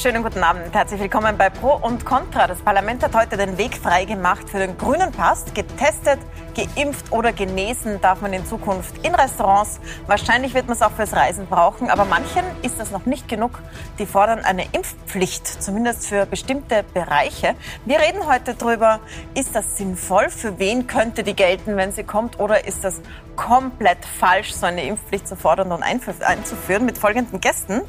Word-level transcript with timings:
Schönen 0.00 0.22
guten 0.22 0.42
Abend. 0.42 0.72
Herzlich 0.72 0.98
willkommen 0.98 1.36
bei 1.36 1.50
Pro 1.50 1.74
und 1.74 2.06
Contra. 2.06 2.46
Das 2.46 2.60
Parlament 2.60 3.02
hat 3.02 3.14
heute 3.14 3.36
den 3.36 3.58
Weg 3.58 3.76
freigemacht 3.76 4.48
für 4.48 4.58
den 4.58 4.78
grünen 4.78 5.12
Pass. 5.12 5.44
Getestet, 5.52 6.18
geimpft 6.56 7.12
oder 7.12 7.34
genesen 7.34 8.00
darf 8.00 8.22
man 8.22 8.32
in 8.32 8.46
Zukunft 8.46 9.04
in 9.04 9.14
Restaurants. 9.14 9.78
Wahrscheinlich 10.06 10.54
wird 10.54 10.68
man 10.68 10.76
es 10.78 10.80
auch 10.80 10.92
fürs 10.92 11.12
Reisen 11.12 11.46
brauchen. 11.46 11.90
Aber 11.90 12.06
manchen 12.06 12.44
ist 12.62 12.80
das 12.80 12.90
noch 12.92 13.04
nicht 13.04 13.28
genug. 13.28 13.58
Die 13.98 14.06
fordern 14.06 14.38
eine 14.38 14.64
Impfpflicht, 14.72 15.46
zumindest 15.46 16.06
für 16.06 16.24
bestimmte 16.24 16.82
Bereiche. 16.94 17.54
Wir 17.84 18.00
reden 18.00 18.26
heute 18.26 18.54
darüber, 18.54 19.00
ist 19.34 19.54
das 19.54 19.76
sinnvoll? 19.76 20.30
Für 20.30 20.58
wen 20.58 20.86
könnte 20.86 21.24
die 21.24 21.34
gelten, 21.34 21.76
wenn 21.76 21.92
sie 21.92 22.04
kommt? 22.04 22.40
Oder 22.40 22.66
ist 22.66 22.84
das 22.84 23.02
komplett 23.36 24.04
falsch, 24.04 24.52
so 24.52 24.64
eine 24.64 24.82
Impfpflicht 24.84 25.28
zu 25.28 25.36
fordern 25.36 25.72
und 25.72 25.82
einzuführen? 25.82 26.86
Mit 26.86 26.96
folgenden 26.96 27.38
Gästen. 27.40 27.82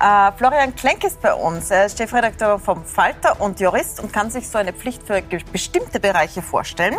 Äh, 0.00 0.32
Florian 0.38 0.74
Klenk 0.74 1.04
ist 1.04 1.20
bei 1.20 1.34
uns. 1.34 1.57
Er 1.58 1.86
ist 1.86 1.98
Chefredakteur 1.98 2.60
vom 2.60 2.84
Falter 2.84 3.40
und 3.40 3.58
Jurist 3.58 3.98
und 3.98 4.12
kann 4.12 4.30
sich 4.30 4.48
so 4.48 4.58
eine 4.58 4.72
Pflicht 4.72 5.02
für 5.02 5.20
bestimmte 5.52 5.98
Bereiche 5.98 6.40
vorstellen. 6.40 6.96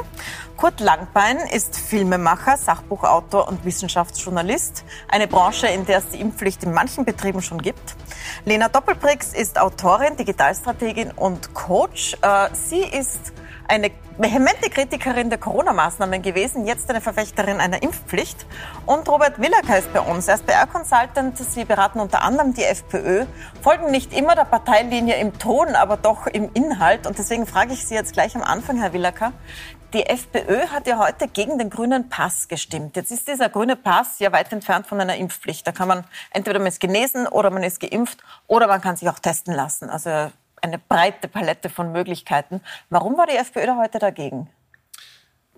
Kurt 0.57 0.81
Langbein 0.81 1.37
ist 1.37 1.77
Filmemacher, 1.77 2.57
Sachbuchautor 2.57 3.47
und 3.47 3.63
Wissenschaftsjournalist. 3.63 4.83
Eine 5.07 5.27
Branche, 5.27 5.67
in 5.67 5.85
der 5.85 5.99
es 5.99 6.09
die 6.09 6.19
Impfpflicht 6.19 6.63
in 6.63 6.73
manchen 6.73 7.05
Betrieben 7.05 7.41
schon 7.41 7.61
gibt. 7.61 7.95
Lena 8.43 8.67
Doppelbrix 8.67 9.33
ist 9.33 9.59
Autorin, 9.59 10.17
Digitalstrategin 10.17 11.11
und 11.11 11.53
Coach. 11.53 12.17
Äh, 12.21 12.49
sie 12.51 12.81
ist 12.81 13.31
eine 13.69 13.91
vehemente 14.17 14.69
Kritikerin 14.69 15.29
der 15.29 15.39
Corona-Maßnahmen 15.39 16.21
gewesen, 16.21 16.65
jetzt 16.65 16.89
eine 16.89 17.01
Verfechterin 17.01 17.59
einer 17.59 17.81
Impfpflicht. 17.81 18.45
Und 18.85 19.07
Robert 19.07 19.39
Willacker 19.39 19.77
ist 19.77 19.93
bei 19.93 20.01
uns. 20.01 20.27
Er 20.27 20.35
ist 20.35 20.45
PR-Consultant. 20.45 21.37
Sie 21.37 21.63
beraten 21.63 21.99
unter 21.99 22.23
anderem 22.23 22.53
die 22.53 22.63
FPÖ, 22.63 23.25
folgen 23.61 23.91
nicht 23.91 24.11
immer 24.13 24.35
der 24.35 24.45
Parteilinie 24.45 25.15
im 25.15 25.37
Ton, 25.37 25.75
aber 25.75 25.97
doch 25.97 26.27
im 26.27 26.49
Inhalt. 26.53 27.07
Und 27.07 27.17
deswegen 27.17 27.45
frage 27.45 27.73
ich 27.73 27.85
Sie 27.85 27.93
jetzt 27.93 28.13
gleich 28.13 28.35
am 28.35 28.43
Anfang, 28.43 28.79
Herr 28.79 28.91
Willacker. 28.93 29.31
Die 29.93 30.05
FPÖ 30.05 30.67
hat 30.67 30.85
ja 30.85 30.99
heute 30.99 31.27
gegen 31.27 31.57
den 31.57 31.69
grünen 31.69 32.09
Pass 32.09 32.47
gestimmt. 32.47 32.95
Jetzt 32.95 33.11
ist 33.11 33.27
dieser 33.27 33.49
grüne 33.49 33.75
Pass 33.75 34.19
ja 34.19 34.31
weit 34.31 34.51
entfernt 34.51 34.85
von 34.85 35.01
einer 35.01 35.15
Impfpflicht. 35.15 35.65
Da 35.65 35.71
kann 35.71 35.87
man 35.87 36.03
entweder 36.31 36.59
man 36.59 36.67
ist 36.67 36.79
genesen 36.79 37.27
oder 37.27 37.49
man 37.49 37.63
ist 37.63 37.79
geimpft 37.79 38.19
oder 38.45 38.67
man 38.67 38.81
kann 38.81 38.97
sich 38.97 39.09
auch 39.09 39.17
testen 39.17 39.53
lassen. 39.53 39.89
Also 39.89 40.29
eine 40.61 40.79
breite 40.79 41.27
Palette 41.27 41.69
von 41.69 41.91
Möglichkeiten. 41.91 42.61
Warum 42.89 43.17
war 43.17 43.27
die 43.27 43.35
FPÖ 43.35 43.65
da 43.65 43.77
heute 43.77 43.99
dagegen? 43.99 44.49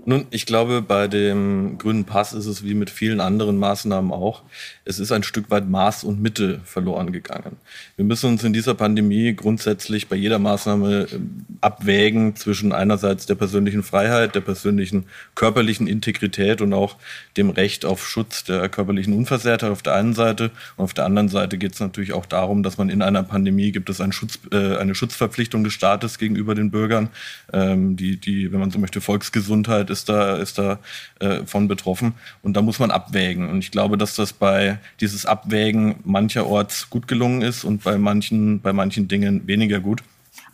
Nun, 0.03 0.25
ich 0.31 0.45
glaube, 0.47 0.81
bei 0.81 1.07
dem 1.07 1.77
grünen 1.77 2.05
Pass 2.05 2.33
ist 2.33 2.47
es 2.47 2.63
wie 2.63 2.73
mit 2.73 2.89
vielen 2.89 3.21
anderen 3.21 3.57
Maßnahmen 3.57 4.11
auch. 4.11 4.41
Es 4.83 4.97
ist 4.97 5.11
ein 5.11 5.21
Stück 5.21 5.51
weit 5.51 5.69
Maß 5.69 6.03
und 6.03 6.21
Mitte 6.21 6.59
verloren 6.63 7.11
gegangen. 7.11 7.57
Wir 7.97 8.05
müssen 8.05 8.31
uns 8.31 8.43
in 8.43 8.51
dieser 8.51 8.73
Pandemie 8.73 9.33
grundsätzlich 9.35 10.07
bei 10.07 10.15
jeder 10.15 10.39
Maßnahme 10.39 11.07
ähm, 11.13 11.45
abwägen 11.61 12.35
zwischen 12.35 12.71
einerseits 12.71 13.27
der 13.27 13.35
persönlichen 13.35 13.83
Freiheit, 13.83 14.33
der 14.33 14.41
persönlichen 14.41 15.05
körperlichen 15.35 15.85
Integrität 15.85 16.61
und 16.61 16.73
auch 16.73 16.95
dem 17.37 17.51
Recht 17.51 17.85
auf 17.85 18.07
Schutz 18.07 18.43
der 18.43 18.69
körperlichen 18.69 19.13
Unversehrtheit 19.13 19.69
auf 19.69 19.83
der 19.83 19.93
einen 19.93 20.13
Seite. 20.13 20.49
Und 20.77 20.85
auf 20.85 20.95
der 20.95 21.05
anderen 21.05 21.29
Seite 21.29 21.59
geht 21.59 21.73
es 21.73 21.79
natürlich 21.79 22.13
auch 22.13 22.25
darum, 22.25 22.63
dass 22.63 22.79
man 22.79 22.89
in 22.89 23.03
einer 23.03 23.21
Pandemie 23.21 23.71
gibt 23.71 23.89
es 23.89 24.01
einen 24.01 24.13
Schutz, 24.13 24.39
äh, 24.51 24.77
eine 24.77 24.95
Schutzverpflichtung 24.95 25.63
des 25.63 25.73
Staates 25.73 26.17
gegenüber 26.17 26.55
den 26.55 26.71
Bürgern, 26.71 27.09
ähm, 27.53 27.97
die, 27.97 28.17
die, 28.17 28.51
wenn 28.51 28.59
man 28.59 28.71
so 28.71 28.79
möchte, 28.79 28.99
Volksgesundheit 28.99 29.91
ist 29.91 30.09
da, 30.09 30.37
ist 30.37 30.57
da 30.57 30.79
äh, 31.19 31.45
von 31.45 31.67
betroffen. 31.67 32.13
Und 32.41 32.57
da 32.57 32.63
muss 32.63 32.79
man 32.79 32.89
abwägen. 32.89 33.47
Und 33.47 33.59
ich 33.59 33.69
glaube, 33.69 33.99
dass 33.99 34.15
das 34.15 34.33
bei 34.33 34.71
dieses 34.99 35.25
Abwägen 35.25 35.95
mancherorts 36.03 36.89
gut 36.89 37.07
gelungen 37.07 37.41
ist 37.41 37.63
und 37.63 37.83
bei 37.83 37.97
manchen, 37.97 38.61
bei 38.61 38.73
manchen 38.73 39.07
Dingen 39.07 39.47
weniger 39.47 39.79
gut. 39.79 40.03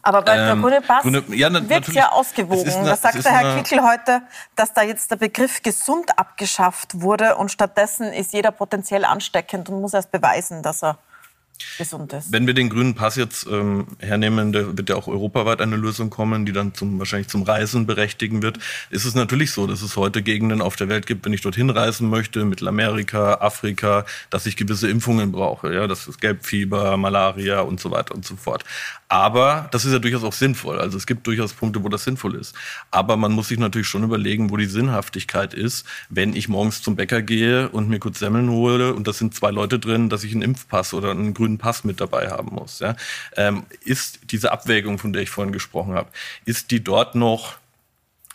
Aber 0.02 0.22
bei 0.22 0.38
der 0.38 0.54
ähm, 0.54 0.62
grüne 0.62 0.82
Pass 0.82 1.04
grüne, 1.04 1.24
ja, 1.30 1.52
wirkt 1.70 1.90
ja 1.90 2.12
ausgewogen. 2.12 2.72
Eine, 2.72 2.86
da 2.86 2.96
sagt 2.96 3.24
der 3.26 3.32
Herr 3.32 3.58
Kickel 3.58 3.84
heute, 3.84 4.22
dass 4.56 4.74
da 4.74 4.82
jetzt 4.82 5.12
der 5.12 5.18
Begriff 5.18 5.62
gesund 5.62 6.18
abgeschafft 6.18 7.02
wurde 7.02 7.36
und 7.36 7.52
stattdessen 7.52 8.14
ist 8.14 8.32
jeder 8.34 8.52
potenziell 8.52 9.04
ansteckend 9.04 9.70
und 9.70 9.82
muss 9.82 9.94
erst 9.94 10.12
beweisen, 10.12 10.64
dass 10.64 10.84
er 10.84 10.98
gesund 11.78 12.14
ist. 12.14 12.32
Wenn 12.32 12.48
wir 12.48 12.54
den 12.54 12.70
grünen 12.70 12.96
Pass 12.96 13.16
jetzt 13.16 13.48
ähm, 13.48 13.88
hernehmen, 14.00 14.52
da 14.52 14.78
wird 14.78 14.90
ja 14.90 14.96
auch 14.96 15.08
europaweit 15.08 15.62
eine 15.62 15.76
Lösung 15.76 16.10
kommen, 16.10 16.46
die 16.46 16.52
dann 16.52 16.74
zum, 16.74 17.00
wahrscheinlich 17.00 17.28
zum 17.28 17.44
Reisen 17.44 17.86
berechtigen 17.86 18.42
wird. 18.42 18.60
Ist 18.90 19.06
es 19.06 19.16
natürlich 19.16 19.52
so, 19.52 19.68
dass 19.68 19.82
es 19.82 19.96
heute 19.96 20.22
Gegenden 20.22 20.62
auf 20.62 20.76
der 20.76 20.90
Welt 20.90 21.06
gibt, 21.06 21.26
wenn 21.26 21.34
ich 21.34 21.42
dorthin 21.42 21.70
reisen 21.70 22.10
möchte, 22.10 22.46
Mittelamerika, 22.46 23.36
Afrika, 23.36 24.06
dass 24.30 24.46
ich 24.46 24.56
gewisse 24.56 24.90
Impfungen 24.90 25.32
brauche. 25.32 25.74
Ja, 25.74 25.88
das 25.88 26.08
ist 26.08 26.22
Gelbfieber, 26.22 26.98
Malaria 26.98 27.62
und 27.62 27.80
so 27.80 27.92
weiter 27.92 28.16
und 28.16 28.26
so 28.26 28.36
fort. 28.36 28.64
Aber 29.10 29.70
das 29.72 29.86
ist 29.86 29.94
ja 29.94 30.00
durchaus 30.00 30.24
auch 30.24 30.34
sinnvoll. 30.34 30.80
Also 30.80 30.98
es 30.98 31.08
gibt 31.08 31.26
durchaus 31.28 31.54
Punkte, 31.54 31.84
wo 31.84 31.90
das 31.90 32.04
sinnvoll 32.04 32.36
ist. 32.36 32.54
Aber 32.92 33.16
man 33.16 33.32
muss 33.32 33.48
sich 33.48 33.58
natürlich 33.58 33.88
schon 33.88 34.04
überlegen, 34.04 34.50
wo 34.50 34.58
die 34.58 34.66
Sinnhaftigkeit 34.66 35.54
ist, 35.54 35.86
wenn 36.10 36.36
ich 36.36 36.50
morgens 36.50 36.82
zum 36.82 36.98
Bäcker 36.98 37.22
gehe 37.22 37.70
und 37.70 37.88
mir 37.88 38.00
kurz 38.00 38.20
Semmeln 38.20 38.50
hole 38.50 38.94
und 38.94 39.08
da 39.08 39.14
sind 39.14 39.34
zwei 39.34 39.52
Leute 39.52 39.80
drin, 39.80 40.10
dass 40.10 40.26
ich 40.26 40.34
einen 40.34 40.42
Impfpass 40.42 40.94
oder 40.94 41.12
einen 41.12 41.34
grünen 41.34 41.47
Pass 41.58 41.84
mit 41.84 42.02
dabei 42.02 42.30
haben 42.30 42.54
muss. 42.54 42.80
Ja? 42.80 42.96
Ähm, 43.36 43.64
ist 43.84 44.20
diese 44.32 44.52
Abwägung, 44.52 44.98
von 44.98 45.14
der 45.14 45.22
ich 45.22 45.30
vorhin 45.30 45.54
gesprochen 45.54 45.94
habe, 45.94 46.10
ist 46.46 46.72
die 46.72 46.84
dort 46.84 47.16
noch 47.16 47.58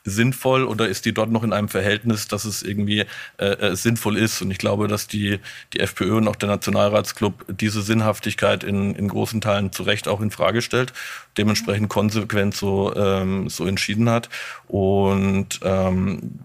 sinnvoll 0.04 0.64
oder 0.64 0.88
ist 0.88 1.04
die 1.04 1.14
dort 1.14 1.30
noch 1.30 1.44
in 1.44 1.52
einem 1.52 1.68
Verhältnis, 1.68 2.28
dass 2.28 2.44
es 2.44 2.62
irgendwie 2.62 3.04
äh, 3.38 3.44
äh 3.44 3.76
sinnvoll 3.76 4.16
ist? 4.16 4.42
Und 4.42 4.50
ich 4.50 4.58
glaube, 4.58 4.88
dass 4.88 5.06
die, 5.06 5.38
die 5.72 5.80
FPÖ 5.80 6.16
und 6.16 6.28
auch 6.28 6.36
der 6.36 6.48
Nationalratsclub 6.48 7.44
diese 7.48 7.82
Sinnhaftigkeit 7.82 8.64
in, 8.64 8.94
in 8.94 9.08
großen 9.08 9.40
Teilen 9.40 9.72
zu 9.72 9.82
Recht 9.84 10.08
auch 10.08 10.20
in 10.20 10.30
Frage 10.30 10.62
stellt, 10.62 10.92
dementsprechend 11.38 11.88
konsequent 11.88 12.54
so, 12.54 12.94
ähm, 12.96 13.48
so 13.48 13.66
entschieden 13.66 14.10
hat. 14.10 14.28
Und 14.66 15.60
ähm, 15.62 16.38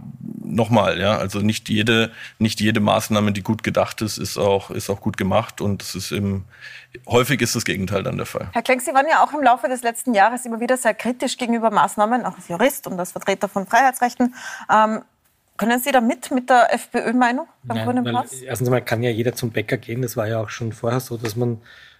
nochmal, 0.55 0.99
ja, 0.99 1.17
also 1.17 1.39
nicht 1.39 1.69
jede, 1.69 2.11
nicht 2.39 2.59
jede 2.59 2.79
Maßnahme, 2.79 3.31
die 3.31 3.41
gut 3.41 3.63
gedacht 3.63 4.01
ist, 4.01 4.17
ist 4.17 4.37
auch, 4.37 4.71
ist 4.71 4.89
auch 4.89 5.01
gut 5.01 5.17
gemacht 5.17 5.61
und 5.61 5.81
es 5.81 5.95
ist 5.95 6.11
im, 6.11 6.45
häufig 7.07 7.41
ist 7.41 7.55
das 7.55 7.65
Gegenteil 7.65 8.03
dann 8.03 8.17
der 8.17 8.25
Fall. 8.25 8.49
Herr 8.53 8.61
Klenk, 8.61 8.81
Sie 8.81 8.93
waren 8.93 9.05
ja 9.09 9.23
auch 9.23 9.33
im 9.33 9.43
Laufe 9.43 9.67
des 9.67 9.83
letzten 9.83 10.13
Jahres 10.13 10.45
immer 10.45 10.59
wieder 10.59 10.77
sehr 10.77 10.93
kritisch 10.93 11.37
gegenüber 11.37 11.71
Maßnahmen, 11.71 12.25
auch 12.25 12.35
als 12.35 12.47
Jurist 12.47 12.87
und 12.87 12.99
als 12.99 13.11
Vertreter 13.11 13.47
von 13.47 13.67
Freiheitsrechten. 13.67 14.33
Ähm, 14.71 15.01
können 15.57 15.79
Sie 15.79 15.91
da 15.91 16.01
mit, 16.01 16.29
mit 16.31 16.49
der 16.49 16.73
FPÖ-Meinung 16.73 17.47
beim 17.63 17.83
Grünen 17.83 18.03
Pass? 18.05 18.33
Erstens 18.41 18.67
einmal 18.67 18.83
kann 18.83 19.01
ja 19.01 19.09
jeder 19.09 19.33
zum 19.33 19.49
Bäcker 19.49 19.77
gehen. 19.77 20.03
Das 20.03 20.15
war 20.15 20.27
ja 20.27 20.39
auch 20.39 20.49
schon 20.49 20.71
vorher 20.71 20.99
so, 20.99 21.17
dass 21.17 21.35
man 21.35 21.59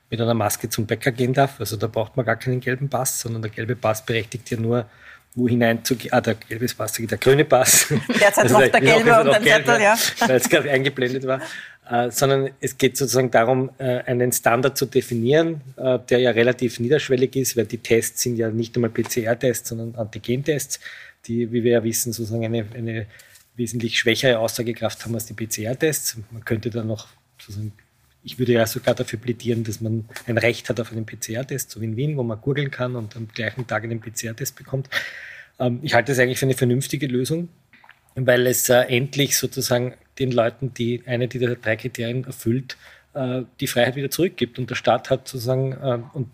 mit 0.10 0.22
einer 0.22 0.36
Maske 0.36 0.70
zum 0.70 0.86
Bäcker 0.86 1.12
gehen 1.12 1.34
darf. 1.34 1.60
Also 1.60 1.76
da 1.76 1.88
braucht 1.88 2.16
man 2.16 2.26
gar 2.26 2.36
keinen 2.36 2.60
gelben 2.60 2.90
Pass, 2.90 3.20
sondern 3.20 3.42
der 3.42 3.52
gelbe 3.52 3.76
Pass 3.76 4.06
berechtigt 4.06 4.50
ja 4.52 4.58
nur 4.58 4.86
wo 5.38 5.48
hinein 5.48 5.86
zu 5.86 5.96
ah, 6.10 6.20
der 6.20 6.34
gelbe 6.34 6.68
Pass, 6.76 6.94
der 6.94 7.18
grüne 7.18 7.46
Pass. 7.46 7.88
Derzeit 8.20 8.46
also 8.46 8.60
noch 8.60 8.68
der 8.68 8.82
gelbe 8.82 9.20
und 9.22 9.28
dann 9.28 9.44
Zettel, 9.44 9.82
ja. 9.82 9.96
Weil 10.20 10.36
es 10.38 10.50
gerade 10.50 10.72
eingeblendet 10.72 11.28
war. 11.28 11.42
Äh, 11.90 12.12
sondern 12.12 12.50
es 12.60 12.78
geht 12.78 12.98
sozusagen 12.98 13.32
darum, 13.32 13.70
äh, 13.78 14.00
einen 14.00 14.32
Standard 14.32 14.78
zu 14.78 14.88
definieren, 14.88 15.62
äh, 15.78 16.00
der 16.10 16.20
ja 16.20 16.32
relativ 16.32 16.80
niederschwellig 16.80 17.36
ist, 17.36 17.56
weil 17.56 17.66
die 17.66 17.78
Tests 17.78 18.24
sind 18.24 18.36
ja 18.36 18.50
nicht 18.50 18.76
einmal 18.76 18.90
PCR-Tests, 18.90 19.70
sondern 19.70 19.96
Antigen-Tests, 19.96 20.80
die, 21.28 21.52
wie 21.52 21.64
wir 21.64 21.74
ja 21.74 21.84
wissen, 21.84 22.12
sozusagen 22.12 22.44
eine, 22.44 22.66
eine 22.74 23.06
wesentlich 23.56 24.00
schwächere 24.00 24.40
Aussagekraft 24.40 25.06
haben 25.06 25.14
als 25.14 25.28
die 25.28 25.34
PCR-Tests. 25.34 26.18
Man 26.32 26.44
könnte 26.44 26.72
dann 26.72 26.88
noch 26.88 27.08
sozusagen 27.40 27.72
ich 28.28 28.38
würde 28.38 28.52
ja 28.52 28.68
sogar 28.68 28.94
dafür 28.94 29.20
plädieren, 29.20 29.64
dass 29.64 29.80
man 29.80 30.04
ein 30.26 30.38
Recht 30.38 30.68
hat 30.68 30.82
auf 30.82 30.92
einen 30.92 31.06
PCR-Test, 31.06 31.72
so 31.72 31.80
wie 31.80 31.86
in 31.86 31.96
Wien, 31.96 32.18
wo 32.18 32.24
man 32.24 32.42
googeln 32.42 32.70
kann 32.70 32.98
und 32.98 33.16
am 33.16 33.30
gleichen 33.30 33.66
Tag 33.66 33.86
einen 33.86 34.02
PCR-Test 34.02 34.58
bekommt. 34.58 34.90
Ähm, 35.60 35.80
ich 35.82 35.94
halte 35.94 36.12
das 36.12 36.20
eigentlich 36.20 36.38
für 36.38 36.46
eine 36.46 36.54
vernünftige 36.54 37.08
Lösung, 37.08 37.48
weil 38.16 38.46
es 38.48 38.68
äh, 38.68 38.82
endlich 38.82 39.38
sozusagen 39.38 39.94
den 40.20 40.32
Leuten, 40.32 40.74
die 40.74 41.04
eine 41.06 41.30
dieser 41.30 41.56
drei 41.56 41.78
Kriterien 41.78 42.26
erfüllt, 42.26 42.76
äh, 43.14 43.44
die 43.62 43.68
Freiheit 43.68 43.96
wieder 43.96 44.10
zurückgibt. 44.10 44.60
Und 44.60 44.70
der 44.70 44.76
Staat 44.76 45.10
hat 45.10 45.26
sozusagen, 45.26 45.72
äh, 45.72 46.00
und 46.14 46.30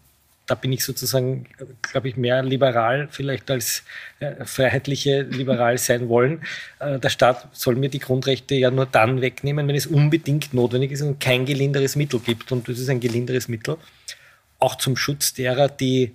da 0.46 0.56
bin 0.56 0.74
ich 0.74 0.84
sozusagen, 0.84 1.46
glaube 1.82 2.10
ich, 2.10 2.18
mehr 2.18 2.44
liberal 2.44 3.08
vielleicht 3.10 3.50
als 3.50 3.84
äh, 4.20 4.44
freiheitliche 4.46 5.22
liberal 5.22 5.78
sein 5.78 6.10
wollen. 6.10 6.42
Äh, 6.80 7.00
der 7.00 7.10
Staat 7.10 7.48
soll 7.54 7.76
mir 7.76 7.90
die 7.90 8.00
Grundrechte 8.00 8.56
ja 8.56 8.70
nur 8.70 8.86
dann 8.86 9.22
wegnehmen, 9.22 9.68
wenn 9.68 9.76
es 9.76 9.88
unbedingt 9.88 10.54
notwendig 10.54 10.92
ist 10.92 11.02
und 11.02 11.20
kein 11.20 11.46
gelinderes 11.46 11.96
Mittel 11.96 12.20
gibt. 12.20 12.52
Und 12.52 12.68
das 12.68 12.80
ist 12.80 12.90
ein 12.90 13.00
gelinderes 13.00 13.48
Mittel, 13.48 13.78
auch 14.60 14.76
zum 14.76 14.98
Schutz 14.98 15.34
derer, 15.34 15.70
die 15.70 16.14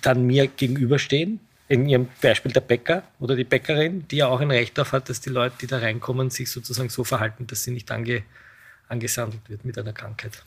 dann 0.00 0.26
mir 0.26 0.46
gegenüberstehen. 0.46 1.40
In 1.68 1.88
ihrem 1.88 2.08
Beispiel 2.20 2.52
der 2.52 2.62
Bäcker 2.62 3.04
oder 3.20 3.36
die 3.36 3.44
Bäckerin, 3.44 4.08
die 4.08 4.16
ja 4.16 4.26
auch 4.26 4.40
ein 4.40 4.50
Recht 4.50 4.76
darauf 4.76 4.92
hat, 4.92 5.08
dass 5.08 5.20
die 5.20 5.30
Leute, 5.30 5.54
die 5.60 5.66
da 5.68 5.78
reinkommen, 5.78 6.30
sich 6.30 6.50
sozusagen 6.50 6.88
so 6.88 7.04
verhalten, 7.04 7.46
dass 7.46 7.62
sie 7.62 7.70
nicht 7.70 7.92
ange, 7.92 8.24
angesandelt 8.88 9.48
wird 9.48 9.64
mit 9.64 9.78
einer 9.78 9.92
Krankheit. 9.92 10.44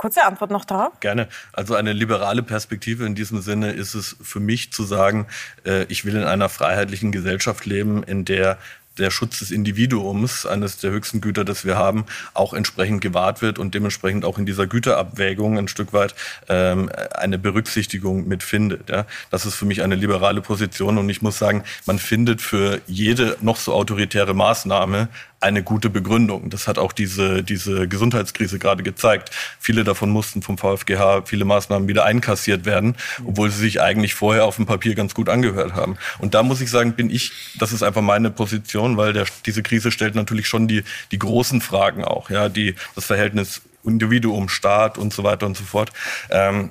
Kurze 0.00 0.24
Antwort 0.24 0.50
noch 0.50 0.64
darauf? 0.64 0.98
Gerne. 1.00 1.28
Also 1.52 1.74
eine 1.74 1.92
liberale 1.92 2.42
Perspektive 2.42 3.04
in 3.04 3.14
diesem 3.14 3.42
Sinne 3.42 3.72
ist 3.72 3.92
es 3.92 4.16
für 4.22 4.40
mich 4.40 4.72
zu 4.72 4.84
sagen, 4.84 5.26
äh, 5.66 5.84
ich 5.90 6.06
will 6.06 6.16
in 6.16 6.24
einer 6.24 6.48
freiheitlichen 6.48 7.12
Gesellschaft 7.12 7.66
leben, 7.66 8.02
in 8.04 8.24
der 8.24 8.56
der 8.98 9.10
Schutz 9.10 9.38
des 9.38 9.50
Individuums, 9.50 10.46
eines 10.46 10.78
der 10.78 10.90
höchsten 10.90 11.20
Güter, 11.20 11.44
das 11.44 11.64
wir 11.64 11.76
haben, 11.76 12.06
auch 12.34 12.54
entsprechend 12.54 13.00
gewahrt 13.00 13.42
wird 13.42 13.58
und 13.58 13.74
dementsprechend 13.74 14.24
auch 14.24 14.38
in 14.38 14.46
dieser 14.46 14.66
Güterabwägung 14.66 15.58
ein 15.58 15.68
Stück 15.68 15.92
weit 15.92 16.14
ähm, 16.48 16.90
eine 17.12 17.38
Berücksichtigung 17.38 18.26
mitfindet. 18.26 18.90
Ja. 18.90 19.06
Das 19.30 19.46
ist 19.46 19.54
für 19.54 19.64
mich 19.64 19.82
eine 19.82 19.94
liberale 19.94 20.40
Position 20.40 20.98
und 20.98 21.08
ich 21.08 21.22
muss 21.22 21.38
sagen, 21.38 21.64
man 21.86 21.98
findet 21.98 22.42
für 22.42 22.80
jede 22.86 23.36
noch 23.40 23.56
so 23.56 23.72
autoritäre 23.72 24.34
Maßnahme 24.34 25.08
eine 25.40 25.62
gute 25.62 25.88
Begründung. 25.88 26.50
Das 26.50 26.68
hat 26.68 26.78
auch 26.78 26.92
diese, 26.92 27.42
diese 27.42 27.88
Gesundheitskrise 27.88 28.58
gerade 28.58 28.82
gezeigt. 28.82 29.30
Viele 29.58 29.84
davon 29.84 30.10
mussten 30.10 30.42
vom 30.42 30.58
VfGH 30.58 31.22
viele 31.24 31.46
Maßnahmen 31.46 31.88
wieder 31.88 32.04
einkassiert 32.04 32.66
werden, 32.66 32.96
obwohl 33.24 33.50
sie 33.50 33.60
sich 33.60 33.80
eigentlich 33.80 34.14
vorher 34.14 34.44
auf 34.44 34.56
dem 34.56 34.66
Papier 34.66 34.94
ganz 34.94 35.14
gut 35.14 35.28
angehört 35.28 35.74
haben. 35.74 35.96
Und 36.18 36.34
da 36.34 36.42
muss 36.42 36.60
ich 36.60 36.70
sagen, 36.70 36.92
bin 36.92 37.10
ich, 37.10 37.32
das 37.58 37.72
ist 37.72 37.82
einfach 37.82 38.02
meine 38.02 38.30
Position, 38.30 38.96
weil 38.98 39.14
der, 39.14 39.24
diese 39.46 39.62
Krise 39.62 39.90
stellt 39.90 40.14
natürlich 40.14 40.46
schon 40.46 40.68
die, 40.68 40.84
die 41.10 41.18
großen 41.18 41.60
Fragen 41.62 42.04
auch, 42.04 42.28
ja, 42.28 42.48
die, 42.48 42.74
das 42.94 43.06
Verhältnis 43.06 43.62
Individuum, 43.82 44.48
Staat 44.48 44.98
und 44.98 45.12
so 45.12 45.24
weiter 45.24 45.46
und 45.46 45.56
so 45.56 45.64
fort. 45.64 45.90
Ähm, 46.30 46.70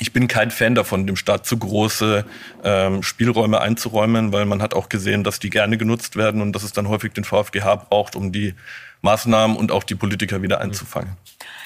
ich 0.00 0.12
bin 0.12 0.26
kein 0.26 0.50
Fan 0.50 0.74
davon, 0.74 1.06
dem 1.06 1.16
Staat 1.16 1.46
zu 1.46 1.56
große 1.56 2.24
ähm, 2.64 3.02
Spielräume 3.02 3.60
einzuräumen, 3.60 4.32
weil 4.32 4.44
man 4.44 4.60
hat 4.60 4.74
auch 4.74 4.88
gesehen, 4.88 5.22
dass 5.22 5.38
die 5.38 5.50
gerne 5.50 5.78
genutzt 5.78 6.16
werden 6.16 6.42
und 6.42 6.52
dass 6.52 6.64
es 6.64 6.72
dann 6.72 6.88
häufig 6.88 7.12
den 7.12 7.24
VfGH 7.24 7.76
braucht, 7.76 8.16
um 8.16 8.32
die 8.32 8.54
Maßnahmen 9.02 9.56
und 9.56 9.70
auch 9.70 9.84
die 9.84 9.94
Politiker 9.94 10.42
wieder 10.42 10.60
einzufangen. 10.60 11.16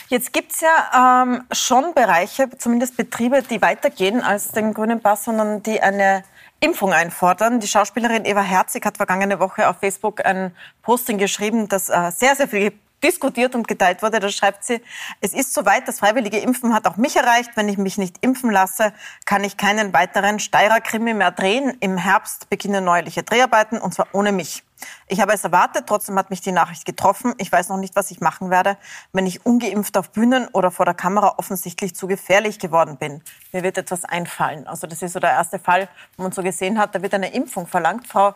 Jetzt 0.08 0.32
gibt 0.32 0.52
es 0.52 0.60
ja 0.60 1.22
ähm, 1.22 1.42
schon 1.52 1.94
Bereiche, 1.94 2.48
zumindest 2.58 2.96
Betriebe, 2.96 3.42
die 3.42 3.62
weitergehen 3.62 4.22
als 4.22 4.52
den 4.52 4.74
grünen 4.74 5.00
Pass, 5.00 5.24
sondern 5.24 5.62
die 5.62 5.80
eine 5.80 6.22
Impfung 6.60 6.92
einfordern. 6.92 7.60
Die 7.60 7.68
Schauspielerin 7.68 8.24
Eva 8.24 8.42
Herzig 8.42 8.84
hat 8.84 8.96
vergangene 8.96 9.38
Woche 9.38 9.68
auf 9.68 9.78
Facebook 9.78 10.24
ein 10.24 10.52
Posting 10.82 11.18
geschrieben, 11.18 11.68
das 11.68 11.88
äh, 11.88 12.10
sehr, 12.10 12.36
sehr 12.36 12.48
viel 12.48 12.72
diskutiert 13.02 13.54
und 13.54 13.68
geteilt 13.68 14.02
wurde. 14.02 14.20
Da 14.20 14.28
schreibt 14.28 14.64
sie, 14.64 14.80
es 15.20 15.32
ist 15.32 15.54
soweit, 15.54 15.86
das 15.88 16.00
freiwillige 16.00 16.38
Impfen 16.38 16.74
hat 16.74 16.86
auch 16.86 16.96
mich 16.96 17.16
erreicht. 17.16 17.50
Wenn 17.54 17.68
ich 17.68 17.78
mich 17.78 17.98
nicht 17.98 18.16
impfen 18.20 18.50
lasse, 18.50 18.92
kann 19.24 19.44
ich 19.44 19.56
keinen 19.56 19.92
weiteren 19.92 20.38
Steirer-Krimi 20.38 21.14
mehr 21.14 21.30
drehen. 21.30 21.76
Im 21.80 21.96
Herbst 21.96 22.50
beginnen 22.50 22.84
neuerliche 22.84 23.22
Dreharbeiten 23.22 23.78
und 23.78 23.94
zwar 23.94 24.08
ohne 24.12 24.32
mich. 24.32 24.62
Ich 25.08 25.20
habe 25.20 25.32
es 25.32 25.42
erwartet, 25.42 25.84
trotzdem 25.86 26.16
hat 26.18 26.30
mich 26.30 26.40
die 26.40 26.52
Nachricht 26.52 26.84
getroffen. 26.84 27.34
Ich 27.38 27.50
weiß 27.50 27.68
noch 27.68 27.78
nicht, 27.78 27.96
was 27.96 28.10
ich 28.10 28.20
machen 28.20 28.50
werde, 28.50 28.76
wenn 29.12 29.26
ich 29.26 29.44
ungeimpft 29.44 29.96
auf 29.96 30.10
Bühnen 30.10 30.48
oder 30.52 30.70
vor 30.70 30.84
der 30.84 30.94
Kamera 30.94 31.34
offensichtlich 31.36 31.96
zu 31.96 32.06
gefährlich 32.06 32.58
geworden 32.58 32.96
bin. 32.96 33.22
Mir 33.52 33.62
wird 33.62 33.78
etwas 33.78 34.04
einfallen. 34.04 34.66
Also 34.66 34.86
das 34.86 35.02
ist 35.02 35.14
so 35.14 35.20
der 35.20 35.30
erste 35.30 35.58
Fall, 35.58 35.88
wo 36.16 36.22
man 36.22 36.32
so 36.32 36.42
gesehen 36.42 36.78
hat, 36.78 36.94
da 36.94 37.02
wird 37.02 37.14
eine 37.14 37.32
Impfung 37.32 37.66
verlangt. 37.66 38.06
Frau 38.06 38.34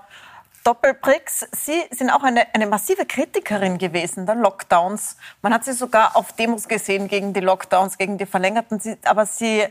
Doppelbricks, 0.65 1.47
Sie 1.53 1.83
sind 1.91 2.11
auch 2.11 2.23
eine, 2.23 2.55
eine 2.55 2.67
massive 2.67 3.05
Kritikerin 3.05 3.79
gewesen 3.79 4.27
der 4.27 4.37
Lockdowns. 4.37 5.17
Man 5.43 5.53
hat 5.53 5.65
Sie 5.65 5.73
sogar 5.73 6.17
auf 6.17 6.33
Demos 6.33 6.69
gesehen 6.69 7.09
gegen 7.09 7.33
die 7.33 7.41
Lockdowns, 7.41 7.99
gegen 7.99 8.19
die 8.19 8.27
verlängerten. 8.27 8.81
Aber 9.05 9.27
Sie 9.27 9.67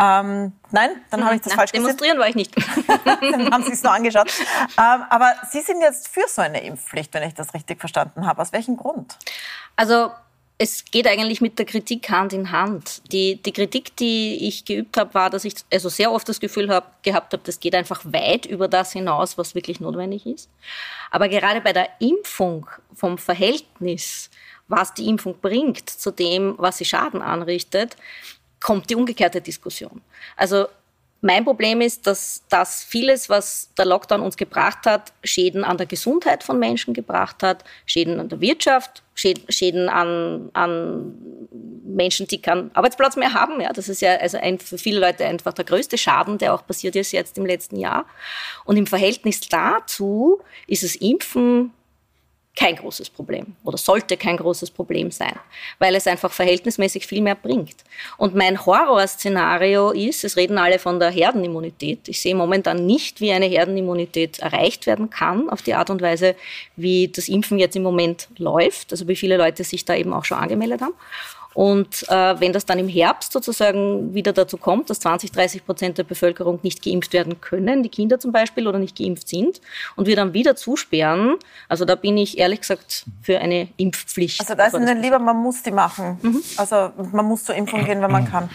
ähm, 0.00 0.52
nein, 0.70 0.90
dann 1.10 1.24
habe 1.24 1.34
ich 1.34 1.40
das 1.40 1.50
Nein, 1.50 1.56
falsch 1.56 1.72
Demonstrieren 1.72 2.18
war 2.18 2.28
ich 2.28 2.36
nicht. 2.36 2.54
dann 3.04 3.50
haben 3.52 3.64
Sie 3.64 3.72
es 3.72 3.82
nur 3.82 3.92
angeschaut. 3.92 4.32
Ähm, 4.78 5.02
aber 5.10 5.34
Sie 5.50 5.60
sind 5.60 5.80
jetzt 5.80 6.06
für 6.06 6.28
so 6.28 6.40
eine 6.40 6.62
Impfpflicht, 6.62 7.12
wenn 7.14 7.24
ich 7.24 7.34
das 7.34 7.52
richtig 7.52 7.80
verstanden 7.80 8.24
habe. 8.24 8.40
Aus 8.40 8.52
welchem 8.52 8.76
Grund? 8.76 9.18
Also 9.74 10.12
es 10.60 10.84
geht 10.84 11.06
eigentlich 11.06 11.40
mit 11.40 11.56
der 11.58 11.66
Kritik 11.66 12.10
Hand 12.10 12.32
in 12.32 12.50
Hand. 12.50 13.00
Die, 13.12 13.36
die 13.36 13.52
Kritik, 13.52 13.96
die 13.96 14.48
ich 14.48 14.64
geübt 14.64 14.96
habe, 14.96 15.14
war, 15.14 15.30
dass 15.30 15.44
ich 15.44 15.54
also 15.72 15.88
sehr 15.88 16.10
oft 16.10 16.28
das 16.28 16.40
Gefühl 16.40 16.68
hab, 16.68 17.00
gehabt 17.04 17.32
habe, 17.32 17.42
das 17.44 17.60
geht 17.60 17.76
einfach 17.76 18.04
weit 18.04 18.44
über 18.44 18.66
das 18.66 18.92
hinaus, 18.92 19.38
was 19.38 19.54
wirklich 19.54 19.78
notwendig 19.78 20.26
ist. 20.26 20.50
Aber 21.12 21.28
gerade 21.28 21.60
bei 21.60 21.72
der 21.72 21.88
Impfung 22.00 22.66
vom 22.92 23.18
Verhältnis, 23.18 24.30
was 24.66 24.92
die 24.94 25.08
Impfung 25.08 25.36
bringt 25.40 25.88
zu 25.88 26.10
dem, 26.10 26.56
was 26.58 26.78
sie 26.78 26.84
Schaden 26.84 27.22
anrichtet, 27.22 27.96
kommt 28.60 28.90
die 28.90 28.96
umgekehrte 28.96 29.40
Diskussion. 29.40 30.02
Also 30.36 30.66
mein 31.20 31.44
Problem 31.44 31.80
ist, 31.80 32.06
dass 32.06 32.44
das 32.48 32.84
vieles, 32.84 33.28
was 33.28 33.70
der 33.76 33.86
Lockdown 33.86 34.20
uns 34.20 34.36
gebracht 34.36 34.86
hat, 34.86 35.12
Schäden 35.24 35.64
an 35.64 35.76
der 35.76 35.86
Gesundheit 35.86 36.44
von 36.44 36.58
Menschen 36.58 36.94
gebracht 36.94 37.42
hat, 37.42 37.64
Schäden 37.86 38.20
an 38.20 38.28
der 38.28 38.40
Wirtschaft, 38.40 39.02
Schäden 39.14 39.88
an, 39.88 40.50
an 40.52 41.14
Menschen, 41.84 42.28
die 42.28 42.40
keinen 42.40 42.70
Arbeitsplatz 42.74 43.16
mehr 43.16 43.34
haben. 43.34 43.60
Ja, 43.60 43.72
das 43.72 43.88
ist 43.88 44.00
ja 44.00 44.14
also 44.16 44.38
ein, 44.38 44.60
für 44.60 44.78
viele 44.78 45.00
Leute 45.00 45.26
einfach 45.26 45.52
der 45.52 45.64
größte 45.64 45.98
Schaden, 45.98 46.38
der 46.38 46.54
auch 46.54 46.64
passiert 46.64 46.94
ist 46.94 47.10
jetzt 47.10 47.36
im 47.36 47.46
letzten 47.46 47.76
Jahr. 47.76 48.06
Und 48.64 48.76
im 48.76 48.86
Verhältnis 48.86 49.40
dazu 49.40 50.40
ist 50.68 50.84
das 50.84 50.94
Impfen 50.94 51.72
kein 52.58 52.74
großes 52.74 53.10
Problem 53.10 53.54
oder 53.62 53.78
sollte 53.78 54.16
kein 54.16 54.36
großes 54.36 54.72
Problem 54.72 55.12
sein, 55.12 55.38
weil 55.78 55.94
es 55.94 56.08
einfach 56.08 56.32
verhältnismäßig 56.32 57.06
viel 57.06 57.22
mehr 57.22 57.36
bringt. 57.36 57.76
Und 58.16 58.34
mein 58.34 58.66
Horrorszenario 58.66 59.92
ist, 59.92 60.24
es 60.24 60.36
reden 60.36 60.58
alle 60.58 60.80
von 60.80 60.98
der 60.98 61.10
Herdenimmunität. 61.10 62.08
Ich 62.08 62.20
sehe 62.20 62.34
momentan 62.34 62.84
nicht, 62.84 63.20
wie 63.20 63.30
eine 63.30 63.46
Herdenimmunität 63.46 64.40
erreicht 64.40 64.86
werden 64.86 65.08
kann, 65.08 65.48
auf 65.48 65.62
die 65.62 65.74
Art 65.74 65.88
und 65.88 66.02
Weise, 66.02 66.34
wie 66.74 67.06
das 67.06 67.28
Impfen 67.28 67.60
jetzt 67.60 67.76
im 67.76 67.84
Moment 67.84 68.26
läuft, 68.38 68.90
also 68.90 69.06
wie 69.06 69.16
viele 69.16 69.36
Leute 69.36 69.62
sich 69.62 69.84
da 69.84 69.94
eben 69.94 70.12
auch 70.12 70.24
schon 70.24 70.38
angemeldet 70.38 70.80
haben. 70.80 70.94
Und 71.58 72.08
äh, 72.08 72.38
wenn 72.38 72.52
das 72.52 72.66
dann 72.66 72.78
im 72.78 72.86
Herbst 72.86 73.32
sozusagen 73.32 74.14
wieder 74.14 74.32
dazu 74.32 74.56
kommt, 74.58 74.90
dass 74.90 75.00
20, 75.00 75.32
30 75.32 75.66
Prozent 75.66 75.98
der 75.98 76.04
Bevölkerung 76.04 76.60
nicht 76.62 76.84
geimpft 76.84 77.12
werden 77.12 77.40
können, 77.40 77.82
die 77.82 77.88
Kinder 77.88 78.20
zum 78.20 78.30
Beispiel, 78.30 78.68
oder 78.68 78.78
nicht 78.78 78.96
geimpft 78.96 79.28
sind, 79.28 79.60
und 79.96 80.06
wir 80.06 80.14
dann 80.14 80.34
wieder 80.34 80.54
zusperren, 80.54 81.34
also 81.68 81.84
da 81.84 81.96
bin 81.96 82.16
ich 82.16 82.38
ehrlich 82.38 82.60
gesagt 82.60 83.06
für 83.22 83.40
eine 83.40 83.66
Impfpflicht. 83.76 84.40
Also 84.40 84.54
da 84.54 84.66
ist 84.66 84.74
Ihnen 84.74 85.02
lieber, 85.02 85.18
man 85.18 85.36
muss 85.36 85.64
die 85.64 85.72
machen. 85.72 86.20
Mhm. 86.22 86.44
Also 86.58 86.92
man 87.10 87.26
muss 87.26 87.42
zur 87.42 87.56
Impfung 87.56 87.84
gehen, 87.84 88.00
wenn 88.02 88.12
man 88.12 88.30
kann. 88.30 88.48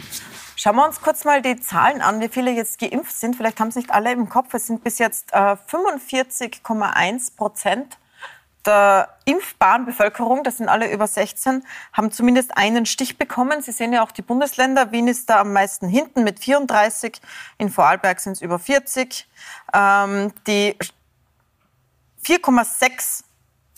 Schauen 0.56 0.78
wir 0.78 0.86
uns 0.86 1.02
kurz 1.02 1.26
mal 1.26 1.42
die 1.42 1.60
Zahlen 1.60 2.02
an, 2.02 2.22
wie 2.22 2.30
viele 2.30 2.52
jetzt 2.52 2.80
geimpft 2.80 3.20
sind. 3.20 3.36
Vielleicht 3.36 3.60
haben 3.60 3.68
es 3.68 3.76
nicht 3.76 3.92
alle 3.92 4.14
im 4.14 4.30
Kopf. 4.30 4.54
Es 4.54 4.68
sind 4.68 4.82
bis 4.82 4.98
jetzt 4.98 5.34
äh, 5.34 5.58
45,1 5.70 7.36
Prozent 7.36 7.98
der 8.66 9.10
impfbaren 9.26 9.86
Bevölkerung, 9.86 10.44
das 10.44 10.58
sind 10.58 10.70
alle 10.70 10.92
über 10.92 11.08
16, 11.08 11.66
haben 11.92 12.12
zumindest 12.12 12.58
einen 12.58 12.86
Stich 12.86 13.18
bekommen. 13.18 13.62
Sie 13.62 13.72
sehen 13.72 13.94
ja 13.94 14.04
auch 14.04 14.12
die 14.12 14.22
Bundesländer. 14.22 14.92
Wien 14.92 15.08
ist 15.08 15.30
da 15.30 15.42
am 15.42 15.54
meisten 15.54 15.88
hinten 15.88 16.24
mit 16.24 16.40
34, 16.40 17.22
in 17.58 17.70
Vorarlberg 17.70 18.20
sind 18.20 18.34
es 18.34 18.42
über 18.42 18.60
40. 18.60 19.28
Ähm, 19.74 20.34
die 20.48 20.76
4,6 22.26 23.24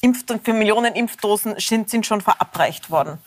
Impf 0.02 0.24
für 0.44 0.54
Millionen 0.54 0.94
Impfdosen 0.94 1.56
sind, 1.60 1.90
sind 1.90 2.06
schon 2.06 2.22
verabreicht 2.22 2.92
worden. 2.92 3.20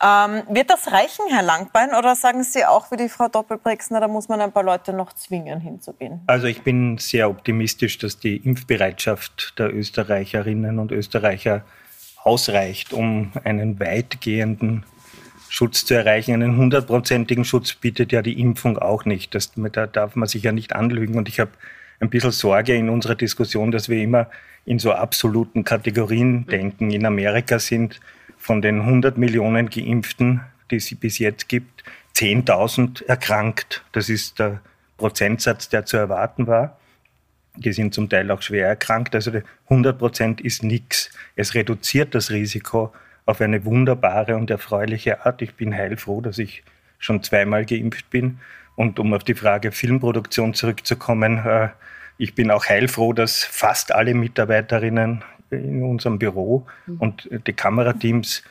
Ähm, 0.00 0.42
wird 0.48 0.70
das 0.70 0.92
reichen, 0.92 1.24
Herr 1.28 1.42
Langbein, 1.42 1.90
oder 1.94 2.14
sagen 2.14 2.44
Sie 2.44 2.64
auch 2.64 2.90
wie 2.90 2.96
die 2.96 3.08
Frau 3.08 3.28
Doppelbrix, 3.28 3.88
da 3.88 4.06
muss 4.06 4.28
man 4.28 4.40
ein 4.40 4.52
paar 4.52 4.62
Leute 4.62 4.92
noch 4.92 5.12
zwingen, 5.12 5.60
hinzugehen? 5.60 6.20
Also 6.26 6.46
ich 6.46 6.62
bin 6.62 6.98
sehr 6.98 7.28
optimistisch, 7.28 7.98
dass 7.98 8.18
die 8.18 8.36
Impfbereitschaft 8.36 9.58
der 9.58 9.74
Österreicherinnen 9.74 10.78
und 10.78 10.92
Österreicher 10.92 11.64
ausreicht, 12.22 12.92
um 12.92 13.32
einen 13.44 13.80
weitgehenden 13.80 14.84
Schutz 15.48 15.84
zu 15.84 15.94
erreichen. 15.94 16.34
Einen 16.34 16.56
hundertprozentigen 16.56 17.44
Schutz 17.44 17.74
bietet 17.74 18.12
ja 18.12 18.22
die 18.22 18.40
Impfung 18.40 18.78
auch 18.78 19.04
nicht. 19.04 19.34
Das, 19.34 19.52
da 19.72 19.86
darf 19.86 20.14
man 20.14 20.28
sich 20.28 20.42
ja 20.42 20.52
nicht 20.52 20.74
anlügen. 20.74 21.16
Und 21.16 21.28
ich 21.28 21.40
habe 21.40 21.50
ein 22.00 22.10
bisschen 22.10 22.32
Sorge 22.32 22.74
in 22.74 22.88
unserer 22.88 23.14
Diskussion, 23.14 23.70
dass 23.70 23.88
wir 23.88 24.02
immer 24.02 24.28
in 24.64 24.78
so 24.78 24.92
absoluten 24.92 25.64
Kategorien 25.64 26.46
denken. 26.46 26.90
In 26.90 27.06
Amerika 27.06 27.58
sind 27.58 28.00
von 28.38 28.62
den 28.62 28.80
100 28.80 29.18
Millionen 29.18 29.70
Geimpften, 29.70 30.40
die 30.70 30.76
es 30.76 30.94
bis 30.94 31.18
jetzt 31.18 31.48
gibt, 31.48 31.84
10.000 32.16 33.06
erkrankt. 33.06 33.84
Das 33.92 34.08
ist 34.08 34.38
der 34.38 34.60
Prozentsatz, 34.96 35.68
der 35.68 35.84
zu 35.84 35.96
erwarten 35.96 36.46
war. 36.46 36.78
Die 37.56 37.72
sind 37.72 37.94
zum 37.94 38.08
Teil 38.08 38.30
auch 38.30 38.42
schwer 38.42 38.68
erkrankt. 38.68 39.14
Also 39.14 39.32
100 39.64 39.98
Prozent 39.98 40.40
ist 40.40 40.62
nichts. 40.62 41.10
Es 41.36 41.54
reduziert 41.54 42.14
das 42.14 42.30
Risiko 42.30 42.92
auf 43.26 43.40
eine 43.40 43.64
wunderbare 43.64 44.36
und 44.36 44.50
erfreuliche 44.50 45.26
Art. 45.26 45.42
Ich 45.42 45.54
bin 45.54 45.74
heilfroh, 45.74 46.20
dass 46.20 46.38
ich 46.38 46.62
schon 46.98 47.22
zweimal 47.22 47.64
geimpft 47.64 48.10
bin. 48.10 48.38
Und 48.74 48.98
um 48.98 49.12
auf 49.12 49.24
die 49.24 49.34
Frage 49.34 49.72
Filmproduktion 49.72 50.54
zurückzukommen, 50.54 51.38
äh, 51.44 51.68
ich 52.16 52.34
bin 52.34 52.50
auch 52.50 52.66
heilfroh, 52.66 53.12
dass 53.12 53.44
fast 53.44 53.92
alle 53.92 54.14
Mitarbeiterinnen 54.14 55.22
in 55.50 55.82
unserem 55.82 56.18
Büro 56.18 56.66
mhm. 56.86 56.96
und 56.98 57.28
die 57.46 57.52
Kamerateams 57.52 58.42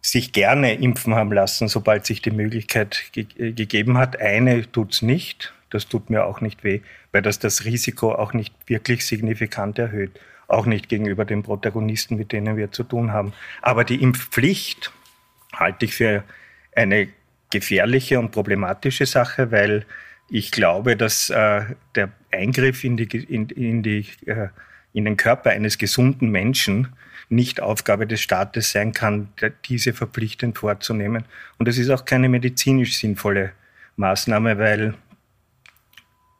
sich 0.00 0.32
gerne 0.32 0.74
impfen 0.74 1.14
haben 1.14 1.32
lassen, 1.32 1.68
sobald 1.68 2.06
sich 2.06 2.20
die 2.20 2.32
Möglichkeit 2.32 3.04
ge 3.12 3.52
gegeben 3.52 3.98
hat. 3.98 4.20
Eine 4.20 4.70
tut 4.70 4.94
es 4.94 5.02
nicht, 5.02 5.54
das 5.70 5.88
tut 5.88 6.10
mir 6.10 6.26
auch 6.26 6.40
nicht 6.40 6.64
weh, 6.64 6.80
weil 7.12 7.22
das 7.22 7.38
das 7.38 7.64
Risiko 7.64 8.12
auch 8.12 8.32
nicht 8.32 8.54
wirklich 8.66 9.06
signifikant 9.06 9.78
erhöht, 9.78 10.20
auch 10.48 10.66
nicht 10.66 10.88
gegenüber 10.88 11.24
den 11.24 11.44
Protagonisten, 11.44 12.16
mit 12.16 12.32
denen 12.32 12.56
wir 12.56 12.72
zu 12.72 12.82
tun 12.82 13.12
haben. 13.12 13.32
Aber 13.62 13.84
die 13.84 14.02
Impfpflicht 14.02 14.92
halte 15.52 15.84
ich 15.84 15.94
für 15.94 16.24
eine 16.74 17.08
gefährliche 17.50 18.18
und 18.18 18.32
problematische 18.32 19.06
Sache, 19.06 19.52
weil 19.52 19.86
ich 20.28 20.50
glaube, 20.50 20.96
dass 20.96 21.30
äh, 21.30 21.62
der 21.94 22.10
Eingriff 22.32 22.84
in 22.84 22.96
die, 22.96 23.04
in, 23.04 23.48
in 23.50 23.82
die 23.82 24.06
äh, 24.26 24.48
in 24.92 25.04
den 25.04 25.16
Körper 25.16 25.50
eines 25.50 25.78
gesunden 25.78 26.30
Menschen 26.30 26.88
nicht 27.28 27.60
Aufgabe 27.60 28.06
des 28.06 28.20
Staates 28.20 28.72
sein 28.72 28.92
kann, 28.92 29.28
diese 29.64 29.92
verpflichtend 29.92 30.58
vorzunehmen. 30.58 31.24
Und 31.58 31.68
es 31.68 31.78
ist 31.78 31.90
auch 31.90 32.04
keine 32.04 32.28
medizinisch 32.28 32.98
sinnvolle 32.98 33.52
Maßnahme, 33.96 34.58
weil 34.58 34.94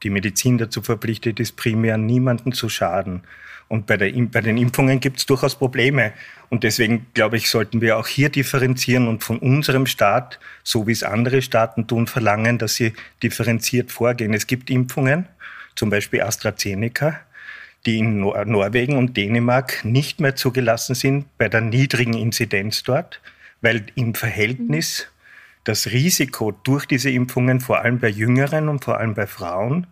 die 0.02 0.10
Medizin 0.10 0.58
dazu 0.58 0.82
verpflichtet 0.82 1.40
ist, 1.40 1.56
primär 1.56 1.96
niemanden 1.96 2.52
zu 2.52 2.68
schaden. 2.68 3.22
Und 3.68 3.86
bei, 3.86 3.96
der, 3.96 4.12
bei 4.12 4.42
den 4.42 4.58
Impfungen 4.58 5.00
gibt 5.00 5.18
es 5.18 5.26
durchaus 5.26 5.54
Probleme. 5.54 6.12
Und 6.50 6.62
deswegen, 6.62 7.06
glaube 7.14 7.38
ich, 7.38 7.48
sollten 7.48 7.80
wir 7.80 7.96
auch 7.96 8.06
hier 8.06 8.28
differenzieren 8.28 9.08
und 9.08 9.24
von 9.24 9.38
unserem 9.38 9.86
Staat, 9.86 10.38
so 10.62 10.86
wie 10.86 10.92
es 10.92 11.02
andere 11.02 11.40
Staaten 11.40 11.86
tun, 11.86 12.06
verlangen, 12.06 12.58
dass 12.58 12.74
sie 12.74 12.92
differenziert 13.22 13.90
vorgehen. 13.90 14.34
Es 14.34 14.46
gibt 14.46 14.68
Impfungen, 14.68 15.26
zum 15.74 15.88
Beispiel 15.88 16.20
AstraZeneca, 16.20 17.20
die 17.86 17.98
in 17.98 18.20
Nor 18.20 18.44
Norwegen 18.44 18.96
und 18.96 19.16
Dänemark 19.16 19.84
nicht 19.84 20.20
mehr 20.20 20.36
zugelassen 20.36 20.94
sind 20.94 21.26
bei 21.38 21.48
der 21.48 21.60
niedrigen 21.60 22.14
Inzidenz 22.14 22.82
dort, 22.82 23.20
weil 23.60 23.84
im 23.94 24.14
Verhältnis 24.14 25.08
das 25.64 25.88
Risiko 25.88 26.52
durch 26.52 26.86
diese 26.86 27.10
Impfungen 27.10 27.60
vor 27.60 27.80
allem 27.80 27.98
bei 27.98 28.08
Jüngeren 28.08 28.68
und 28.68 28.84
vor 28.84 28.98
allem 28.98 29.14
bei 29.14 29.26
Frauen 29.26 29.86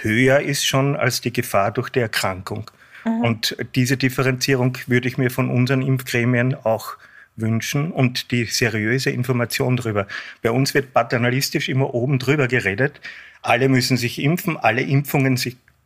höher 0.00 0.40
ist 0.40 0.66
schon 0.66 0.96
als 0.96 1.20
die 1.20 1.32
Gefahr 1.32 1.70
durch 1.70 1.90
die 1.90 2.00
Erkrankung. 2.00 2.70
Mhm. 3.04 3.20
Und 3.20 3.56
diese 3.74 3.96
Differenzierung 3.96 4.78
würde 4.86 5.08
ich 5.08 5.18
mir 5.18 5.30
von 5.30 5.50
unseren 5.50 5.82
Impfgremien 5.82 6.54
auch 6.54 6.96
wünschen 7.36 7.90
und 7.90 8.30
die 8.30 8.44
seriöse 8.44 9.10
Information 9.10 9.76
darüber. 9.76 10.06
Bei 10.42 10.50
uns 10.50 10.72
wird 10.72 10.92
paternalistisch 10.92 11.68
immer 11.68 11.92
oben 11.92 12.18
drüber 12.18 12.48
geredet. 12.48 13.00
Alle 13.42 13.68
müssen 13.68 13.96
sich 13.96 14.22
impfen, 14.22 14.56
alle 14.56 14.82
Impfungen 14.82 15.36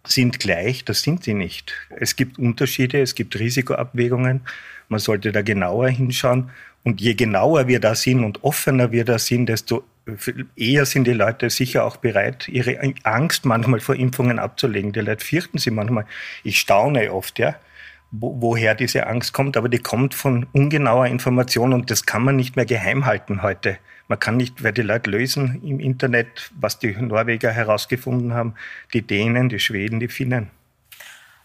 sind 0.06 0.38
gleich. 0.38 0.84
Das 0.84 1.02
sind 1.02 1.24
sie 1.24 1.34
nicht. 1.34 1.72
Es 1.90 2.16
gibt 2.16 2.38
Unterschiede, 2.38 3.00
es 3.00 3.14
gibt 3.14 3.38
Risikoabwägungen. 3.38 4.40
Man 4.88 5.00
sollte 5.00 5.32
da 5.32 5.42
genauer 5.42 5.88
hinschauen. 5.88 6.50
Und 6.84 7.00
je 7.00 7.14
genauer 7.14 7.66
wir 7.68 7.80
da 7.80 7.94
sind 7.94 8.24
und 8.24 8.44
offener 8.44 8.92
wir 8.92 9.04
da 9.04 9.18
sind, 9.18 9.46
desto 9.46 9.84
eher 10.56 10.86
sind 10.86 11.06
die 11.06 11.12
Leute 11.12 11.50
sicher 11.50 11.84
auch 11.84 11.96
bereit, 11.96 12.48
ihre 12.48 12.78
Angst 13.02 13.44
manchmal 13.44 13.80
vor 13.80 13.94
Impfungen 13.94 14.38
abzulegen. 14.38 14.92
Die 14.92 15.00
Leute 15.00 15.24
fürchten 15.24 15.58
sie 15.58 15.70
manchmal. 15.70 16.06
Ich 16.44 16.58
staune 16.58 17.12
oft, 17.12 17.38
ja, 17.38 17.56
woher 18.10 18.74
diese 18.74 19.06
Angst 19.06 19.32
kommt, 19.32 19.56
aber 19.56 19.68
die 19.68 19.78
kommt 19.78 20.14
von 20.14 20.46
ungenauer 20.52 21.06
Information 21.06 21.72
und 21.72 21.90
das 21.90 22.06
kann 22.06 22.22
man 22.22 22.36
nicht 22.36 22.56
mehr 22.56 22.66
geheim 22.66 23.04
halten 23.04 23.42
heute. 23.42 23.78
Man 24.08 24.18
kann 24.18 24.38
nicht, 24.38 24.64
weil 24.64 24.72
die 24.72 24.82
Leute 24.82 25.10
lösen 25.10 25.60
im 25.62 25.80
Internet, 25.80 26.50
was 26.58 26.78
die 26.78 26.92
Norweger 26.92 27.50
herausgefunden 27.50 28.32
haben, 28.32 28.54
die 28.94 29.02
Dänen, 29.02 29.50
die 29.50 29.58
Schweden, 29.58 30.00
die 30.00 30.08
Finnen. 30.08 30.50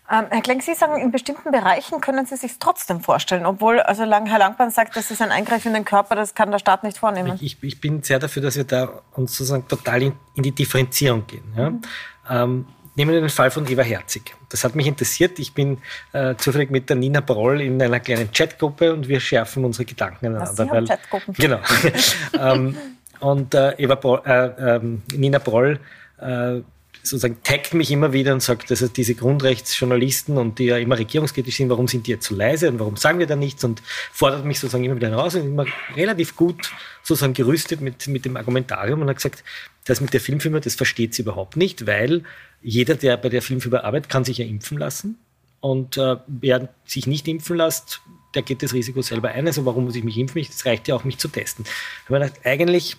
Ähm, 0.09 0.25
Herr 0.29 0.41
Klenk, 0.41 0.61
Sie 0.63 0.73
sagen, 0.73 1.01
in 1.01 1.11
bestimmten 1.11 1.51
Bereichen 1.51 1.99
können 2.01 2.25
Sie 2.25 2.35
sich 2.35 2.59
trotzdem 2.59 3.01
vorstellen, 3.01 3.45
obwohl 3.45 3.79
also 3.79 4.03
lang, 4.03 4.25
Herr 4.25 4.39
Langbahn 4.39 4.69
sagt, 4.69 4.95
das 4.95 5.11
ist 5.11 5.21
ein 5.21 5.31
Eingriff 5.31 5.65
in 5.65 5.73
den 5.73 5.85
Körper, 5.85 6.15
das 6.15 6.35
kann 6.35 6.51
der 6.51 6.59
Staat 6.59 6.83
nicht 6.83 6.97
vornehmen. 6.97 7.37
Ich, 7.41 7.57
ich 7.61 7.81
bin 7.81 8.03
sehr 8.03 8.19
dafür, 8.19 8.41
dass 8.41 8.55
wir 8.55 8.65
da 8.65 9.01
uns 9.13 9.35
sozusagen 9.35 9.67
total 9.67 10.03
in, 10.03 10.13
in 10.35 10.43
die 10.43 10.51
Differenzierung 10.51 11.25
gehen. 11.25 11.43
Ja? 11.57 11.69
Mhm. 11.69 11.81
Ähm, 12.29 12.65
nehmen 12.95 13.11
wir 13.11 13.19
den 13.19 13.29
Fall 13.29 13.51
von 13.51 13.69
Eva 13.69 13.81
Herzig. 13.81 14.35
Das 14.49 14.63
hat 14.63 14.75
mich 14.75 14.87
interessiert. 14.87 15.39
Ich 15.39 15.53
bin 15.53 15.79
äh, 16.13 16.35
zufällig 16.35 16.69
mit 16.69 16.89
der 16.89 16.95
Nina 16.95 17.21
Broll 17.21 17.61
in 17.61 17.81
einer 17.81 17.99
kleinen 17.99 18.31
Chatgruppe 18.31 18.93
und 18.93 19.07
wir 19.07 19.19
schärfen 19.19 19.65
unsere 19.65 19.85
Gedanken 19.85 20.27
aneinander. 20.27 20.69
Weil, 20.69 20.85
Chatgruppen. 20.85 21.33
Genau. 21.33 21.59
ähm, 22.39 22.77
und 23.19 23.53
äh, 23.53 23.71
Eva 23.77 23.95
Broll, 23.95 24.21
äh, 24.25 24.75
ähm, 24.75 25.01
Nina 25.13 25.39
Broll 25.39 25.79
äh, 26.19 26.61
sozusagen 27.03 27.37
taggt 27.43 27.73
mich 27.73 27.91
immer 27.91 28.13
wieder 28.13 28.33
und 28.33 28.41
sagt, 28.41 28.71
dass 28.71 28.93
diese 28.93 29.13
Grundrechtsjournalisten 29.13 30.37
und 30.37 30.57
die 30.57 30.65
ja 30.65 30.77
immer 30.77 30.97
regierungskritisch 30.97 31.57
sind, 31.57 31.69
warum 31.69 31.87
sind 31.89 32.07
die 32.07 32.11
jetzt 32.11 32.25
so 32.25 32.33
leise 32.33 32.69
und 32.69 32.79
warum 32.79 32.95
sagen 32.95 33.19
wir 33.19 33.27
da 33.27 33.35
nichts 33.35 33.63
und 33.65 33.83
fordert 34.11 34.45
mich 34.45 34.59
sozusagen 34.59 34.85
immer 34.85 34.95
wieder 34.95 35.09
heraus 35.09 35.35
und 35.35 35.45
immer 35.45 35.65
relativ 35.95 36.37
gut 36.37 36.71
sozusagen 37.03 37.33
gerüstet 37.33 37.81
mit, 37.81 38.07
mit 38.07 38.23
dem 38.23 38.37
Argumentarium 38.37 39.01
und 39.01 39.09
hat 39.09 39.17
gesagt, 39.17 39.43
das 39.83 39.99
mit 39.99 40.13
der 40.13 40.21
Filmfirma, 40.21 40.61
das 40.61 40.75
versteht 40.75 41.13
sie 41.13 41.23
überhaupt 41.23 41.57
nicht, 41.57 41.85
weil 41.85 42.23
jeder, 42.61 42.95
der 42.95 43.17
bei 43.17 43.27
der 43.27 43.41
Filmfirma 43.41 43.79
arbeitet, 43.79 44.09
kann 44.09 44.23
sich 44.23 44.37
ja 44.37 44.45
impfen 44.45 44.77
lassen 44.77 45.17
und 45.59 45.97
äh, 45.97 46.15
wer 46.27 46.69
sich 46.85 47.05
nicht 47.05 47.27
impfen 47.27 47.57
lässt, 47.57 48.01
der 48.33 48.43
geht 48.43 48.63
das 48.63 48.73
Risiko 48.73 49.01
selber 49.01 49.29
ein. 49.29 49.45
Also 49.45 49.65
warum 49.65 49.83
muss 49.85 49.95
ich 49.95 50.03
mich 50.03 50.17
impfen? 50.17 50.41
Das 50.47 50.65
reicht 50.65 50.87
ja 50.87 50.95
auch, 50.95 51.03
mich 51.03 51.17
zu 51.17 51.27
testen. 51.27 51.65
Aber 52.07 52.29
eigentlich 52.43 52.97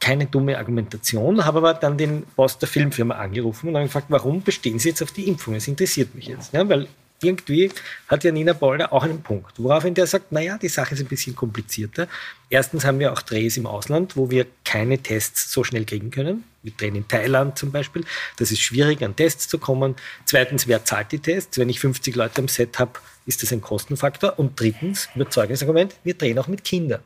keine 0.00 0.26
dumme 0.26 0.56
Argumentation, 0.58 1.44
habe 1.44 1.58
aber 1.58 1.74
dann 1.74 1.98
den 1.98 2.24
Boss 2.34 2.58
der 2.58 2.68
Filmfirma 2.68 3.16
angerufen 3.16 3.68
und 3.68 3.76
habe 3.76 3.84
gefragt, 3.84 4.06
warum 4.08 4.42
bestehen 4.42 4.78
Sie 4.78 4.88
jetzt 4.88 5.02
auf 5.02 5.12
die 5.12 5.28
Impfung? 5.28 5.54
Es 5.54 5.68
interessiert 5.68 6.14
mich 6.14 6.26
jetzt. 6.26 6.52
Ja, 6.54 6.66
weil 6.68 6.88
irgendwie 7.22 7.70
hat 8.08 8.24
ja 8.24 8.32
Nina 8.32 8.54
Bolder 8.54 8.92
auch 8.92 9.02
einen 9.02 9.22
Punkt, 9.22 9.52
woraufhin 9.58 9.94
der 9.94 10.06
sagt, 10.06 10.32
naja, 10.32 10.58
die 10.58 10.68
Sache 10.68 10.94
ist 10.94 11.00
ein 11.00 11.06
bisschen 11.06 11.36
komplizierter. 11.36 12.08
Erstens 12.48 12.84
haben 12.84 12.98
wir 12.98 13.12
auch 13.12 13.22
Drehs 13.22 13.56
im 13.56 13.66
Ausland, 13.66 14.16
wo 14.16 14.30
wir 14.30 14.46
keine 14.64 14.98
Tests 14.98 15.52
so 15.52 15.64
schnell 15.64 15.84
kriegen 15.84 16.10
können. 16.10 16.44
Wir 16.62 16.72
drehen 16.72 16.94
in 16.94 17.06
Thailand 17.06 17.58
zum 17.58 17.72
Beispiel. 17.72 18.04
Das 18.38 18.50
ist 18.50 18.60
schwierig, 18.60 19.02
an 19.02 19.16
Tests 19.16 19.48
zu 19.48 19.58
kommen. 19.58 19.96
Zweitens, 20.24 20.66
wer 20.66 20.84
zahlt 20.84 21.12
die 21.12 21.18
Tests? 21.18 21.58
Wenn 21.58 21.68
ich 21.68 21.80
50 21.80 22.16
Leute 22.16 22.40
am 22.40 22.48
Set 22.48 22.78
habe, 22.78 22.92
ist 23.26 23.42
das 23.42 23.52
ein 23.52 23.60
Kostenfaktor. 23.60 24.38
Und 24.38 24.58
drittens, 24.58 25.08
Überzeugungsargument, 25.14 25.94
wir 26.04 26.14
drehen 26.14 26.38
auch 26.38 26.48
mit 26.48 26.64
Kindern. 26.64 27.00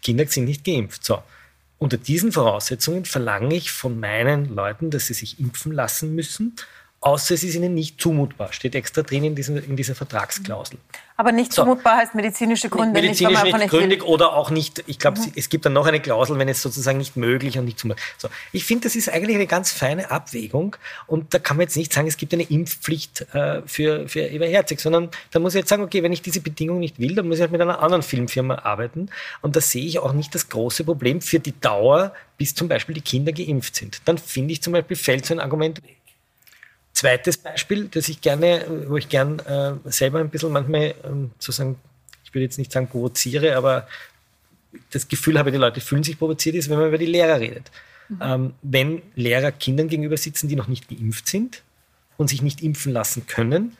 Kinder 0.00 0.26
sind 0.26 0.44
nicht 0.44 0.64
geimpft. 0.64 1.04
So. 1.04 1.22
Unter 1.82 1.96
diesen 1.96 2.30
Voraussetzungen 2.30 3.04
verlange 3.04 3.56
ich 3.56 3.72
von 3.72 3.98
meinen 3.98 4.54
Leuten, 4.54 4.92
dass 4.92 5.08
sie 5.08 5.14
sich 5.14 5.40
impfen 5.40 5.72
lassen 5.72 6.14
müssen 6.14 6.54
außer 7.02 7.34
es 7.34 7.42
ist 7.42 7.54
ihnen 7.54 7.74
nicht 7.74 8.00
zumutbar. 8.00 8.52
Steht 8.52 8.74
extra 8.74 9.02
drin 9.02 9.24
in, 9.24 9.34
diesem, 9.34 9.56
in 9.56 9.76
dieser 9.76 9.94
Vertragsklausel. 9.94 10.78
Aber 11.16 11.32
nicht 11.32 11.52
so. 11.52 11.62
zumutbar 11.62 11.98
heißt 11.98 12.14
medizinische 12.14 12.68
Gründe. 12.68 13.00
Medizinisch 13.00 13.42
nicht, 13.42 13.56
nicht 13.56 13.70
gründig 13.70 14.02
oder 14.02 14.32
auch 14.32 14.50
nicht, 14.50 14.82
ich 14.86 14.98
glaube, 14.98 15.20
mhm. 15.20 15.32
es 15.36 15.48
gibt 15.48 15.66
dann 15.66 15.72
noch 15.72 15.86
eine 15.86 16.00
Klausel, 16.00 16.38
wenn 16.38 16.48
es 16.48 16.62
sozusagen 16.62 16.98
nicht 16.98 17.16
möglich 17.16 17.58
und 17.58 17.64
nicht 17.64 17.78
zumutbar 17.78 18.02
so. 18.18 18.28
Ich 18.52 18.64
finde, 18.64 18.84
das 18.84 18.96
ist 18.96 19.08
eigentlich 19.08 19.36
eine 19.36 19.46
ganz 19.46 19.72
feine 19.72 20.10
Abwägung 20.10 20.76
und 21.06 21.34
da 21.34 21.38
kann 21.38 21.56
man 21.56 21.64
jetzt 21.64 21.76
nicht 21.76 21.92
sagen, 21.92 22.08
es 22.08 22.16
gibt 22.16 22.32
eine 22.32 22.44
Impfpflicht 22.44 23.26
äh, 23.34 23.62
für, 23.66 24.08
für 24.08 24.20
Eva 24.20 24.46
Herzig, 24.46 24.80
sondern 24.80 25.10
da 25.32 25.38
muss 25.38 25.54
ich 25.54 25.60
jetzt 25.60 25.68
sagen, 25.68 25.82
okay, 25.82 26.02
wenn 26.02 26.12
ich 26.12 26.22
diese 26.22 26.40
Bedingung 26.40 26.78
nicht 26.78 26.98
will, 26.98 27.14
dann 27.14 27.28
muss 27.28 27.36
ich 27.36 27.42
halt 27.42 27.52
mit 27.52 27.60
einer 27.60 27.80
anderen 27.80 28.02
Filmfirma 28.02 28.60
arbeiten 28.60 29.10
und 29.42 29.54
da 29.54 29.60
sehe 29.60 29.84
ich 29.84 29.98
auch 29.98 30.12
nicht 30.12 30.34
das 30.34 30.48
große 30.48 30.84
Problem 30.84 31.20
für 31.20 31.40
die 31.40 31.58
Dauer, 31.60 32.14
bis 32.38 32.54
zum 32.54 32.68
Beispiel 32.68 32.94
die 32.94 33.00
Kinder 33.00 33.32
geimpft 33.32 33.76
sind. 33.76 34.00
Dann 34.06 34.18
finde 34.18 34.52
ich 34.52 34.62
zum 34.62 34.72
Beispiel, 34.72 34.96
fällt 34.96 35.26
so 35.26 35.34
ein 35.34 35.40
Argument 35.40 35.80
Zweites 36.92 37.38
Beispiel, 37.38 37.88
das 37.88 38.08
ich 38.08 38.20
gerne, 38.20 38.66
wo 38.88 38.96
ich 38.96 39.08
gern 39.08 39.38
äh, 39.40 39.74
selber 39.86 40.20
ein 40.20 40.28
bisschen 40.28 40.52
manchmal 40.52 40.94
ähm, 41.04 41.30
sozusagen, 41.38 41.76
ich 42.24 42.34
würde 42.34 42.44
jetzt 42.44 42.58
nicht 42.58 42.70
sagen 42.70 42.88
provoziere, 42.88 43.56
aber 43.56 43.86
das 44.90 45.08
Gefühl 45.08 45.38
habe, 45.38 45.50
die 45.52 45.58
Leute 45.58 45.80
fühlen 45.80 46.02
sich 46.02 46.18
provoziert, 46.18 46.54
ist, 46.54 46.68
wenn 46.68 46.78
man 46.78 46.88
über 46.88 46.98
die 46.98 47.06
Lehrer 47.06 47.40
redet. 47.40 47.70
Mhm. 48.08 48.18
Ähm, 48.22 48.54
wenn 48.62 49.02
Lehrer 49.14 49.52
Kindern 49.52 49.88
gegenüber 49.88 50.16
sitzen, 50.16 50.48
die 50.48 50.56
noch 50.56 50.68
nicht 50.68 50.88
geimpft 50.88 51.28
sind 51.28 51.62
und 52.16 52.28
sich 52.28 52.42
nicht 52.42 52.62
impfen 52.62 52.92
lassen 52.92 53.26
können, 53.26 53.76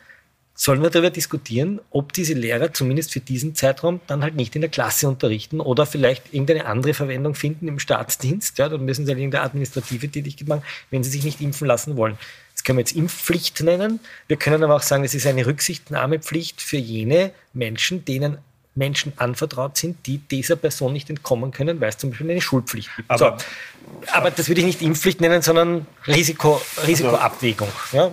sollen 0.54 0.82
wir 0.82 0.90
darüber 0.90 1.10
diskutieren, 1.10 1.80
ob 1.90 2.12
diese 2.12 2.34
Lehrer 2.34 2.72
zumindest 2.72 3.12
für 3.12 3.20
diesen 3.20 3.54
Zeitraum 3.54 4.00
dann 4.06 4.22
halt 4.22 4.36
nicht 4.36 4.54
in 4.54 4.60
der 4.60 4.70
Klasse 4.70 5.08
unterrichten 5.08 5.60
oder 5.60 5.86
vielleicht 5.86 6.32
irgendeine 6.32 6.66
andere 6.66 6.94
Verwendung 6.94 7.34
finden 7.34 7.68
im 7.68 7.78
Staatsdienst. 7.78 8.58
Ja, 8.58 8.68
dann 8.68 8.84
müssen 8.84 9.06
sie 9.06 9.12
halt 9.12 9.18
irgendeine 9.18 9.44
administrative 9.44 10.08
Tätigkeit 10.08 10.48
machen, 10.48 10.62
wenn 10.90 11.02
sie 11.02 11.10
sich 11.10 11.24
nicht 11.24 11.40
impfen 11.40 11.66
lassen 11.66 11.96
wollen. 11.96 12.18
Das 12.62 12.66
können 12.66 12.78
wir 12.78 12.82
jetzt 12.82 12.94
Impfpflicht 12.94 13.60
nennen. 13.62 13.98
Wir 14.28 14.36
können 14.36 14.62
aber 14.62 14.76
auch 14.76 14.82
sagen, 14.82 15.02
es 15.02 15.14
ist 15.14 15.26
eine 15.26 15.44
Rücksichtnahmepflicht 15.46 16.62
für 16.62 16.76
jene 16.76 17.32
Menschen, 17.52 18.04
denen 18.04 18.38
Menschen 18.76 19.12
anvertraut 19.16 19.76
sind, 19.76 20.06
die 20.06 20.18
dieser 20.18 20.54
Person 20.54 20.92
nicht 20.92 21.10
entkommen 21.10 21.50
können, 21.50 21.80
weil 21.80 21.88
es 21.88 21.98
zum 21.98 22.10
Beispiel 22.10 22.30
eine 22.30 22.40
Schulpflicht 22.40 22.88
gibt. 22.94 23.10
Aber, 23.10 23.36
so. 23.36 24.12
aber 24.12 24.30
das 24.30 24.46
würde 24.46 24.60
ich 24.60 24.66
nicht 24.68 24.80
Impfpflicht 24.80 25.20
nennen, 25.20 25.42
sondern 25.42 25.88
Risiko, 26.06 26.62
Risikoabwägung. 26.86 27.66
Ja? 27.90 28.12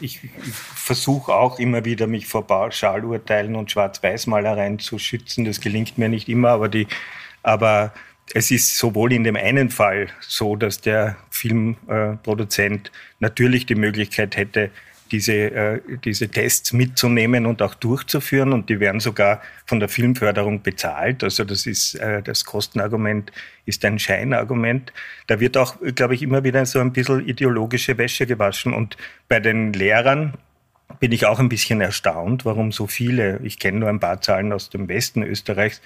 Ich, 0.00 0.18
ich 0.24 0.52
versuche 0.52 1.32
auch 1.32 1.60
immer 1.60 1.84
wieder, 1.84 2.08
mich 2.08 2.26
vor 2.26 2.44
Pauschalurteilen 2.44 3.54
und 3.54 3.70
Schwarz-Weiß-Malereien 3.70 4.80
zu 4.80 4.98
schützen. 4.98 5.44
Das 5.44 5.60
gelingt 5.60 5.96
mir 5.96 6.08
nicht 6.08 6.28
immer, 6.28 6.48
aber 6.48 6.68
die, 6.68 6.88
aber 7.44 7.92
es 8.34 8.50
ist 8.50 8.76
sowohl 8.76 9.12
in 9.12 9.24
dem 9.24 9.36
einen 9.36 9.70
Fall 9.70 10.08
so, 10.20 10.56
dass 10.56 10.80
der 10.80 11.16
Filmproduzent 11.30 12.90
natürlich 13.20 13.66
die 13.66 13.74
Möglichkeit 13.74 14.36
hätte, 14.36 14.70
diese, 15.12 15.32
äh, 15.32 15.80
diese 16.04 16.28
Tests 16.28 16.72
mitzunehmen 16.72 17.46
und 17.46 17.62
auch 17.62 17.74
durchzuführen. 17.74 18.52
Und 18.52 18.68
die 18.68 18.80
werden 18.80 19.00
sogar 19.00 19.40
von 19.64 19.80
der 19.80 19.88
Filmförderung 19.88 20.62
bezahlt. 20.62 21.22
Also 21.22 21.44
das 21.44 21.66
ist 21.66 21.94
äh, 21.94 22.22
das 22.22 22.44
Kostenargument 22.44 23.32
ist 23.64 23.84
ein 23.84 23.98
Scheinargument. 23.98 24.92
Da 25.28 25.40
wird 25.40 25.56
auch, 25.56 25.76
glaube 25.94 26.14
ich, 26.14 26.22
immer 26.22 26.44
wieder 26.44 26.66
so 26.66 26.80
ein 26.80 26.92
bisschen 26.92 27.26
ideologische 27.26 27.98
Wäsche 27.98 28.26
gewaschen. 28.26 28.74
Und 28.74 28.96
bei 29.28 29.40
den 29.40 29.72
Lehrern 29.72 30.34
bin 31.00 31.12
ich 31.12 31.26
auch 31.26 31.38
ein 31.38 31.48
bisschen 31.48 31.80
erstaunt, 31.80 32.44
warum 32.44 32.72
so 32.72 32.86
viele, 32.86 33.40
ich 33.42 33.58
kenne 33.58 33.78
nur 33.78 33.88
ein 33.88 34.00
paar 34.00 34.20
Zahlen 34.20 34.52
aus 34.52 34.70
dem 34.70 34.88
Westen 34.88 35.22
Österreichs, 35.22 35.80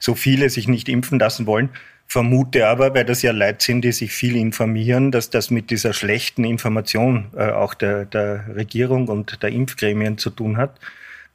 so 0.00 0.16
viele 0.16 0.50
sich 0.50 0.66
nicht 0.66 0.88
impfen 0.88 1.20
lassen 1.20 1.46
wollen. 1.46 1.68
vermute 2.08 2.66
aber, 2.66 2.92
weil 2.92 3.04
das 3.04 3.22
ja 3.22 3.30
Leute 3.30 3.64
sind, 3.64 3.82
die 3.82 3.92
sich 3.92 4.10
viel 4.10 4.34
informieren, 4.34 5.12
dass 5.12 5.30
das 5.30 5.52
mit 5.52 5.70
dieser 5.70 5.92
schlechten 5.92 6.42
Information 6.42 7.26
äh, 7.36 7.50
auch 7.50 7.74
der, 7.74 8.04
der 8.04 8.46
Regierung 8.56 9.06
und 9.06 9.40
der 9.44 9.50
Impfgremien 9.50 10.18
zu 10.18 10.30
tun 10.30 10.56
hat, 10.56 10.80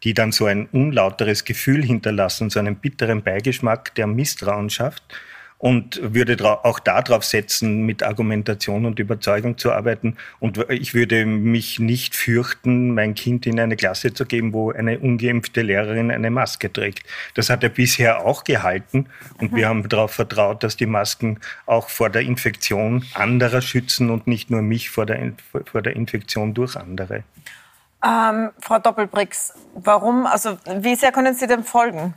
die 0.04 0.14
dann 0.14 0.34
so 0.34 0.48
ein 0.48 0.66
unlauteres 0.74 1.46
Gefühl 1.46 1.82
hinterlassen, 1.82 2.50
so 2.50 2.60
einen 2.60 2.76
bitteren 2.76 3.24
Beigeschmack, 3.24 3.96
der 3.96 4.08
Misstrauen 4.08 4.70
schafft 4.70 5.04
und 5.58 6.00
würde 6.14 6.38
auch 6.66 6.80
darauf 6.80 7.24
setzen, 7.24 7.86
mit 7.86 8.04
Argumentation 8.04 8.86
und 8.86 9.00
Überzeugung 9.00 9.58
zu 9.58 9.72
arbeiten. 9.72 10.18
Und 10.40 10.70
ich 10.70 10.94
würde 10.94 11.26
mich 11.26 11.80
nicht 11.80 12.16
fürchten, 12.16 12.94
mein 12.94 13.16
Kind 13.16 13.46
in 13.46 13.60
eine 13.60 13.76
Klasse 13.76 14.14
zu 14.14 14.26
geben, 14.26 14.54
wo 14.54 14.72
eine 14.72 15.00
ungeimpfte 15.00 15.62
Lehrerin 15.62 16.12
eine 16.12 16.30
Maske 16.30 16.72
trägt. 16.72 17.08
Das 17.36 17.50
hat 17.50 17.64
er 17.64 17.70
bisher 17.70 18.26
auch 18.26 18.44
gehalten 18.44 19.08
und 19.40 19.54
mhm. 19.54 19.56
wir 19.56 19.70
haben 19.70 19.88
darauf 19.90 20.12
vertraut, 20.12 20.64
dass 20.64 20.76
die 20.76 20.86
Masken 20.86 21.40
auch 21.66 21.90
vor 21.90 22.10
der 22.10 22.24
Infektion 22.24 23.06
anderer 23.14 23.62
schützen 23.62 24.10
und 24.10 24.28
nicht 24.28 24.50
nur 24.50 24.62
mich 24.62 24.90
vor 24.90 25.06
der, 25.06 25.34
vor 25.66 25.82
der 25.82 25.96
Infektion 25.96 26.54
durch 26.54 26.76
andere. 26.76 27.24
Ähm, 28.04 28.52
Frau 28.60 28.78
Doppelbricks, 28.78 29.54
warum, 29.74 30.28
also 30.28 30.58
wie 30.80 30.96
sehr 30.96 31.12
können 31.12 31.34
Sie 31.34 31.48
dem 31.48 31.64
folgen? 31.64 32.14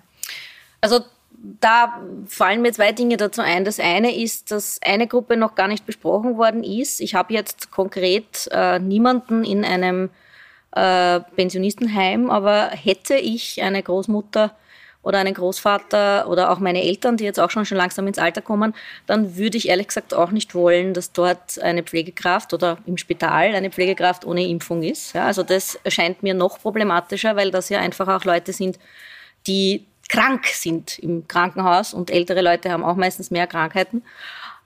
Also 0.81 1.01
da 1.41 2.01
fallen 2.27 2.63
mir 2.63 2.73
zwei 2.73 2.93
Dinge 2.93 3.17
dazu 3.17 3.41
ein. 3.41 3.65
Das 3.65 3.79
eine 3.79 4.15
ist, 4.15 4.51
dass 4.51 4.81
eine 4.85 5.07
Gruppe 5.07 5.37
noch 5.37 5.55
gar 5.55 5.69
nicht 5.69 5.87
besprochen 5.87 6.37
worden 6.37 6.65
ist. 6.65 7.01
Ich 7.01 7.15
habe 7.15 7.33
jetzt 7.33 7.71
konkret 7.71 8.49
äh, 8.51 8.79
niemanden 8.79 9.45
in 9.45 9.65
einem 9.65 10.11
äh, 10.73 11.21
Pensionistenheim, 11.37 12.31
aber 12.31 12.71
hätte 12.71 13.15
ich 13.17 13.63
eine 13.63 13.83
Großmutter 13.83 14.55
oder 15.03 15.19
einen 15.19 15.35
Großvater 15.35 16.29
oder 16.29 16.51
auch 16.51 16.59
meine 16.59 16.83
Eltern, 16.83 17.17
die 17.17 17.25
jetzt 17.25 17.39
auch 17.39 17.51
schon, 17.51 17.65
schon 17.65 17.79
langsam 17.79 18.07
ins 18.09 18.19
Alter 18.19 18.43
kommen, 18.43 18.75
dann 19.07 19.37
würde 19.37 19.57
ich 19.57 19.69
ehrlich 19.69 19.87
gesagt 19.87 20.13
auch 20.13 20.33
nicht 20.33 20.55
wollen, 20.55 20.93
dass 20.93 21.13
dort 21.13 21.59
eine 21.61 21.85
Pflegekraft 21.85 22.53
oder 22.53 22.79
im 22.85 22.99
Spital 22.99 23.55
eine 23.55 23.71
Pflegekraft 23.71 24.27
ohne 24.27 24.47
Impfung 24.47 24.83
ist. 24.83 25.15
Ja, 25.15 25.27
also 25.27 25.45
das 25.45 25.79
erscheint 25.85 26.23
mir 26.23 26.35
noch 26.35 26.61
problematischer, 26.61 27.37
weil 27.37 27.53
das 27.53 27.69
ja 27.69 27.79
einfach 27.79 28.09
auch 28.09 28.25
Leute 28.25 28.53
sind, 28.53 28.79
die 29.47 29.87
krank 30.09 30.47
sind 30.47 30.99
im 30.99 31.29
Krankenhaus 31.29 31.95
und 31.95 32.11
ältere 32.11 32.41
Leute 32.41 32.71
haben 32.71 32.85
auch 32.85 32.97
meistens 32.97 33.31
mehr 33.31 33.47
Krankheiten. 33.47 34.03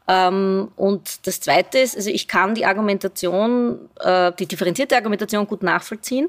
Ähm, 0.08 0.68
und 0.76 1.26
das 1.26 1.40
Zweite 1.40 1.78
ist, 1.78 1.96
also 1.96 2.10
ich 2.10 2.26
kann 2.28 2.54
die 2.54 2.66
Argumentation, 2.66 3.88
äh, 4.00 4.32
die 4.38 4.46
differenzierte 4.46 4.96
Argumentation 4.96 5.46
gut 5.46 5.62
nachvollziehen, 5.62 6.28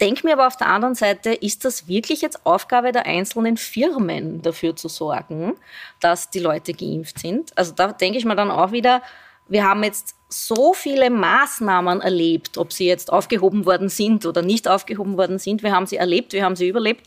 denke 0.00 0.26
mir 0.26 0.34
aber 0.34 0.46
auf 0.46 0.56
der 0.56 0.68
anderen 0.68 0.94
Seite, 0.94 1.32
ist 1.32 1.64
das 1.64 1.88
wirklich 1.88 2.20
jetzt 2.20 2.44
Aufgabe 2.44 2.92
der 2.92 3.06
einzelnen 3.06 3.56
Firmen, 3.56 4.42
dafür 4.42 4.76
zu 4.76 4.88
sorgen, 4.88 5.54
dass 6.00 6.30
die 6.30 6.40
Leute 6.40 6.74
geimpft 6.74 7.18
sind? 7.18 7.56
Also 7.56 7.72
da 7.72 7.92
denke 7.92 8.18
ich 8.18 8.24
mir 8.24 8.36
dann 8.36 8.50
auch 8.50 8.72
wieder, 8.72 9.02
wir 9.48 9.64
haben 9.64 9.82
jetzt 9.82 10.14
so 10.28 10.72
viele 10.72 11.10
Maßnahmen 11.10 12.00
erlebt, 12.00 12.56
ob 12.56 12.72
sie 12.72 12.86
jetzt 12.86 13.12
aufgehoben 13.12 13.66
worden 13.66 13.88
sind 13.88 14.24
oder 14.24 14.42
nicht 14.42 14.68
aufgehoben 14.68 15.18
worden 15.18 15.38
sind. 15.38 15.62
Wir 15.62 15.72
haben 15.72 15.86
sie 15.86 15.96
erlebt, 15.96 16.32
wir 16.32 16.44
haben 16.44 16.56
sie 16.56 16.68
überlebt. 16.68 17.06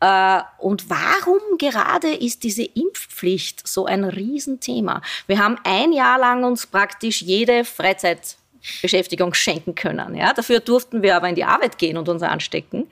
Äh, 0.00 0.40
und 0.58 0.88
warum 0.88 1.58
gerade 1.58 2.14
ist 2.14 2.44
diese 2.44 2.62
Impfpflicht 2.62 3.66
so 3.66 3.86
ein 3.86 4.04
Riesenthema? 4.04 5.02
Wir 5.26 5.38
haben 5.38 5.56
ein 5.64 5.92
Jahr 5.92 6.18
lang 6.18 6.44
uns 6.44 6.66
praktisch 6.66 7.22
jede 7.22 7.64
Freizeitbeschäftigung 7.64 9.34
schenken 9.34 9.74
können. 9.74 10.14
Ja? 10.14 10.32
Dafür 10.32 10.60
durften 10.60 11.02
wir 11.02 11.16
aber 11.16 11.28
in 11.28 11.34
die 11.34 11.44
Arbeit 11.44 11.78
gehen 11.78 11.96
und 11.96 12.08
uns 12.08 12.22
anstecken. 12.22 12.86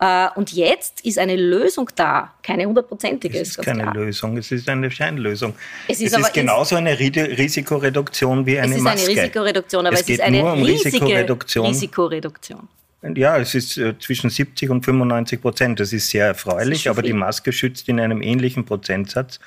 Äh, 0.00 0.28
und 0.36 0.52
jetzt 0.52 1.04
ist 1.04 1.18
eine 1.18 1.36
Lösung 1.36 1.90
da, 1.96 2.32
keine 2.42 2.66
hundertprozentige. 2.66 3.40
Es 3.40 3.50
ist 3.50 3.62
keine 3.62 3.82
klar. 3.82 3.94
Lösung, 3.94 4.38
es 4.38 4.50
ist 4.50 4.68
eine 4.68 4.90
Scheinlösung. 4.90 5.54
Es 5.88 6.00
ist, 6.00 6.14
es 6.14 6.18
ist 6.18 6.32
genauso 6.32 6.76
eine 6.76 6.98
Risikoreduktion 6.98 8.46
wie 8.46 8.58
eine 8.58 8.78
Maske. 8.78 8.96
Es 8.96 9.02
ist 9.02 9.08
eine 9.08 9.22
Risikoreduktion, 9.22 9.86
aber 9.86 9.94
es, 9.94 10.02
es 10.02 10.08
ist 10.08 10.20
eine 10.20 10.44
um 10.44 10.62
riesige 10.62 10.94
Risikoreduktion. 10.94 11.66
Risikoreduktion. 11.66 12.68
Ja, 13.14 13.38
es 13.38 13.54
ist 13.54 13.78
äh, 13.78 13.96
zwischen 13.98 14.28
70 14.28 14.70
und 14.70 14.84
95 14.84 15.40
Prozent. 15.40 15.80
Das 15.80 15.92
ist 15.92 16.10
sehr 16.10 16.26
erfreulich, 16.26 16.86
ist 16.86 16.90
aber 16.90 17.02
die 17.02 17.12
Maske 17.12 17.52
schützt 17.52 17.88
in 17.88 18.00
einem 18.00 18.22
ähnlichen 18.22 18.64
Prozentsatz. 18.64 19.38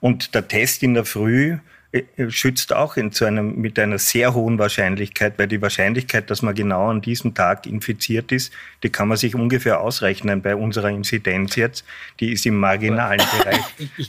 Und 0.00 0.34
der 0.34 0.48
Test 0.48 0.82
in 0.82 0.94
der 0.94 1.04
Früh 1.04 1.58
äh, 1.94 2.02
äh, 2.16 2.30
schützt 2.30 2.72
auch 2.72 2.96
in 2.96 3.12
zu 3.12 3.24
einem, 3.24 3.60
mit 3.60 3.78
einer 3.78 3.98
sehr 3.98 4.34
hohen 4.34 4.58
Wahrscheinlichkeit, 4.58 5.38
weil 5.38 5.46
die 5.46 5.62
Wahrscheinlichkeit, 5.62 6.28
dass 6.28 6.42
man 6.42 6.54
genau 6.54 6.88
an 6.88 7.00
diesem 7.00 7.34
Tag 7.34 7.66
infiziert 7.66 8.32
ist, 8.32 8.52
die 8.82 8.88
kann 8.88 9.06
man 9.06 9.16
sich 9.16 9.36
ungefähr 9.36 9.80
ausrechnen 9.80 10.42
bei 10.42 10.56
unserer 10.56 10.88
Inzidenz 10.88 11.54
jetzt. 11.54 11.84
Die 12.18 12.32
ist 12.32 12.46
im 12.46 12.56
marginalen 12.56 13.22
Bereich. 13.38 13.60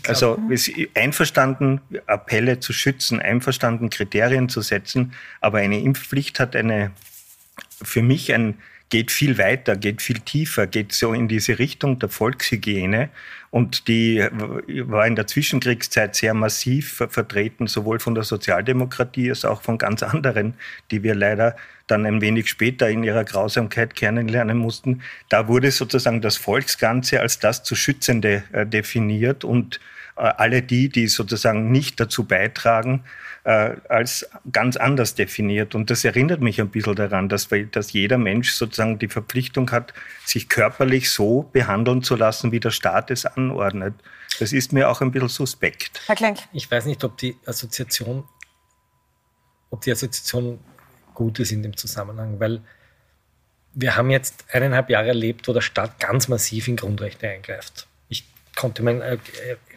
also 0.07 0.39
einverstanden, 0.95 1.79
Appelle 2.07 2.59
zu 2.59 2.73
schützen, 2.73 3.19
einverstanden, 3.19 3.91
Kriterien 3.91 4.49
zu 4.49 4.61
setzen, 4.61 5.13
aber 5.39 5.59
eine 5.59 5.79
Impfpflicht 5.79 6.39
hat 6.39 6.55
eine, 6.55 6.91
für 7.83 8.01
mich 8.01 8.33
ein, 8.33 8.55
geht 8.95 9.11
viel 9.11 9.37
weiter, 9.37 9.75
geht 9.75 10.01
viel 10.01 10.21
tiefer, 10.21 10.67
geht 10.67 10.93
so 10.93 11.11
in 11.11 11.27
diese 11.27 11.59
Richtung 11.59 11.99
der 11.99 12.07
Volkshygiene. 12.07 13.09
Und 13.51 13.89
die 13.89 14.25
war 14.87 15.05
in 15.05 15.17
der 15.17 15.27
Zwischenkriegszeit 15.27 16.15
sehr 16.15 16.33
massiv 16.33 17.03
vertreten, 17.09 17.67
sowohl 17.67 17.99
von 17.99 18.15
der 18.15 18.23
Sozialdemokratie 18.23 19.31
als 19.31 19.43
auch 19.43 19.61
von 19.61 19.77
ganz 19.77 20.01
anderen, 20.01 20.53
die 20.91 21.03
wir 21.03 21.13
leider 21.13 21.57
dann 21.87 22.05
ein 22.05 22.21
wenig 22.21 22.47
später 22.47 22.89
in 22.89 23.03
ihrer 23.03 23.25
Grausamkeit 23.25 23.97
kennenlernen 23.97 24.57
mussten. 24.57 25.01
Da 25.27 25.49
wurde 25.49 25.71
sozusagen 25.71 26.21
das 26.21 26.37
Volksganze 26.37 27.19
als 27.19 27.39
das 27.39 27.63
zu 27.63 27.75
Schützende 27.75 28.43
äh, 28.53 28.65
definiert 28.65 29.43
und 29.43 29.81
alle 30.15 30.61
die, 30.61 30.89
die 30.89 31.07
sozusagen 31.07 31.71
nicht 31.71 31.99
dazu 31.99 32.23
beitragen, 32.23 33.03
äh, 33.43 33.75
als 33.89 34.27
ganz 34.51 34.77
anders 34.77 35.15
definiert. 35.15 35.75
Und 35.75 35.89
das 35.89 36.03
erinnert 36.03 36.41
mich 36.41 36.59
ein 36.59 36.69
bisschen 36.69 36.95
daran, 36.95 37.29
dass, 37.29 37.49
dass 37.71 37.93
jeder 37.93 38.17
Mensch 38.17 38.53
sozusagen 38.53 38.97
die 38.97 39.07
Verpflichtung 39.07 39.71
hat, 39.71 39.93
sich 40.25 40.49
körperlich 40.49 41.11
so 41.11 41.43
behandeln 41.53 42.01
zu 42.01 42.15
lassen, 42.15 42.51
wie 42.51 42.59
der 42.59 42.71
Staat 42.71 43.11
es 43.11 43.25
anordnet. 43.25 43.93
Das 44.39 44.51
ist 44.51 44.73
mir 44.73 44.89
auch 44.89 45.01
ein 45.01 45.11
bisschen 45.11 45.29
suspekt. 45.29 46.01
Herr 46.07 46.15
Klenk. 46.15 46.39
Ich 46.53 46.69
weiß 46.69 46.85
nicht, 46.85 47.03
ob 47.03 47.17
die 47.17 47.35
Assoziation, 47.45 48.23
ob 49.69 49.81
die 49.81 49.91
Assoziation 49.91 50.59
gut 51.13 51.39
ist 51.39 51.51
in 51.51 51.63
dem 51.63 51.77
Zusammenhang, 51.77 52.39
weil 52.39 52.61
wir 53.73 53.95
haben 53.95 54.09
jetzt 54.09 54.45
eineinhalb 54.51 54.89
Jahre 54.89 55.09
erlebt, 55.09 55.47
wo 55.47 55.53
der 55.53 55.61
Staat 55.61 55.99
ganz 55.99 56.27
massiv 56.27 56.67
in 56.67 56.77
Grundrechte 56.77 57.29
eingreift. 57.29 57.87
Ich 58.09 58.25
konnte 58.55 58.81
mein, 58.83 59.01
äh, 59.01 59.17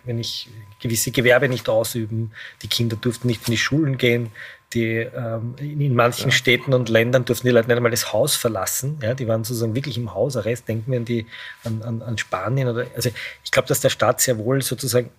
wenn 0.08 0.18
ich 0.18 0.48
gewisse 0.80 1.10
Gewerbe 1.10 1.48
nicht 1.48 1.68
ausüben, 1.68 2.32
die 2.62 2.68
Kinder 2.68 2.96
durften 2.96 3.28
nicht 3.28 3.46
in 3.46 3.52
die 3.52 3.58
Schulen 3.58 3.98
gehen, 3.98 4.30
die, 4.72 4.96
ähm, 4.96 5.54
in 5.58 5.94
manchen 5.94 6.30
ja. 6.30 6.30
Städten 6.30 6.72
und 6.72 6.88
Ländern 6.88 7.24
durften 7.24 7.46
die 7.46 7.52
Leute 7.52 7.68
nicht 7.68 7.76
einmal 7.76 7.90
das 7.90 8.12
Haus 8.12 8.34
verlassen. 8.34 8.98
Ja, 9.02 9.14
die 9.14 9.28
waren 9.28 9.44
sozusagen 9.44 9.74
wirklich 9.74 9.96
im 9.98 10.14
Hausarrest. 10.14 10.66
Denken 10.66 10.90
wir 10.90 10.98
an, 10.98 11.04
die, 11.04 11.26
an, 11.64 11.82
an, 11.82 12.02
an 12.02 12.18
Spanien. 12.18 12.68
Oder, 12.68 12.86
also 12.94 13.10
ich 13.44 13.50
glaube, 13.50 13.68
dass 13.68 13.80
der 13.80 13.90
Staat 13.90 14.20
sehr 14.20 14.38
wohl 14.38 14.62
sozusagen 14.62 15.10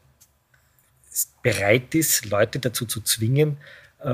bereit 1.41 1.93
ist, 1.95 2.25
Leute 2.25 2.60
dazu 2.60 2.86
zu 2.86 3.02
zwingen, 3.02 3.58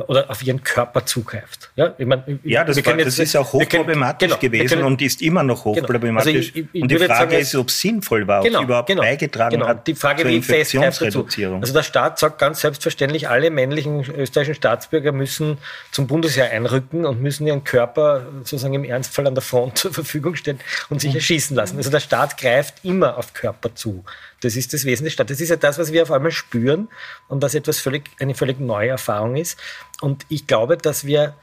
oder 0.07 0.31
auf 0.31 0.41
ihren 0.41 0.63
Körper 0.63 1.05
zugreift. 1.05 1.69
Ja, 1.75 1.93
ich 1.95 2.07
mein, 2.07 2.39
ja 2.43 2.63
das, 2.63 2.83
war, 2.83 2.97
jetzt, 2.97 3.05
das 3.05 3.19
ist 3.19 3.35
auch 3.35 3.53
hochproblematisch 3.53 4.29
genau, 4.29 4.39
gewesen 4.39 4.67
können, 4.67 4.83
und 4.83 4.99
ist 4.99 5.21
immer 5.21 5.43
noch 5.43 5.63
genau. 5.63 5.75
hochproblematisch. 5.75 6.35
Also 6.35 6.39
ich, 6.39 6.65
ich, 6.73 6.81
und 6.81 6.89
die 6.89 6.97
Frage 6.97 7.13
sagen, 7.13 7.31
ist, 7.33 7.55
ob 7.55 7.69
es 7.69 7.81
sinnvoll 7.81 8.27
war, 8.27 8.41
genau, 8.41 8.57
ob 8.57 8.63
es 8.63 8.67
überhaupt 8.67 8.87
genau, 8.87 9.03
beigetragen 9.03 9.57
genau. 9.57 9.67
hat 9.67 9.85
die 9.85 9.93
Frage, 9.93 10.23
zur 10.23 10.31
wie 10.31 10.37
Infektionsreduzierung. 10.37 11.61
Also 11.61 11.71
der 11.71 11.83
Staat 11.83 12.17
sagt 12.17 12.39
ganz 12.39 12.61
selbstverständlich, 12.61 13.29
alle 13.29 13.51
männlichen 13.51 14.03
österreichischen 14.11 14.55
Staatsbürger 14.55 15.11
müssen 15.11 15.59
zum 15.91 16.07
Bundesheer 16.07 16.49
einrücken 16.49 17.05
und 17.05 17.21
müssen 17.21 17.45
ihren 17.45 17.63
Körper 17.63 18.25
sozusagen 18.39 18.73
im 18.73 18.85
Ernstfall 18.85 19.27
an 19.27 19.35
der 19.35 19.43
Front 19.43 19.77
zur 19.77 19.93
Verfügung 19.93 20.35
stellen 20.35 20.59
und 20.89 20.99
sich 20.99 21.11
mhm. 21.11 21.17
erschießen 21.17 21.55
lassen. 21.55 21.77
Also 21.77 21.91
der 21.91 21.99
Staat 21.99 22.39
greift 22.39 22.83
immer 22.83 23.19
auf 23.19 23.35
Körper 23.35 23.75
zu. 23.75 24.03
Das 24.41 24.55
ist 24.55 24.73
das 24.73 24.85
Wesen 24.85 25.05
der 25.05 25.11
Stadt. 25.11 25.29
Das 25.29 25.41
ist 25.41 25.49
ja 25.49 25.55
das, 25.55 25.79
was 25.79 25.91
wir 25.91 26.03
auf 26.03 26.11
einmal 26.11 26.31
spüren 26.31 26.89
und 27.27 27.41
was 27.41 27.55
etwas 27.55 27.79
völlig, 27.79 28.03
eine 28.19 28.35
völlig 28.35 28.59
neue 28.59 28.89
Erfahrung 28.89 29.35
ist. 29.35 29.57
Und 30.01 30.25
ich 30.29 30.47
glaube, 30.47 30.77
dass 30.77 31.05
wir 31.05 31.35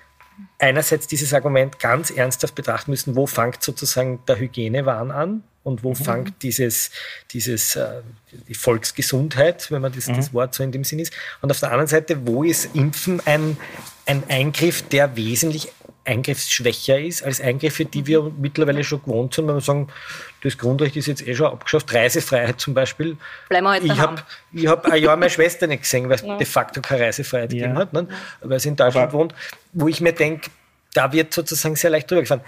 einerseits 0.59 1.07
dieses 1.07 1.35
Argument 1.35 1.79
ganz 1.79 2.11
ernsthaft 2.11 2.55
betrachten 2.55 2.91
müssen, 2.91 3.17
wo 3.17 3.27
fängt 3.27 3.63
sozusagen 3.63 4.21
der 4.27 4.39
Hygienewahn 4.39 5.11
an 5.11 5.43
und 5.63 5.85
wo 5.85 5.91
mhm. 5.91 5.97
fängt 5.97 6.43
dieses, 6.43 6.91
dieses 7.31 7.77
äh, 7.77 8.03
die 8.49 8.55
Volksgesundheit, 8.55 9.71
wenn 9.71 9.83
man 9.83 9.93
das, 9.93 10.09
mhm. 10.09 10.17
das 10.17 10.33
Wort 10.33 10.55
so 10.55 10.63
in 10.63 10.73
dem 10.73 10.85
Sinn 10.85 10.99
ist. 10.99 11.13
Und 11.41 11.51
auf 11.51 11.61
der 11.61 11.71
anderen 11.71 11.89
Seite, 11.89 12.27
wo 12.27 12.43
ist 12.43 12.75
Impfen 12.75 13.21
ein, 13.25 13.57
ein 14.07 14.23
Eingriff, 14.29 14.83
der 14.83 15.17
wesentlich 15.17 15.73
eingriffsschwächer 16.05 16.99
ist 16.99 17.23
als 17.23 17.41
Eingriffe, 17.41 17.85
die 17.85 18.07
wir 18.07 18.33
mittlerweile 18.39 18.83
schon 18.83 19.03
gewohnt 19.03 19.35
sind, 19.35 19.47
wenn 19.47 19.55
wir 19.55 19.61
sagen, 19.61 19.89
das 20.43 20.59
Grundrecht 20.59 20.97
ist 20.97 21.07
jetzt 21.07 21.27
eh 21.27 21.35
schon 21.35 21.47
abgeschafft, 21.47 21.95
Reisefreiheit 21.95 22.61
zum 22.61 22.75
Beispiel. 22.75 23.17
Bleiben 23.49 23.65
wir 23.65 23.71
halt 23.71 23.85
ich 23.85 23.99
habe 23.99 24.23
hab 24.67 24.87
ein 24.87 25.03
Jahr 25.03 25.17
meine 25.17 25.31
Schwester 25.31 25.67
nicht 25.67 25.83
gesehen, 25.83 26.09
weil 26.09 26.17
es 26.17 26.23
ja. 26.27 26.37
de 26.37 26.47
facto 26.47 26.81
keine 26.81 27.05
Reisefreiheit 27.05 27.53
ja. 27.53 27.61
gegeben 27.61 27.79
hat, 27.79 27.93
ne? 27.93 28.09
weil 28.41 28.59
sie 28.59 28.71
in 28.71 28.77
Deutschland 28.77 29.09
Aber 29.09 29.19
wohnt, 29.19 29.35
wo 29.73 29.87
ich 29.89 30.01
mir 30.01 30.13
denke, 30.13 30.51
da 30.95 31.13
wird 31.13 31.33
sozusagen 31.33 31.77
sehr 31.77 31.91
leicht 31.91 32.11
drüber 32.11 32.23
gefahren 32.23 32.43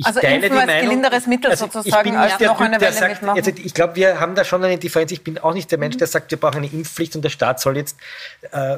ich 0.00 0.06
also 0.06 0.20
teile 0.20 0.34
Impfen 0.36 0.50
die 0.52 0.58
als 0.58 0.66
Meinung, 0.66 0.88
gelinderes 0.88 1.26
Mittel 1.26 1.50
also 1.50 1.66
sozusagen, 1.66 1.88
ich 1.88 2.12
bin 2.12 2.20
als 2.20 2.32
nicht 2.32 2.40
der 2.40 2.48
noch 2.48 2.56
typ, 2.56 2.66
eine 2.66 2.80
Welle 2.80 2.92
sagt, 2.92 3.12
mitmachen. 3.22 3.38
also 3.38 3.52
ich 3.62 3.74
glaube, 3.74 3.96
wir 3.96 4.20
haben 4.20 4.34
da 4.34 4.44
schon 4.44 4.64
eine 4.64 4.78
Differenz. 4.78 5.12
Ich 5.12 5.22
bin 5.22 5.38
auch 5.38 5.54
nicht 5.54 5.70
der 5.70 5.78
Mensch, 5.78 5.96
der 5.96 6.06
sagt, 6.06 6.30
wir 6.30 6.38
brauchen 6.38 6.58
eine 6.58 6.66
Impfpflicht 6.66 7.16
und 7.16 7.22
der 7.22 7.30
Staat 7.30 7.60
soll 7.60 7.76
jetzt 7.76 7.96
äh, 8.50 8.76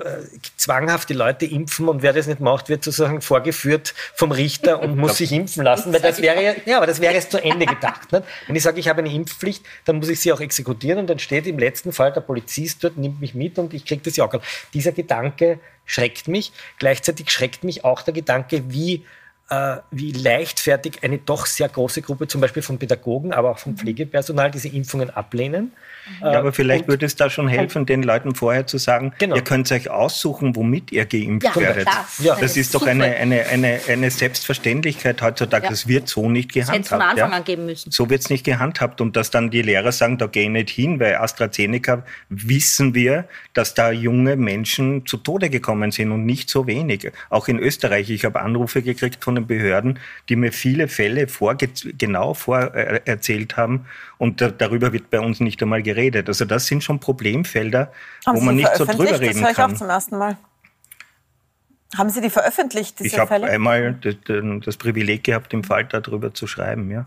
zwanghaft 0.56 1.08
die 1.08 1.14
Leute 1.14 1.46
impfen 1.46 1.88
und 1.88 2.02
wer 2.02 2.12
das 2.12 2.26
nicht 2.26 2.40
macht, 2.40 2.68
wird 2.68 2.84
sozusagen 2.84 3.20
vorgeführt 3.20 3.94
vom 4.14 4.32
Richter 4.32 4.80
und 4.80 4.96
muss 5.02 5.18
sich 5.18 5.32
impfen 5.32 5.62
lassen, 5.62 5.92
weil 5.92 6.00
das 6.00 6.20
wäre 6.20 6.56
ja, 6.64 6.76
aber 6.76 6.86
das 6.86 7.00
wäre 7.00 7.14
jetzt 7.14 7.30
zu 7.30 7.42
Ende 7.42 7.66
gedacht. 7.66 8.10
Nicht? 8.12 8.24
Wenn 8.46 8.56
ich 8.56 8.62
sage, 8.62 8.80
ich 8.80 8.88
habe 8.88 9.00
eine 9.00 9.12
Impfpflicht, 9.12 9.64
dann 9.84 9.96
muss 9.96 10.08
ich 10.08 10.20
sie 10.20 10.32
auch 10.32 10.40
exekutieren 10.40 10.98
und 10.98 11.08
dann 11.08 11.18
steht 11.18 11.46
im 11.46 11.58
letzten 11.58 11.92
Fall 11.92 12.12
der 12.12 12.20
Polizist 12.20 12.82
dort, 12.82 12.96
nimmt 12.96 13.20
mich 13.20 13.34
mit 13.34 13.58
und 13.58 13.72
ich 13.74 13.84
kriege 13.84 14.02
das 14.02 14.16
ja 14.16 14.24
auch. 14.24 14.34
Dieser 14.74 14.92
Gedanke 14.92 15.60
schreckt 15.84 16.28
mich. 16.28 16.52
Gleichzeitig 16.78 17.30
schreckt 17.30 17.64
mich 17.64 17.84
auch 17.84 18.02
der 18.02 18.14
Gedanke, 18.14 18.62
wie 18.68 19.04
wie 19.90 20.12
leichtfertig 20.12 21.02
eine 21.02 21.18
doch 21.18 21.46
sehr 21.46 21.68
große 21.68 22.02
Gruppe, 22.02 22.26
zum 22.26 22.40
Beispiel 22.40 22.62
von 22.62 22.78
Pädagogen, 22.78 23.32
aber 23.32 23.50
auch 23.50 23.58
vom 23.58 23.76
Pflegepersonal, 23.76 24.50
diese 24.50 24.68
Impfungen 24.68 25.10
ablehnen. 25.10 25.72
Ja, 26.20 26.38
aber 26.38 26.52
vielleicht 26.52 26.88
würde 26.88 27.06
es 27.06 27.16
da 27.16 27.30
schon 27.30 27.48
helfen, 27.48 27.86
den 27.86 28.02
Leuten 28.02 28.34
vorher 28.34 28.66
zu 28.66 28.78
sagen, 28.78 29.12
Genau. 29.18 29.36
ihr 29.36 29.42
könnt 29.42 29.70
euch 29.70 29.88
aussuchen, 29.90 30.56
womit 30.56 30.90
ihr 30.92 31.06
geimpft 31.06 31.46
Ja, 31.54 31.60
werdet. 31.60 31.86
klar. 31.86 32.08
Ja. 32.18 32.36
Das 32.40 32.56
ist 32.56 32.74
doch 32.74 32.86
eine, 32.86 33.04
eine, 33.04 33.46
eine, 33.46 33.80
eine 33.88 34.10
Selbstverständlichkeit 34.10 35.22
heutzutage. 35.22 35.64
Ja. 35.64 35.70
Das 35.70 35.86
wird 35.86 36.08
so 36.08 36.28
nicht 36.28 36.50
Das 36.56 36.68
hätte 36.72 36.82
gehandhabt. 36.82 36.88
von 36.88 37.00
Anfang 37.02 37.32
an 37.32 37.44
geben 37.44 37.66
müssen. 37.66 37.90
So 37.90 38.10
wird 38.10 38.22
es 38.22 38.30
nicht 38.30 38.44
gehandhabt. 38.44 39.00
Und 39.00 39.16
dass 39.16 39.30
dann 39.30 39.50
die 39.50 39.62
Lehrer 39.62 39.92
sagen, 39.92 40.18
da 40.18 40.26
gehe 40.26 40.44
ich 40.44 40.48
nicht 40.48 40.70
hin, 40.70 40.98
weil 40.98 41.16
AstraZeneca 41.16 42.02
wissen 42.28 42.94
wir, 42.94 43.24
dass 43.54 43.74
da 43.74 43.92
junge 43.92 44.36
Menschen 44.36 45.06
zu 45.06 45.16
Tode 45.18 45.50
gekommen 45.50 45.92
sind 45.92 46.10
und 46.10 46.26
nicht 46.26 46.50
so 46.50 46.66
wenige. 46.66 47.12
Auch 47.30 47.48
in 47.48 47.58
Österreich. 47.58 48.10
Ich 48.10 48.24
habe 48.24 48.40
Anrufe 48.40 48.82
gekriegt 48.82 49.22
von 49.22 49.36
den 49.36 49.46
Behörden, 49.46 49.98
die 50.28 50.36
mir 50.36 50.52
viele 50.52 50.88
Fälle 50.88 51.28
vorge 51.28 51.68
genau 51.96 52.34
vorerzählt 52.34 53.52
äh, 53.52 53.56
haben. 53.56 53.86
Und 54.18 54.40
da, 54.40 54.50
darüber 54.50 54.92
wird 54.92 55.10
bei 55.10 55.20
uns 55.20 55.40
nicht 55.40 55.62
einmal 55.62 55.82
geredet. 55.82 55.91
Also 56.28 56.44
das 56.44 56.66
sind 56.66 56.82
schon 56.84 57.00
Problemfelder, 57.00 57.92
Haben 58.26 58.36
wo 58.36 58.40
Sie 58.40 58.46
man 58.46 58.56
nicht 58.56 58.76
so 58.76 58.84
drüber 58.84 59.20
reden 59.20 59.34
Das 59.34 59.42
höre 59.42 59.50
ich 59.50 59.56
kann. 59.56 59.72
auch 59.72 59.76
zum 59.78 59.88
ersten 59.90 60.18
Mal. 60.18 60.36
Haben 61.96 62.10
Sie 62.10 62.20
die 62.22 62.30
veröffentlicht, 62.30 62.98
diese 62.98 63.08
Ich 63.08 63.18
habe 63.18 63.28
Fälle? 63.28 63.46
einmal 63.48 63.94
das, 63.94 64.16
das 64.64 64.76
Privileg 64.78 65.24
gehabt, 65.24 65.52
im 65.52 65.62
Falter 65.62 66.00
darüber 66.00 66.32
zu 66.32 66.46
schreiben, 66.46 66.90
ja. 66.90 67.06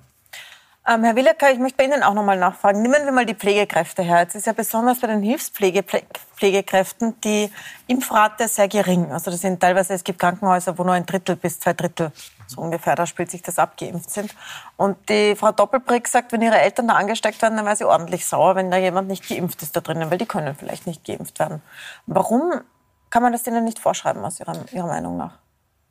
Ähm, 0.88 1.04
Herr 1.04 1.15
Willecker, 1.15 1.52
ich 1.52 1.58
möchte 1.58 1.78
bei 1.78 1.86
Ihnen 1.86 2.04
auch 2.04 2.13
nochmal 2.13 2.38
nachfragen. 2.38 2.84
Nehmen 2.84 3.06
wir 3.06 3.12
mal 3.12 3.26
die 3.26 3.34
Pflegekräfte 3.34 4.04
her. 4.04 4.19
Jetzt 4.19 4.36
ist 4.36 4.45
ja 4.45 4.54
besonders 4.54 5.00
bei 5.00 5.08
den 5.08 5.24
Hilfspflegekräften 5.24 7.19
die 7.21 7.52
Impfrate 7.88 8.48
sehr 8.48 8.67
gering. 8.67 9.12
Also 9.12 9.32
das 9.32 9.41
sind 9.41 9.60
teilweise, 9.60 9.95
es 9.95 10.04
gibt 10.04 10.19
Krankenhäuser, 10.19 10.78
wo 10.78 10.84
nur 10.84 10.93
ein 10.93 11.08
Drittel 11.08 11.38
bis 11.38 11.60
zwei 11.60 11.74
Drittel, 11.74 12.12
so 12.45 12.62
ungefähr, 12.62 12.93
da 12.93 13.08
spielt 13.08 13.32
sich 13.32 13.41
das 13.41 13.58
ab, 13.58 13.78
geimpft 13.78 14.12
sind. 14.12 14.36
Und 14.78 15.10
die 15.10 15.36
Frau 15.36 15.52
Doppelbrick 15.52 16.08
sagt, 16.08 16.32
wenn 16.32 16.43
ihre 16.43 16.60
Eltern 16.60 16.88
da 16.88 16.93
angesteckt 16.93 17.41
werden, 17.41 17.58
dann 17.58 17.65
wäre 17.65 17.76
sie 17.76 17.86
ordentlich 17.86 18.28
sauer, 18.28 18.56
wenn 18.56 18.69
da 18.69 18.78
jemand 18.78 19.08
nicht 19.08 19.28
geimpft 19.28 19.63
ist 19.63 19.76
da 19.76 19.82
drinnen, 19.82 20.12
weil 20.12 20.19
die 20.19 20.28
können 20.28 20.54
vielleicht 20.54 20.86
nicht 20.86 21.04
geimpft 21.04 21.39
werden. 21.39 21.63
Warum 22.06 22.62
kann 23.10 23.24
man 23.24 23.32
das 23.32 23.41
denen 23.41 23.63
nicht 23.63 23.80
vorschreiben, 23.80 24.24
aus 24.24 24.39
Ihrer, 24.39 24.54
Ihrer 24.71 24.88
Meinung 24.88 25.17
nach? 25.17 25.39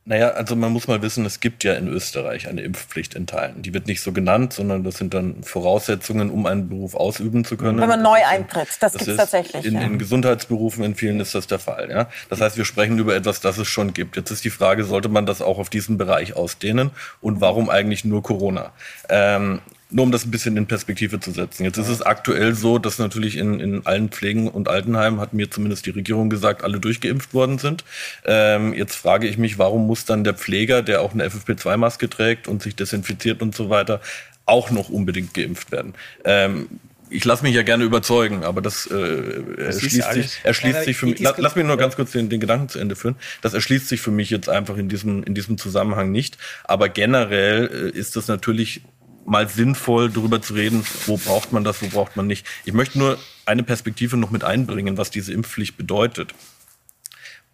Naja, 0.07 0.33
also 0.33 0.55
man 0.55 0.71
muss 0.71 0.87
mal 0.87 1.01
wissen, 1.01 1.25
es 1.25 1.41
gibt 1.41 1.65
ja 1.65 1.73
in 1.75 1.89
Österreich 1.89 2.47
eine 2.47 2.61
Impfpflicht 2.61 3.15
in 3.15 3.27
Teilen. 3.27 3.63
Die 3.63 3.73
wird 3.73 3.87
nicht 3.87 4.03
so 4.03 4.13
genannt, 4.13 4.53
sondern 4.53 4.85
das 4.85 4.99
sind 4.99 5.15
dann 5.15 5.43
Voraussetzungen, 5.43 6.31
um 6.31 6.45
einen 6.45 6.69
Beruf 6.69 6.95
ausüben 6.95 7.47
zu 7.47 7.57
können. 7.57 7.81
Wenn 7.81 7.89
man 7.89 8.03
Das 8.03 8.11
neu 8.11 8.19
eintritt, 8.23 8.69
das 8.81 8.93
gibt's 8.93 9.09
ist 9.09 9.17
tatsächlich, 9.17 9.65
In, 9.65 9.75
ja. 9.77 9.81
in 9.81 9.99
Gesundheitsberufen, 9.99 10.85
in 10.85 10.95
vielen 10.95 11.21
ist 11.21 11.35
das 11.35 11.47
der 11.47 11.59
Fall. 11.59 11.91
Ja? 11.91 12.11
Das 12.29 12.43
heißt, 12.43 12.59
wir 12.59 12.67
sprechen 12.67 12.99
über 12.99 13.17
etwas, 13.17 13.41
das 13.41 13.57
es 13.57 13.67
schon 13.67 13.95
gibt. 13.95 14.17
Jetzt 14.17 14.31
ist 14.31 14.45
die 14.45 14.51
Frage, 14.51 14.85
sollte 14.85 15.09
man 15.09 15.25
das 15.25 15.41
auch 15.41 15.59
auf 15.59 15.71
diesen 15.71 15.97
Bereich 15.97 16.37
ausdehnen 16.37 16.91
und 17.23 17.41
warum 17.41 17.71
eigentlich 17.71 18.05
nur 18.05 18.23
Corona? 18.23 18.73
Ähm, 19.09 19.61
nur 19.95 20.03
um 20.03 20.11
das 20.11 20.25
ein 20.25 20.33
bisschen 20.33 20.57
in 20.57 20.67
Perspektive 20.67 21.21
zu 21.21 21.31
setzen. 21.31 21.63
Jetzt 21.63 21.79
ist 21.79 21.89
es 21.89 22.03
aktuell 22.03 22.57
so, 22.57 22.79
dass 22.79 22.99
natürlich 22.99 23.37
in, 23.37 23.61
in 23.61 23.87
allen 23.87 24.09
Pflegen 24.09 24.49
und 24.49 24.69
Altenheimen, 24.69 25.21
hat 25.21 25.35
mir 25.35 25.53
zumindest 25.53 25.87
die 25.87 25.91
Regierung 25.91 26.31
gesagt, 26.31 26.65
alle 26.65 26.81
durchgeimpft 26.81 27.33
worden 27.33 27.59
sind. 27.59 27.85
Ähm, 28.25 28.75
jetzt 28.75 28.97
frage 28.97 29.29
ich 29.29 29.39
mich, 29.39 29.57
warum 29.57 29.87
muss 29.87 30.05
dann 30.05 30.25
der 30.25 30.35
Pfleger, 30.35 30.83
der 30.83 31.01
auch 31.01 31.13
eine 31.13 31.25
FFP2-Maske 31.29 32.11
trägt 32.11 32.49
und 32.49 32.61
sich 32.61 32.75
desinfiziert 32.75 33.41
und 33.41 33.55
so 33.55 33.71
weiter, 33.71 34.01
auch 34.47 34.73
noch 34.73 34.89
unbedingt 34.89 35.33
geimpft 35.33 35.71
werden? 35.71 35.95
Ähm, 36.25 36.67
ich 37.09 37.25
lasse 37.25 37.45
mich 37.45 37.55
ja 37.55 37.63
gerne 37.63 37.85
überzeugen, 37.85 38.43
aber 38.43 38.61
das, 38.63 38.87
äh, 38.87 39.43
erschließt, 39.59 40.13
sich, 40.13 40.41
erschließt 40.43 40.79
Ja, 40.79 40.83
sich 40.83 40.97
für 40.97 41.07
mich. 41.07 41.21
La, 41.21 41.35
lass 41.37 41.55
mich 41.55 41.65
nur 41.65 41.77
ganz 41.77 41.95
kurz 41.95 42.11
den, 42.11 42.29
den 42.29 42.41
Gedanken 42.41 42.69
zu 42.69 42.81
Ende 42.81 42.97
führen. 42.97 43.15
Das 43.43 43.55
erschließt 43.55 43.87
sich 43.87 44.01
für 44.01 44.11
mich 44.11 44.29
jetzt 44.31 44.49
einfach 44.49 44.77
in 44.77 44.89
diesem, 44.89 45.23
in 45.23 45.37
diesem 45.37 45.57
Zusammenhang 45.57 46.11
nicht. 46.11 46.37
Aber 46.65 46.89
generell 46.89 47.93
äh, 47.95 47.97
ist 47.97 48.17
es 48.17 48.27
natürlich 48.27 48.83
mal 49.27 49.49
sinnvoll, 49.49 50.11
darüber 50.11 50.43
zu 50.43 50.55
reden, 50.55 50.85
wo 51.07 51.17
braucht 51.17 51.53
man 51.53 51.65
das, 51.65 51.83
wo 51.83 51.89
braucht 51.89 52.17
man 52.17 52.27
nicht. 52.27 52.47
Ich 52.65 52.73
möchte 52.73 52.99
nur 52.99 53.19
eine 53.47 53.63
Perspektive 53.63 54.17
noch 54.17 54.31
mit 54.31 54.45
einbringen, 54.45 54.99
was 54.99 55.11
diese 55.11 55.33
Impfpflicht 55.33 55.77
bedeutet. 55.77 56.35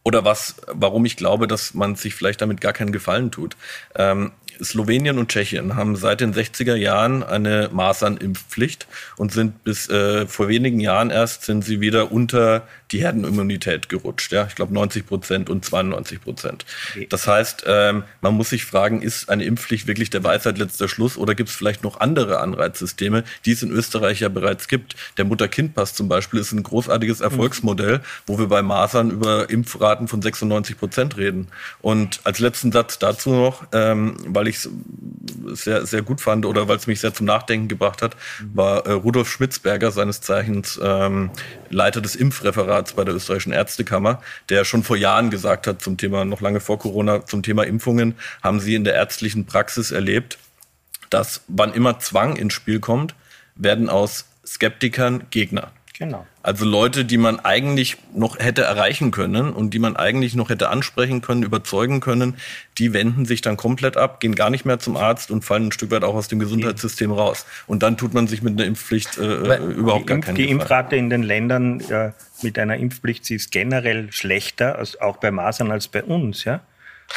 Oder 0.03 0.25
was, 0.25 0.57
warum 0.67 1.05
ich 1.05 1.17
glaube, 1.17 1.47
dass 1.47 1.75
man 1.75 1.95
sich 1.95 2.15
vielleicht 2.15 2.41
damit 2.41 2.61
gar 2.61 2.73
keinen 2.73 2.93
Gefallen 2.93 3.31
tut. 3.31 3.57
Ähm, 3.95 4.33
Slowenien 4.63 5.19
und 5.19 5.31
Tschechien 5.31 5.77
haben 5.77 5.97
seit 5.97 6.21
den 6.21 6.35
60er 6.35 6.75
Jahren 6.75 7.23
eine 7.23 7.71
Masernimpfpflicht 7.73 8.87
und 9.17 9.33
sind 9.33 9.65
bis 9.65 9.89
äh, 9.89 10.27
vor 10.27 10.49
wenigen 10.49 10.81
Jahren 10.81 11.11
erst 11.11 11.45
sind 11.45 11.65
sie 11.65 11.81
wieder 11.81 12.13
unter 12.13 12.67
die 12.93 13.03
Herdenimmunität 13.03 13.89
gerutscht. 13.89 14.33
Ja, 14.33 14.47
ich 14.47 14.55
glaube 14.55 14.75
90 14.75 15.07
Prozent 15.07 15.51
und 15.51 15.65
92 15.65 16.21
Prozent. 16.21 16.65
Das 17.09 17.27
heißt, 17.27 17.65
ähm, 17.67 18.05
man 18.21 18.35
muss 18.35 18.51
sich 18.51 18.65
fragen, 18.65 19.03
ist 19.03 19.29
eine 19.29 19.45
Impfpflicht 19.45 19.87
wirklich 19.87 20.11
der 20.11 20.25
Weisheit 20.25 20.59
letzter 20.59 20.89
Schluss 20.89 21.17
oder 21.17 21.35
gibt 21.35 21.49
es 21.49 21.55
vielleicht 21.55 21.83
noch 21.85 22.01
andere 22.01 22.41
Anreizsysteme, 22.41 23.25
die 23.45 23.53
es 23.53 23.63
in 23.63 23.71
Österreich 23.71 24.21
ja 24.21 24.29
bereits 24.29 24.69
gibt? 24.69 24.97
Der 25.17 25.25
Mutter-Kind-Pass 25.25 25.95
zum 25.95 26.09
Beispiel 26.09 26.41
ist 26.41 26.53
ein 26.53 26.63
großartiges 26.63 27.21
Erfolgsmodell, 27.21 28.01
wo 28.27 28.39
wir 28.39 28.47
bei 28.47 28.63
Masern 28.63 29.11
über 29.11 29.49
Impfraten 29.51 30.09
von 30.09 30.23
96 30.23 30.79
Prozent 30.79 31.17
reden. 31.17 31.49
Und 31.81 32.21
als 32.25 32.39
letzten 32.39 32.73
Satz 32.73 32.99
dazu 32.99 33.31
noch, 33.31 33.65
ähm, 33.73 34.17
weil 34.27 34.49
ich 34.49 34.57
es 34.57 34.71
sehr, 35.53 35.87
sehr 35.87 36.03
gut 36.03 36.21
fand 36.21 36.47
oder 36.47 36.69
weil 36.69 36.77
es 36.77 36.87
mich 36.87 37.01
sehr 37.01 37.15
zum 37.15 37.27
Nachdenken 37.27 37.69
gebracht 37.69 38.03
hat, 38.03 38.17
war 38.55 38.87
äh, 38.87 38.93
Rudolf 38.93 39.31
Schmitzberger, 39.31 39.91
seines 39.91 40.21
Zeichens 40.21 40.79
ähm, 40.83 41.31
Leiter 41.69 42.01
des 42.01 42.17
Impfreferats 42.17 42.80
bei 42.97 43.05
der 43.05 43.15
österreichischen 43.15 43.53
Ärztekammer, 43.53 44.23
der 44.49 44.65
schon 44.65 44.83
vor 44.83 44.97
Jahren 44.97 45.31
gesagt 45.31 45.67
hat 45.67 45.83
zum 45.83 45.97
Thema, 45.97 46.25
noch 46.25 46.41
lange 46.41 46.61
vor 46.61 46.79
Corona, 46.79 47.25
zum 47.27 47.43
Thema 47.43 47.65
Impfungen, 47.65 48.15
haben 48.43 48.61
sie 48.61 48.75
in 48.75 48.85
der 48.85 48.95
ärztlichen 48.95 49.47
Praxis 49.47 49.91
erlebt, 49.91 50.39
dass 51.11 51.43
wann 51.49 51.73
immer 51.73 51.99
Zwang 51.99 52.37
ins 52.37 52.55
Spiel 52.55 52.81
kommt, 52.81 53.15
werden 53.55 53.89
aus 53.89 54.27
Skeptikern 54.47 55.27
Gegner. 55.31 55.73
Genau. 56.01 56.27
Also 56.43 56.65
Leute, 56.65 57.05
die 57.05 57.19
man 57.19 57.41
eigentlich 57.41 57.99
noch 58.15 58.39
hätte 58.39 58.63
erreichen 58.63 59.11
können 59.11 59.53
und 59.53 59.75
die 59.75 59.79
man 59.79 59.97
eigentlich 59.97 60.35
noch 60.35 60.49
hätte 60.49 60.71
ansprechen 60.71 61.21
können, 61.21 61.43
überzeugen 61.43 62.01
können, 62.01 62.39
die 62.79 62.95
wenden 62.95 63.27
sich 63.27 63.43
dann 63.43 63.59
komplett 63.59 63.99
ab, 63.99 64.19
gehen 64.19 64.35
gar 64.35 64.49
nicht 64.49 64.65
mehr 64.65 64.79
zum 64.79 64.97
Arzt 64.97 65.31
und 65.31 65.45
fallen 65.45 65.67
ein 65.67 65.73
Stück 65.73 65.91
weit 65.91 66.03
auch 66.03 66.15
aus 66.15 66.29
dem 66.29 66.39
Gesundheitssystem 66.39 67.13
raus. 67.13 67.45
Und 67.67 67.83
dann 67.83 67.99
tut 67.99 68.15
man 68.15 68.29
sich 68.29 68.41
mit 68.41 68.55
einer 68.55 68.67
Impfpflicht 68.67 69.19
äh, 69.19 69.47
Weil 69.47 69.63
überhaupt 69.73 70.07
gar 70.07 70.15
Impf, 70.15 70.27
keinen 70.27 70.37
die 70.37 70.43
Gefallen. 70.45 70.61
Impfrate 70.61 70.97
in 70.97 71.11
den 71.11 71.23
Ländern 71.23 71.81
äh, 71.91 72.13
mit 72.41 72.59
einer 72.59 72.79
Impfpflicht 72.79 73.27
sie 73.27 73.35
ist 73.35 73.51
generell 73.51 74.11
schlechter, 74.11 74.79
als 74.79 74.99
auch 74.99 75.19
bei 75.19 75.31
Masern 75.31 75.71
als 75.71 75.89
bei 75.89 76.03
uns. 76.03 76.45
Ja? 76.45 76.63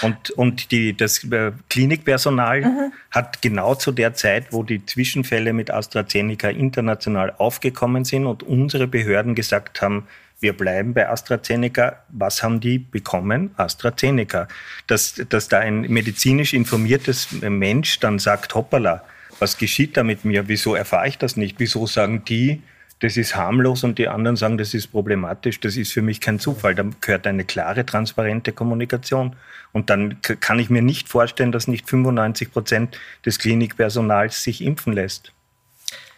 Und, 0.02 0.32
und 0.32 0.72
die, 0.72 0.98
das 0.98 1.24
äh, 1.26 1.52
Klinikpersonal 1.70 2.92
hat 3.12 3.42
genau 3.42 3.76
zu 3.76 3.92
der 3.92 4.14
Zeit, 4.16 4.48
wo 4.52 4.64
die 4.64 4.86
Zwischenfälle 4.86 5.54
mit 5.54 5.72
AstraZeneca 5.72 6.50
international 6.50 7.34
aufgekommen 7.38 8.04
sind 8.04 8.26
und 8.26 8.44
unsere 8.44 8.88
Behörden 8.88 9.36
gesagt 9.36 9.82
haben, 9.82 10.08
wir 10.40 10.54
bleiben 10.54 10.94
bei 10.94 11.08
AstraZeneca. 11.08 12.04
Was 12.10 12.44
haben 12.44 12.60
die 12.60 12.78
bekommen? 12.80 13.52
AstraZeneca. 13.56 14.48
Dass, 14.88 15.22
dass 15.30 15.48
da 15.48 15.60
ein 15.60 15.82
medizinisch 15.82 16.54
informiertes 16.54 17.30
Mensch 17.42 18.00
dann 18.00 18.20
sagt, 18.20 18.54
hoppala, 18.54 19.04
was 19.40 19.58
geschieht 19.58 19.96
da 19.96 20.04
mit 20.04 20.26
mir? 20.26 20.48
Wieso 20.48 20.76
erfahre 20.76 21.08
ich 21.08 21.18
das 21.18 21.38
nicht? 21.38 21.60
Wieso 21.60 21.88
sagen 21.88 22.26
die, 22.26 22.62
das 23.04 23.18
ist 23.18 23.36
harmlos 23.36 23.84
und 23.84 24.00
die 24.00 24.08
anderen 24.08 24.38
sagen, 24.38 24.58
das 24.58 24.74
ist 24.74 24.88
problematisch? 24.88 25.60
Das 25.60 25.76
ist 25.76 25.92
für 25.92 26.02
mich 26.02 26.22
kein 26.22 26.40
Zufall. 26.40 26.74
Da 26.74 26.86
gehört 27.02 27.28
eine 27.28 27.44
klare, 27.44 27.86
transparente 27.86 28.54
Kommunikation. 28.54 29.36
Und 29.74 29.90
dann 29.90 30.22
kann 30.22 30.58
ich 30.58 30.70
mir 30.70 30.82
nicht 30.82 31.10
vorstellen, 31.10 31.52
dass 31.52 31.68
nicht 31.68 31.90
95 31.90 32.54
Prozent 32.54 32.98
des 33.26 33.40
Klinikpersonals 33.40 34.42
sich 34.42 34.62
impfen 34.62 34.94
lässt. 34.94 35.34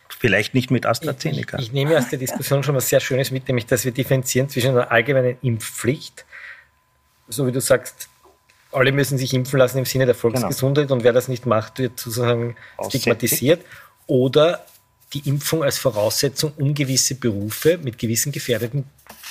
Vielleicht 0.09 0.53
nicht 0.53 0.69
mit 0.69 0.85
AstraZeneca. 0.85 1.57
Ich, 1.57 1.67
ich 1.67 1.71
nehme 1.71 1.97
aus 1.97 2.09
der 2.09 2.19
Diskussion 2.19 2.61
schon 2.61 2.75
was 2.75 2.87
sehr 2.87 2.99
Schönes 2.99 3.31
mit, 3.31 3.47
nämlich, 3.47 3.65
dass 3.65 3.83
wir 3.83 3.91
differenzieren 3.91 4.47
zwischen 4.49 4.69
einer 4.69 4.91
allgemeinen 4.91 5.37
Impfpflicht, 5.41 6.23
so 7.27 7.47
wie 7.47 7.51
du 7.51 7.61
sagst, 7.61 8.09
alle 8.71 8.91
müssen 8.91 9.17
sich 9.17 9.33
impfen 9.33 9.57
lassen 9.57 9.79
im 9.79 9.85
Sinne 9.85 10.05
der 10.05 10.13
Volksgesundheit 10.13 10.91
und 10.91 11.03
wer 11.03 11.13
das 11.13 11.29
nicht 11.29 11.47
macht, 11.47 11.79
wird 11.79 11.99
sozusagen 11.99 12.55
Aussätzig. 12.77 13.01
stigmatisiert. 13.01 13.65
Oder 14.05 14.63
die 15.13 15.27
Impfung 15.29 15.63
als 15.63 15.77
Voraussetzung, 15.77 16.53
um 16.57 16.73
gewisse 16.73 17.15
Berufe 17.15 17.77
mit 17.77 17.97
gewissen 17.97 18.31
gefährdeten 18.31 18.85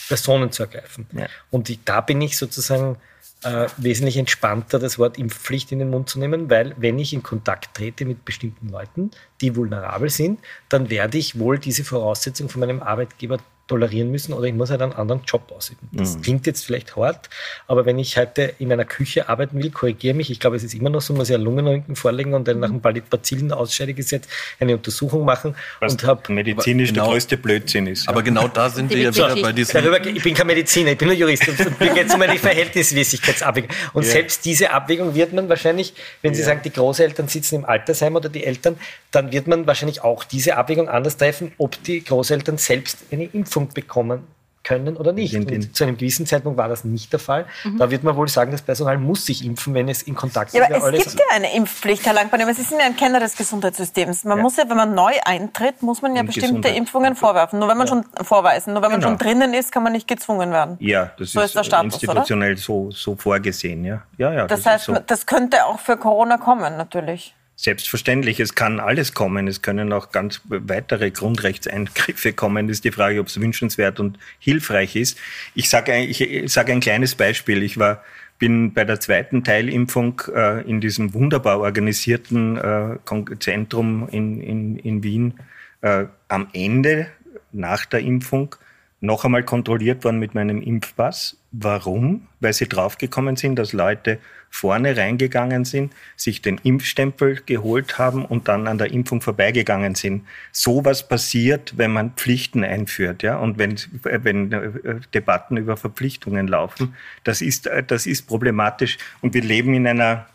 Personen 0.08 0.52
zu 0.52 0.64
ergreifen. 0.64 1.06
Ja. 1.12 1.26
Und 1.50 1.68
ich, 1.70 1.80
da 1.84 2.00
bin 2.00 2.20
ich 2.20 2.36
sozusagen 2.36 2.96
äh, 3.42 3.66
wesentlich 3.76 4.16
entspannter, 4.16 4.78
das 4.78 4.98
Wort 4.98 5.18
Impfpflicht 5.18 5.72
in 5.72 5.78
den 5.78 5.90
Mund 5.90 6.08
zu 6.08 6.18
nehmen, 6.18 6.48
weil 6.50 6.74
wenn 6.78 6.98
ich 6.98 7.12
in 7.12 7.22
Kontakt 7.22 7.74
trete 7.74 8.04
mit 8.04 8.24
bestimmten 8.24 8.68
Leuten, 8.68 9.10
die 9.40 9.54
vulnerabel 9.54 10.10
sind, 10.10 10.40
dann 10.68 10.90
werde 10.90 11.18
ich 11.18 11.38
wohl 11.38 11.58
diese 11.58 11.84
Voraussetzung 11.84 12.48
von 12.48 12.60
meinem 12.60 12.82
Arbeitgeber 12.82 13.38
tolerieren 13.66 14.10
müssen 14.10 14.34
oder 14.34 14.46
ich 14.46 14.52
muss 14.52 14.70
halt 14.70 14.82
einen 14.82 14.92
anderen 14.92 15.22
Job 15.26 15.50
ausüben. 15.50 15.88
Das 15.92 16.16
mhm. 16.16 16.22
klingt 16.22 16.46
jetzt 16.46 16.66
vielleicht 16.66 16.96
hart, 16.96 17.30
aber 17.66 17.86
wenn 17.86 17.98
ich 17.98 18.18
heute 18.18 18.54
in 18.58 18.70
einer 18.70 18.84
Küche 18.84 19.28
arbeiten 19.28 19.62
will, 19.62 19.70
korrigiere 19.70 20.14
mich, 20.14 20.30
ich 20.30 20.38
glaube, 20.38 20.56
es 20.56 20.64
ist 20.64 20.74
immer 20.74 20.90
noch 20.90 21.00
so, 21.00 21.14
muss 21.14 21.30
ich 21.30 21.34
einen 21.34 21.44
Lungenröntgen 21.44 21.96
vorlegen 21.96 22.34
und 22.34 22.46
dann 22.46 22.60
nach 22.60 22.68
einem 22.68 22.80
Bazillen-Ausscheidegesetz 22.80 24.28
eine 24.60 24.74
Untersuchung 24.74 25.24
machen 25.24 25.54
Was 25.80 25.92
und 25.92 26.04
habe 26.04 26.30
medizinisch 26.32 26.90
genau, 26.90 27.04
der 27.04 27.12
größte 27.12 27.38
Blödsinn 27.38 27.86
ist. 27.86 28.06
Aber 28.06 28.22
genau 28.22 28.48
da 28.48 28.68
sind 28.68 28.90
wir 28.90 28.98
ja 28.98 29.14
wieder 29.14 29.34
bei 29.36 29.52
diesem... 29.52 29.80
Darüber, 29.80 30.04
ich 30.04 30.22
bin 30.22 30.34
kein 30.34 30.46
Mediziner, 30.46 30.92
ich 30.92 30.98
bin 30.98 31.08
nur 31.08 31.16
Jurist 31.16 31.48
und 31.48 31.80
mir 31.80 31.94
geht 31.94 32.08
es 32.08 32.14
um 32.14 32.20
eine 32.20 32.38
Verhältnismäßigkeitsabwägung. 32.38 33.70
Und 33.94 34.04
ja. 34.04 34.10
selbst 34.10 34.44
diese 34.44 34.72
Abwägung 34.72 35.14
wird 35.14 35.32
man 35.32 35.48
wahrscheinlich, 35.48 35.94
wenn 36.20 36.34
Sie 36.34 36.40
ja. 36.40 36.48
sagen, 36.48 36.60
die 36.62 36.70
Großeltern 36.70 37.28
sitzen 37.28 37.56
im 37.56 37.64
Altersheim 37.64 38.14
oder 38.14 38.28
die 38.28 38.44
Eltern, 38.44 38.76
dann 39.10 39.32
wird 39.32 39.46
man 39.46 39.66
wahrscheinlich 39.66 40.02
auch 40.02 40.24
diese 40.24 40.56
Abwägung 40.56 40.88
anders 40.88 41.16
treffen, 41.16 41.52
ob 41.56 41.82
die 41.84 42.04
Großeltern 42.04 42.58
selbst 42.58 42.98
eine 43.10 43.24
Impfung 43.24 43.53
Impfung 43.54 43.68
bekommen 43.72 44.26
können 44.64 44.96
oder 44.96 45.12
nicht. 45.12 45.36
Und 45.36 45.76
zu 45.76 45.84
einem 45.84 45.98
gewissen 45.98 46.24
Zeitpunkt 46.24 46.56
war 46.56 46.68
das 46.68 46.84
nicht 46.84 47.12
der 47.12 47.20
Fall. 47.20 47.44
Mhm. 47.64 47.76
Da 47.76 47.90
wird 47.90 48.02
man 48.02 48.16
wohl 48.16 48.28
sagen, 48.28 48.50
das 48.50 48.62
Personal 48.62 48.96
muss 48.96 49.26
sich 49.26 49.44
impfen, 49.44 49.74
wenn 49.74 49.90
es 49.90 50.02
in 50.02 50.14
Kontakt 50.14 50.54
ist. 50.54 50.58
Ja, 50.58 50.74
aber 50.74 50.94
es 50.94 51.04
gibt 51.04 51.20
ja 51.20 51.36
eine 51.36 51.54
Impfpflicht, 51.54 52.06
Herr 52.06 52.14
Langbein. 52.14 52.54
Sie 52.54 52.62
sind 52.62 52.80
ja 52.80 52.86
ein 52.86 52.96
Kenner 52.96 53.20
des 53.20 53.36
Gesundheitssystems. 53.36 54.24
Man 54.24 54.38
ja. 54.38 54.42
muss 54.42 54.56
ja, 54.56 54.64
wenn 54.66 54.78
man 54.78 54.94
neu 54.94 55.12
eintritt, 55.26 55.82
muss 55.82 56.00
man 56.00 56.14
ja 56.14 56.22
Und 56.22 56.28
bestimmte 56.28 56.68
Impfungen 56.68 57.14
vorwerfen. 57.14 57.58
Nur 57.58 57.68
wenn 57.68 57.76
man 57.76 57.86
ja. 57.86 57.92
schon 57.92 58.24
vorweisen. 58.24 58.72
Nur 58.72 58.82
wenn 58.82 58.90
genau. 58.90 59.10
man 59.10 59.18
schon 59.18 59.26
drinnen 59.26 59.52
ist, 59.52 59.70
kann 59.70 59.82
man 59.82 59.92
nicht 59.92 60.08
gezwungen 60.08 60.50
werden. 60.50 60.78
Ja, 60.80 61.12
das 61.18 61.32
so 61.32 61.40
ist, 61.40 61.48
ist 61.48 61.56
der 61.56 61.64
Status, 61.64 61.94
institutionell 61.94 62.56
so, 62.56 62.90
so 62.90 63.16
vorgesehen. 63.16 63.84
Ja, 63.84 64.02
ja, 64.16 64.32
ja. 64.32 64.46
Das, 64.46 64.62
das 64.62 64.72
heißt, 64.72 64.84
so. 64.86 64.94
das 65.06 65.26
könnte 65.26 65.66
auch 65.66 65.78
für 65.78 65.98
Corona 65.98 66.38
kommen, 66.38 66.78
natürlich. 66.78 67.34
Selbstverständlich, 67.56 68.40
es 68.40 68.56
kann 68.56 68.80
alles 68.80 69.14
kommen. 69.14 69.46
Es 69.46 69.62
können 69.62 69.92
auch 69.92 70.10
ganz 70.10 70.40
weitere 70.48 71.10
Grundrechtseingriffe 71.12 72.32
kommen. 72.32 72.66
Das 72.66 72.78
ist 72.78 72.84
die 72.84 72.90
Frage, 72.90 73.20
ob 73.20 73.28
es 73.28 73.40
wünschenswert 73.40 74.00
und 74.00 74.18
hilfreich 74.40 74.96
ist. 74.96 75.18
Ich 75.54 75.68
sage 75.68 75.96
ich 75.98 76.52
sage 76.52 76.72
ein 76.72 76.80
kleines 76.80 77.14
Beispiel. 77.14 77.62
Ich 77.62 77.78
war, 77.78 78.02
bin 78.38 78.72
bei 78.72 78.84
der 78.84 78.98
zweiten 78.98 79.44
Teilimpfung 79.44 80.20
äh, 80.34 80.68
in 80.68 80.80
diesem 80.80 81.14
wunderbar 81.14 81.60
organisierten 81.60 82.56
äh, 82.56 82.98
Zentrum 83.38 84.08
in, 84.10 84.40
in, 84.40 84.76
in 84.76 85.02
Wien 85.04 85.34
äh, 85.82 86.06
am 86.26 86.48
Ende 86.52 87.06
nach 87.52 87.84
der 87.84 88.00
Impfung 88.00 88.56
noch 89.00 89.24
einmal 89.24 89.44
kontrolliert 89.44 90.02
worden 90.02 90.18
mit 90.18 90.34
meinem 90.34 90.60
Impfpass. 90.60 91.36
Warum? 91.52 92.26
Weil 92.40 92.52
sie 92.52 92.68
draufgekommen 92.68 93.36
sind, 93.36 93.56
dass 93.56 93.72
Leute 93.72 94.18
vorne 94.54 94.96
reingegangen 94.96 95.64
sind, 95.64 95.92
sich 96.14 96.40
den 96.40 96.58
Impfstempel 96.62 97.42
geholt 97.44 97.98
haben 97.98 98.24
und 98.24 98.46
dann 98.46 98.68
an 98.68 98.78
der 98.78 98.92
Impfung 98.92 99.20
vorbeigegangen 99.20 99.96
sind. 99.96 100.24
So 100.52 100.84
was 100.84 101.08
passiert, 101.08 101.76
wenn 101.76 101.90
man 101.90 102.12
Pflichten 102.12 102.62
einführt, 102.62 103.24
ja, 103.24 103.36
und 103.36 103.58
wenn, 103.58 103.74
wenn 104.04 104.52
äh, 104.52 105.00
Debatten 105.12 105.56
über 105.56 105.76
Verpflichtungen 105.76 106.46
laufen. 106.46 106.94
Das 107.24 107.42
ist, 107.42 107.66
äh, 107.66 107.82
das 107.82 108.06
ist 108.06 108.28
problematisch 108.28 108.98
und 109.22 109.34
wir 109.34 109.42
leben 109.42 109.74
in 109.74 109.88
einer 109.88 110.26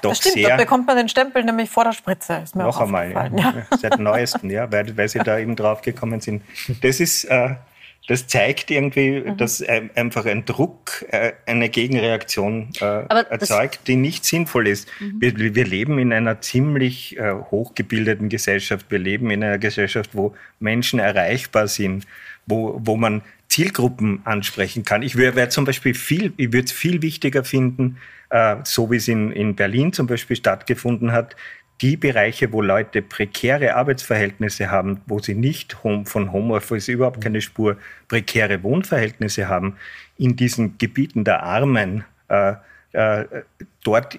doch 0.00 0.10
das 0.10 0.18
stimmt, 0.18 0.34
sehr, 0.36 0.48
da 0.48 0.56
bekommt 0.56 0.86
man 0.86 0.96
den 0.96 1.08
Stempel 1.10 1.44
nämlich 1.44 1.68
vor 1.68 1.84
der 1.84 1.92
Spritze. 1.92 2.44
Noch 2.54 2.80
einmal, 2.80 3.10
ja. 3.10 3.26
ja. 3.36 3.54
seit 3.76 3.98
neuestem, 3.98 4.48
ja, 4.48 4.72
weil, 4.72 4.96
weil 4.96 5.08
sie 5.08 5.18
da 5.18 5.38
eben 5.38 5.54
draufgekommen 5.54 6.20
sind. 6.20 6.42
Das 6.80 7.00
ist, 7.00 7.24
äh, 7.24 7.56
das 8.08 8.26
zeigt 8.26 8.70
irgendwie, 8.70 9.20
mhm. 9.20 9.36
dass 9.36 9.62
einfach 9.62 10.26
ein 10.26 10.44
Druck 10.44 11.04
äh, 11.10 11.32
eine 11.46 11.68
Gegenreaktion 11.68 12.70
äh, 12.80 13.04
erzeugt, 13.06 13.86
die 13.86 13.96
nicht 13.96 14.24
sinnvoll 14.24 14.66
ist. 14.66 14.88
Mhm. 14.98 15.20
Wir, 15.20 15.54
wir, 15.54 15.64
leben 15.64 15.98
in 15.98 16.12
einer 16.12 16.40
ziemlich 16.40 17.16
äh, 17.18 17.32
hochgebildeten 17.32 18.28
Gesellschaft. 18.28 18.86
Wir 18.88 18.98
leben 18.98 19.30
in 19.30 19.44
einer 19.44 19.58
Gesellschaft, 19.58 20.10
wo 20.12 20.34
Menschen 20.58 20.98
erreichbar 20.98 21.68
sind, 21.68 22.06
wo, 22.46 22.80
wo 22.82 22.96
man 22.96 23.22
Zielgruppen 23.48 24.20
ansprechen 24.24 24.84
kann. 24.84 25.02
Ich 25.02 25.16
wäre 25.16 25.48
zum 25.48 25.64
Beispiel 25.64 25.94
viel, 25.94 26.32
ich 26.36 26.52
würde 26.52 26.66
es 26.66 26.72
viel 26.72 27.02
wichtiger 27.02 27.44
finden, 27.44 27.98
äh, 28.30 28.56
so 28.64 28.90
wie 28.90 28.96
es 28.96 29.08
in, 29.08 29.32
in 29.32 29.56
Berlin 29.56 29.92
zum 29.92 30.06
Beispiel 30.06 30.36
stattgefunden 30.36 31.12
hat, 31.12 31.36
die 31.82 31.96
Bereiche, 31.96 32.52
wo 32.52 32.60
Leute 32.60 33.00
prekäre 33.02 33.74
Arbeitsverhältnisse 33.74 34.70
haben, 34.70 35.00
wo 35.06 35.18
sie 35.18 35.34
nicht 35.34 35.72
von 35.72 36.32
Homeoffice 36.32 36.88
überhaupt 36.88 37.20
keine 37.22 37.40
Spur 37.40 37.76
prekäre 38.08 38.62
Wohnverhältnisse 38.62 39.48
haben, 39.48 39.76
in 40.18 40.36
diesen 40.36 40.76
Gebieten 40.78 41.24
der 41.24 41.42
Armen 41.42 42.04
äh, 42.28 42.54
äh, 42.92 43.24
dort 43.82 44.16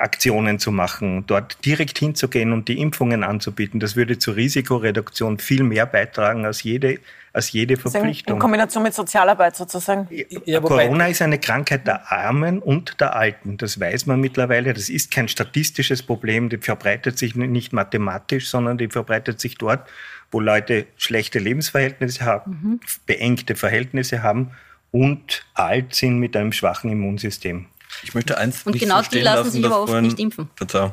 Impfaktionen 0.00 0.58
zu 0.58 0.72
machen, 0.72 1.24
dort 1.26 1.62
direkt 1.64 1.98
hinzugehen 1.98 2.52
und 2.52 2.68
die 2.68 2.80
Impfungen 2.80 3.22
anzubieten, 3.22 3.80
das 3.80 3.96
würde 3.96 4.18
zur 4.18 4.34
Risikoreduktion 4.34 5.38
viel 5.38 5.62
mehr 5.62 5.84
beitragen 5.84 6.46
als 6.46 6.62
jede 6.62 6.98
als 7.32 7.52
jede 7.52 7.76
Verpflichtung. 7.76 8.36
In 8.36 8.40
Kombination 8.40 8.82
mit 8.82 8.92
Sozialarbeit 8.92 9.54
sozusagen. 9.54 10.08
Ja, 10.46 10.58
Corona 10.58 11.06
ist 11.06 11.22
eine 11.22 11.38
Krankheit 11.38 11.86
der 11.86 12.10
Armen 12.10 12.58
und 12.58 13.00
der 13.00 13.14
Alten. 13.14 13.56
Das 13.56 13.78
weiß 13.78 14.06
man 14.06 14.20
mittlerweile. 14.20 14.74
Das 14.74 14.88
ist 14.88 15.12
kein 15.12 15.28
statistisches 15.28 16.02
Problem. 16.02 16.48
Die 16.48 16.56
verbreitet 16.56 17.18
sich 17.18 17.36
nicht 17.36 17.72
mathematisch, 17.72 18.48
sondern 18.48 18.78
die 18.78 18.88
verbreitet 18.88 19.38
sich 19.38 19.56
dort, 19.58 19.88
wo 20.32 20.40
Leute 20.40 20.86
schlechte 20.96 21.38
Lebensverhältnisse 21.38 22.24
haben, 22.24 22.50
mhm. 22.50 22.80
beengte 23.06 23.54
Verhältnisse 23.54 24.24
haben 24.24 24.50
und 24.90 25.44
alt 25.54 25.94
sind 25.94 26.18
mit 26.18 26.36
einem 26.36 26.50
schwachen 26.50 26.90
Immunsystem. 26.90 27.66
Ich 28.02 28.14
möchte 28.14 28.38
eins 28.38 28.62
und 28.64 28.72
nicht 28.72 28.82
genau 28.82 29.02
die 29.02 29.20
lassen 29.20 29.36
lassen, 29.38 29.50
sich 29.50 29.64
aber 29.64 29.82
oft 29.82 29.94
nicht 30.00 30.18
impfen. 30.18 30.48
Verzeihung. 30.56 30.92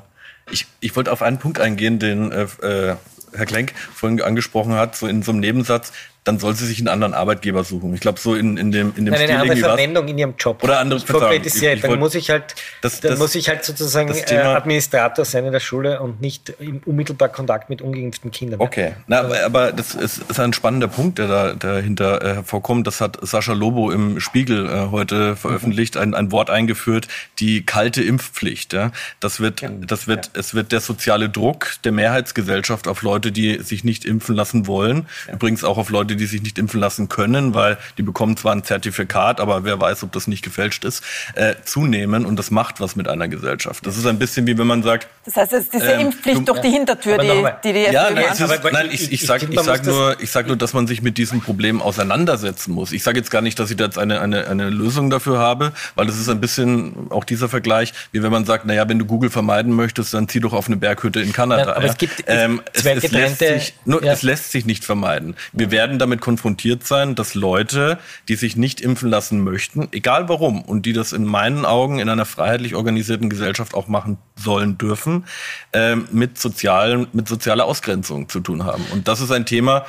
Ich, 0.52 0.66
ich 0.80 0.96
wollte 0.96 1.12
auf 1.12 1.22
einen 1.22 1.40
Punkt 1.40 1.60
eingehen, 1.60 2.00
den 2.00 2.32
äh, 2.32 2.48
äh 2.62 2.96
Herr 3.34 3.46
Klenk 3.46 3.74
vorhin 3.94 4.22
angesprochen 4.22 4.74
hat, 4.74 4.96
so 4.96 5.06
in 5.06 5.22
so 5.22 5.32
einem 5.32 5.42
Nebensatz 5.42 5.92
dann 6.28 6.40
soll 6.40 6.56
sie 6.56 6.66
sich 6.66 6.80
einen 6.80 6.90
anderen 6.90 7.14
Arbeitgeber 7.14 7.64
suchen. 7.64 7.94
Ich 7.94 8.02
glaube, 8.02 8.20
so 8.20 8.36
in, 8.36 8.58
in 8.58 8.72
dem 8.72 8.94
in 8.96 9.06
dem 9.06 9.14
Nein, 9.14 9.24
Stil 9.24 9.32
eine 9.32 9.42
andere 9.42 9.58
Verwendung 9.58 10.08
in 10.08 10.18
ihrem 10.18 10.34
Job. 10.38 10.62
Oder 10.62 10.80
andere 10.80 11.00
ich 11.00 11.82
dann 11.82 12.00
muss 12.00 12.16
ich 12.16 12.30
halt, 12.30 12.56
das, 12.82 13.00
dann 13.00 13.12
das, 13.12 13.20
muss 13.20 13.36
ich 13.36 13.48
halt 13.48 13.64
sozusagen 13.64 14.14
äh, 14.14 14.36
Administrator 14.36 15.24
sein 15.24 15.46
in 15.46 15.54
der 15.54 15.60
Schule 15.60 16.02
und 16.02 16.20
nicht 16.20 16.54
im 16.60 16.82
unmittelbar 16.86 17.30
Kontakt 17.30 17.70
mit 17.70 17.82
ungeimpften 17.82 18.32
Kindern. 18.32 18.60
Okay, 18.60 18.94
Na, 19.08 19.22
aber, 19.22 19.44
aber 19.44 19.72
das 19.72 19.96
ist, 19.96 20.18
ist, 20.30 20.40
ein 20.40 20.54
spannender 20.54 20.88
Punkt, 20.88 21.18
der 21.18 21.28
da 21.28 21.54
dahinter 21.54 22.22
äh, 22.22 22.34
hervorkommt. 22.36 22.86
Das 22.88 23.00
hat 23.00 23.18
Sascha 23.22 23.54
Lobo 23.54 23.92
im 23.92 24.20
Spiegel 24.20 24.66
äh, 24.68 24.92
heute 24.92 25.36
veröffentlicht, 25.36 25.96
mhm. 25.96 26.02
ein, 26.02 26.14
ein 26.14 26.32
Wort 26.32 26.50
eingeführt, 26.50 27.08
die 27.40 27.66
kalte 27.66 28.04
Impfpflicht. 28.04 28.74
Ja? 28.74 28.92
Das 29.20 29.40
wird, 29.40 29.64
das 29.82 30.08
wird, 30.08 30.26
ja. 30.28 30.40
es 30.40 30.54
wird 30.54 30.72
der 30.74 30.82
soziale 30.82 31.30
Druck 31.30 31.76
der 31.86 31.94
Mehrheitsgesellschaft 31.94 32.88
auf 32.88 33.02
Leute, 33.02 33.32
die 33.32 33.62
sich 33.62 33.86
nicht 33.86 34.04
impfen 34.04 34.36
lassen 34.36 34.68
wollen, 34.68 35.08
ja. 35.28 35.36
übrigens 35.36 35.64
auch 35.64 35.78
auf 35.78 35.90
Leute, 35.90 36.17
die 36.18 36.26
sich 36.26 36.42
nicht 36.42 36.58
impfen 36.58 36.80
lassen 36.80 37.10
können, 37.10 37.54
weil 37.54 37.78
die 37.98 38.04
bekommen 38.04 38.38
zwar 38.38 38.54
ein 38.54 38.64
Zertifikat, 38.64 39.40
aber 39.40 39.64
wer 39.64 39.80
weiß, 39.80 40.04
ob 40.04 40.12
das 40.12 40.28
nicht 40.28 40.44
gefälscht 40.44 40.84
ist, 40.84 41.04
äh, 41.36 41.56
zunehmen 41.64 42.26
und 42.26 42.38
das 42.38 42.52
macht 42.52 42.80
was 42.80 42.96
mit 42.96 43.08
einer 43.08 43.28
Gesellschaft. 43.28 43.86
Das 43.86 43.98
ist 43.98 44.06
ein 44.06 44.20
bisschen 44.20 44.48
wie 44.48 44.58
wenn 44.58 44.68
man 44.68 44.84
sagt. 44.84 45.08
Das 45.26 45.36
heißt, 45.36 45.54
es 45.54 45.64
ist 45.66 45.74
diese 45.74 45.92
ähm, 45.92 46.08
Impfpflicht 46.08 46.40
du, 46.40 46.46
durch 46.46 46.62
die 46.62 46.70
Hintertür, 46.70 47.18
die, 47.18 47.28
die 47.64 47.74
die 47.74 47.94
Ja, 47.94 48.10
nein, 48.10 48.26
ist, 48.32 48.64
nein 48.72 48.90
ich, 48.92 49.12
ich, 49.12 49.26
sag, 49.26 49.44
ich 49.44 49.60
sag 49.60 49.86
nur, 49.86 50.20
ich 50.20 50.32
sag 50.32 50.48
nur, 50.48 50.56
dass 50.56 50.74
man 50.74 50.88
sich 50.88 51.02
mit 51.02 51.18
diesem 51.18 51.42
Problem 51.42 51.82
auseinandersetzen 51.82 52.74
muss. 52.74 52.92
Ich 52.92 53.04
sage 53.04 53.18
jetzt 53.18 53.30
gar 53.30 53.42
nicht, 53.42 53.60
dass 53.60 53.70
ich 53.70 53.78
da 53.78 53.86
jetzt 53.86 53.98
eine, 53.98 54.22
eine, 54.22 54.48
eine 54.48 54.70
Lösung 54.70 55.10
dafür 55.10 55.38
habe, 55.38 55.74
weil 55.96 56.08
das 56.08 56.18
ist 56.18 56.30
ein 56.30 56.40
bisschen 56.40 57.08
auch 57.10 57.24
dieser 57.24 57.50
Vergleich, 57.50 57.94
wie 58.12 58.24
wenn 58.24 58.32
man 58.32 58.46
sagt, 58.46 58.66
naja, 58.66 58.88
wenn 58.88 59.00
du 59.00 59.06
Google 59.06 59.30
vermeiden 59.30 59.74
möchtest, 59.74 60.14
dann 60.14 60.28
zieh 60.28 60.40
doch 60.40 60.54
auf 60.54 60.68
eine 60.68 60.78
Berghütte 60.78 61.20
in 61.20 61.34
Kanada. 61.34 61.64
Ja, 61.64 61.76
aber 61.76 61.86
ja. 61.86 61.92
es 61.92 61.98
gibt 61.98 62.24
ähm, 62.28 62.62
es, 62.74 62.86
es, 62.86 63.12
lässt 63.12 63.40
sich, 63.40 63.74
nur, 63.86 64.04
ja. 64.04 64.14
es 64.14 64.24
lässt 64.24 64.52
sich 64.52 64.66
nicht 64.66 64.86
vermeiden. 64.86 65.36
Wir 65.52 65.72
werden 65.72 65.97
damit 66.00 66.22
konfrontiert 66.22 66.86
sein, 66.86 67.16
dass 67.16 67.36
Leute, 67.36 68.00
die 68.28 68.36
sich 68.36 68.56
nicht 68.56 68.82
impfen 68.82 69.10
lassen 69.10 69.44
möchten, 69.44 69.88
egal 69.92 70.30
warum, 70.30 70.62
und 70.62 70.86
die 70.86 70.94
das 70.94 71.14
in 71.14 71.26
meinen 71.26 71.66
Augen 71.66 72.00
in 72.00 72.10
einer 72.10 72.26
freiheitlich 72.26 72.76
organisierten 72.76 73.30
Gesellschaft 73.30 73.74
auch 73.74 73.88
machen 73.88 74.18
sollen 74.36 74.78
dürfen, 74.78 75.26
äh, 75.72 75.96
mit, 75.96 76.38
sozialen, 76.38 77.08
mit 77.14 77.28
sozialer 77.28 77.66
Ausgrenzung 77.66 78.30
zu 78.30 78.40
tun 78.40 78.66
haben. 78.66 78.86
Und 78.92 79.08
das 79.08 79.22
ist 79.22 79.32
ein 79.32 79.46
Thema, 79.46 79.86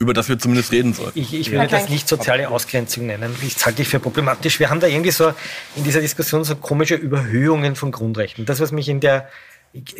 über 0.00 0.14
das 0.14 0.30
wir 0.30 0.38
zumindest 0.38 0.72
reden 0.72 0.94
sollten. 0.94 1.18
Ich, 1.18 1.34
ich 1.34 1.50
würde 1.50 1.68
das 1.68 1.90
nicht 1.90 2.08
soziale 2.08 2.48
Ausgrenzung 2.48 3.06
nennen. 3.06 3.36
Ich 3.46 3.64
halte 3.66 3.82
ich 3.82 3.88
für 3.88 4.00
problematisch. 4.00 4.58
Wir 4.58 4.70
haben 4.70 4.80
da 4.80 4.86
irgendwie 4.86 5.10
so 5.10 5.34
in 5.76 5.84
dieser 5.84 6.00
Diskussion 6.00 6.42
so 6.42 6.56
komische 6.56 6.94
Überhöhungen 6.94 7.76
von 7.76 7.92
Grundrechten. 7.92 8.46
Das, 8.46 8.60
was 8.60 8.72
mich 8.72 8.88
in 8.88 9.00
der 9.00 9.28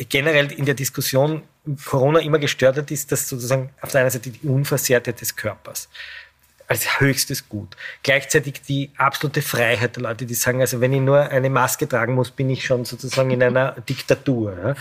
generell 0.09 0.51
in 0.51 0.65
der 0.65 0.73
Diskussion 0.73 1.43
Corona 1.85 2.19
immer 2.19 2.39
gestört 2.39 2.77
hat, 2.77 2.89
ist, 2.91 3.11
dass 3.11 3.27
sozusagen 3.27 3.69
auf 3.81 3.91
der 3.91 4.01
einen 4.01 4.09
Seite 4.09 4.31
die 4.31 4.47
Unversehrtheit 4.47 5.21
des 5.21 5.35
Körpers. 5.35 5.89
als 6.67 7.01
höchstes 7.01 7.49
Gut. 7.49 7.75
Gleichzeitig 8.01 8.61
die 8.61 8.91
absolute 8.95 9.41
Freiheit 9.41 9.97
der 9.97 10.03
Leute, 10.03 10.25
die 10.25 10.33
sagen, 10.33 10.61
also 10.61 10.79
wenn 10.79 10.93
ich 10.93 11.01
nur 11.01 11.19
eine 11.19 11.49
Maske 11.49 11.85
tragen 11.85 12.13
muss, 12.15 12.31
bin 12.31 12.49
ich 12.49 12.63
schon 12.63 12.85
sozusagen 12.85 13.29
in 13.29 13.43
einer 13.43 13.73
Diktatur. 13.89 14.75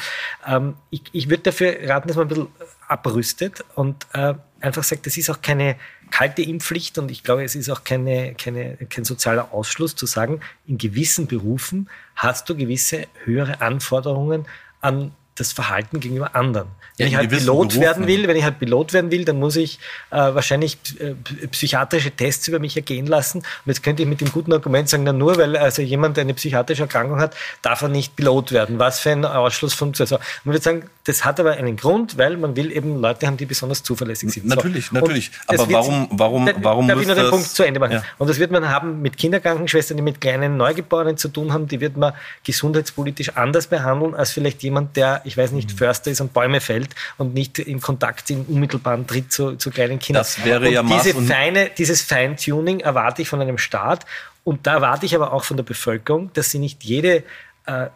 Ähm, 0.47 0.77
ich, 0.91 1.03
ich 1.11 1.29
würde 1.29 1.43
dafür 1.43 1.77
raten, 1.89 2.07
dass 2.07 2.17
man 2.17 2.27
ein 2.27 2.29
bisschen 2.29 2.49
abrüstet 2.87 3.65
und 3.75 4.07
äh, 4.13 4.35
einfach 4.61 4.85
sagt, 4.85 5.07
das 5.07 5.17
ist 5.17 5.31
auch 5.31 5.43
keine 5.43 5.75
kalte 6.13 6.43
Impfpflicht 6.43 6.97
und 6.99 7.11
ich 7.11 7.25
glaube, 7.25 7.43
es 7.43 7.57
ist 7.57 7.69
auch 7.71 7.83
keine, 7.83 8.35
keine, 8.35 8.77
kein 8.89 9.05
sozialer 9.05 9.53
Ausschluss 9.53 9.97
zu 9.97 10.07
sagen, 10.07 10.41
in 10.69 10.79
gewissen 10.79 11.27
Berufen 11.27 11.91
hast 12.15 12.49
du 12.49 12.57
gewisse 12.57 13.09
höhere 13.25 13.61
Anforderungen 13.61 14.47
an 14.81 15.13
das 15.35 15.53
Verhalten 15.53 16.01
gegenüber 16.01 16.35
anderen. 16.35 16.69
Wenn 17.01 17.09
ich 17.09 17.17
halt 17.17 17.31
Pilot 17.31 17.69
Berufen. 17.69 17.81
werden 17.81 18.07
will, 18.07 18.29
wenn 18.29 18.37
ich 18.37 18.45
halt 18.45 18.59
Pilot 18.59 18.93
werden 18.93 19.11
will, 19.11 19.25
dann 19.25 19.39
muss 19.39 19.57
ich 19.57 19.79
äh, 20.11 20.17
wahrscheinlich 20.17 20.79
äh, 20.99 21.15
psychiatrische 21.49 22.11
Tests 22.11 22.47
über 22.49 22.59
mich 22.59 22.77
ergehen 22.77 23.07
lassen. 23.07 23.39
Und 23.39 23.47
jetzt 23.67 23.83
könnte 23.83 24.03
ich 24.03 24.09
mit 24.09 24.21
dem 24.21 24.31
guten 24.31 24.53
Argument 24.53 24.89
sagen, 24.89 25.05
na 25.05 25.13
nur 25.13 25.37
weil 25.37 25.57
also 25.57 25.83
jemand 25.83 26.19
eine 26.19 26.35
psychiatrische 26.35 26.83
Erkrankung 26.83 27.21
hat, 27.21 27.35
darf 27.63 27.83
er 27.83 27.89
nicht 27.89 28.17
Pilot 28.17 28.53
werden. 28.53 28.79
Was 28.79 29.01
für 29.01 29.11
ein 29.11 29.25
Ausschluss 29.25 29.75
von 29.75 29.93
also 29.99 30.19
man 30.45 30.55
würde 30.55 30.63
sagen, 30.63 30.85
das 31.05 31.25
hat 31.25 31.41
aber 31.41 31.53
einen 31.53 31.77
Grund, 31.77 32.19
weil 32.19 32.37
man 32.37 32.55
will 32.57 32.71
eben 32.71 33.01
Leute 33.01 33.27
haben, 33.27 33.37
die 33.37 33.47
besonders 33.47 33.83
zuverlässig 33.83 34.31
sind. 34.31 34.47
Natürlich, 34.47 34.87
so. 34.87 34.95
natürlich. 34.95 35.31
Aber 35.47 35.71
warum, 35.71 36.09
warum, 36.13 36.47
da, 36.47 36.53
warum 36.63 36.87
darf 36.87 36.97
muss 36.97 37.03
ich 37.03 37.09
noch 37.09 37.17
den 37.17 37.31
Punkt 37.31 37.49
zu 37.49 37.63
Ende 37.63 37.81
machen? 37.81 37.93
Ja. 37.93 38.05
Und 38.19 38.29
das 38.29 38.39
wird 38.39 38.51
man 38.51 38.69
haben 38.69 39.03
mit 39.03 39.17
Kinderkrankenschwestern, 39.17 39.97
die 39.97 40.03
mit 40.03 40.21
kleinen 40.21 40.57
Neugeborenen 40.57 41.17
zu 41.17 41.29
tun 41.29 41.53
haben, 41.53 41.67
die 41.67 41.81
wird 41.81 41.97
man 41.97 42.13
gesundheitspolitisch 42.45 43.37
anders 43.37 43.67
behandeln 43.67 44.15
als 44.15 44.31
vielleicht 44.31 44.63
jemand, 44.63 44.97
der, 44.97 45.23
ich 45.25 45.37
weiß 45.37 45.53
nicht. 45.53 45.73
Förster 45.73 46.11
ist 46.11 46.21
und 46.21 46.33
Bäume 46.33 46.61
fällt 46.61 46.90
und 47.19 47.35
nicht 47.35 47.59
in 47.59 47.81
Kontakt, 47.81 48.31
in 48.31 48.45
unmittelbaren 48.47 49.07
Tritt 49.07 49.33
zu, 49.33 49.57
zu 49.57 49.71
kleinen 49.71 49.99
Kindern. 49.99 50.23
Das 50.23 50.45
wäre 50.45 50.67
und 50.67 50.73
ja 50.73 50.83
diese 50.83 51.15
feine, 51.15 51.71
Dieses 51.77 52.03
Feintuning 52.03 52.81
erwarte 52.81 53.23
ich 53.23 53.29
von 53.29 53.41
einem 53.41 53.59
Staat 53.59 54.07
und 54.45 54.67
da 54.67 54.75
erwarte 54.75 55.07
ich 55.07 55.15
aber 55.15 55.33
auch 55.33 55.45
von 55.45 55.57
der 55.57 55.65
Bevölkerung, 55.65 56.33
dass 56.33 56.51
sie 56.51 56.59
nicht 56.59 56.85
jede 56.85 57.25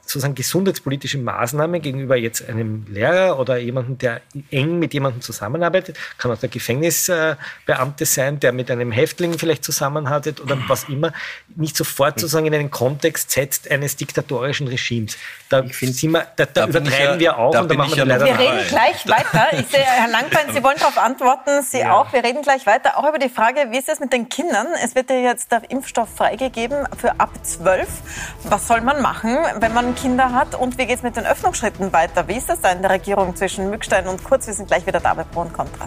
sozusagen 0.02 0.34
gesundheitspolitische 0.34 1.18
Maßnahme 1.18 1.80
gegenüber 1.80 2.16
jetzt 2.16 2.48
einem 2.48 2.86
Lehrer 2.88 3.38
oder 3.38 3.56
jemandem, 3.56 3.98
der 3.98 4.20
eng 4.50 4.78
mit 4.78 4.94
jemandem 4.94 5.20
zusammenarbeitet, 5.20 5.96
kann 6.18 6.30
auch 6.30 6.38
der 6.38 6.48
Gefängnisbeamte 6.48 8.06
sein, 8.06 8.40
der 8.40 8.52
mit 8.52 8.70
einem 8.70 8.92
Häftling 8.92 9.38
vielleicht 9.38 9.64
zusammenarbeitet 9.64 10.40
oder 10.40 10.58
was 10.68 10.84
immer, 10.84 11.12
nicht 11.56 11.76
sofort 11.76 12.20
sozusagen 12.20 12.46
in 12.46 12.54
einen 12.54 12.70
Kontext 12.70 13.30
setzt 13.30 13.70
eines 13.70 13.96
diktatorischen 13.96 14.68
Regimes. 14.68 15.16
Da, 15.48 15.62
find, 15.62 16.00
wir, 16.02 16.12
da, 16.12 16.26
da, 16.36 16.46
da 16.46 16.66
übertreiben 16.66 17.14
ja, 17.14 17.18
wir 17.20 17.38
auch 17.38 17.60
und 17.60 17.70
da 17.70 17.74
machen 17.74 17.90
wir 17.90 17.98
ja 17.98 18.04
leider 18.04 18.24
Wir 18.24 18.38
reden 18.38 18.68
gleich 18.68 19.06
weiter. 19.08 19.46
Ich 19.52 19.66
sehe, 19.68 19.80
Herr 19.80 20.08
Langbein, 20.08 20.52
Sie 20.52 20.62
wollen 20.62 20.76
darauf 20.78 20.98
antworten, 20.98 21.62
Sie 21.62 21.80
ja. 21.80 21.92
auch. 21.92 22.12
Wir 22.12 22.24
reden 22.24 22.42
gleich 22.42 22.66
weiter, 22.66 22.98
auch 22.98 23.08
über 23.08 23.18
die 23.18 23.28
Frage, 23.28 23.66
wie 23.70 23.78
ist 23.78 23.88
es 23.88 24.00
mit 24.00 24.12
den 24.12 24.28
Kindern? 24.28 24.66
Es 24.82 24.94
wird 24.94 25.10
ja 25.10 25.16
jetzt 25.16 25.52
der 25.52 25.62
Impfstoff 25.70 26.08
freigegeben 26.16 26.86
für 26.98 27.20
ab 27.20 27.30
12. 27.42 27.88
Was 28.44 28.68
soll 28.68 28.80
man 28.80 29.02
machen? 29.02 29.38
Wenn 29.64 29.72
man 29.72 29.94
Kinder 29.94 30.32
hat? 30.32 30.54
Und 30.54 30.76
wie 30.76 30.84
geht 30.84 30.96
es 30.96 31.02
mit 31.02 31.16
den 31.16 31.24
Öffnungsschritten 31.24 31.90
weiter? 31.94 32.28
Wie 32.28 32.34
ist 32.34 32.50
das 32.50 32.60
da 32.60 32.70
in 32.70 32.82
der 32.82 32.90
Regierung 32.90 33.34
zwischen 33.34 33.70
Mückstein 33.70 34.06
und 34.06 34.22
Kurz? 34.22 34.46
Wir 34.46 34.52
sind 34.52 34.68
gleich 34.68 34.86
wieder 34.86 35.00
da 35.00 35.14
bei 35.14 35.24
Pro 35.24 35.40
und 35.40 35.54
Contra. 35.54 35.86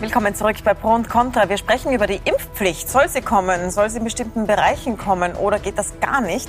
Willkommen 0.00 0.32
zurück 0.32 0.54
bei 0.62 0.74
Pro 0.74 0.94
und 0.94 1.08
Contra. 1.08 1.48
Wir 1.48 1.58
sprechen 1.58 1.92
über 1.92 2.06
die 2.06 2.20
Impfpflicht. 2.24 2.88
Soll 2.88 3.08
sie 3.08 3.20
kommen? 3.20 3.72
Soll 3.72 3.90
sie 3.90 3.98
in 3.98 4.04
bestimmten 4.04 4.46
Bereichen 4.46 4.96
kommen? 4.96 5.34
Oder 5.34 5.58
geht 5.58 5.76
das 5.76 5.98
gar 5.98 6.20
nicht? 6.20 6.48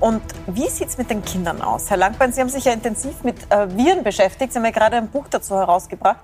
Und 0.00 0.22
wie 0.46 0.66
sieht 0.70 0.88
es 0.88 0.96
mit 0.96 1.10
den 1.10 1.22
Kindern 1.22 1.60
aus? 1.60 1.90
Herr 1.90 1.98
Langbein, 1.98 2.32
Sie 2.32 2.40
haben 2.40 2.48
sich 2.48 2.64
ja 2.64 2.72
intensiv 2.72 3.22
mit 3.22 3.52
äh, 3.52 3.68
Viren 3.76 4.02
beschäftigt. 4.02 4.50
Sie 4.54 4.58
haben 4.58 4.64
ja 4.64 4.70
gerade 4.70 4.96
ein 4.96 5.10
Buch 5.10 5.26
dazu 5.28 5.56
herausgebracht, 5.56 6.20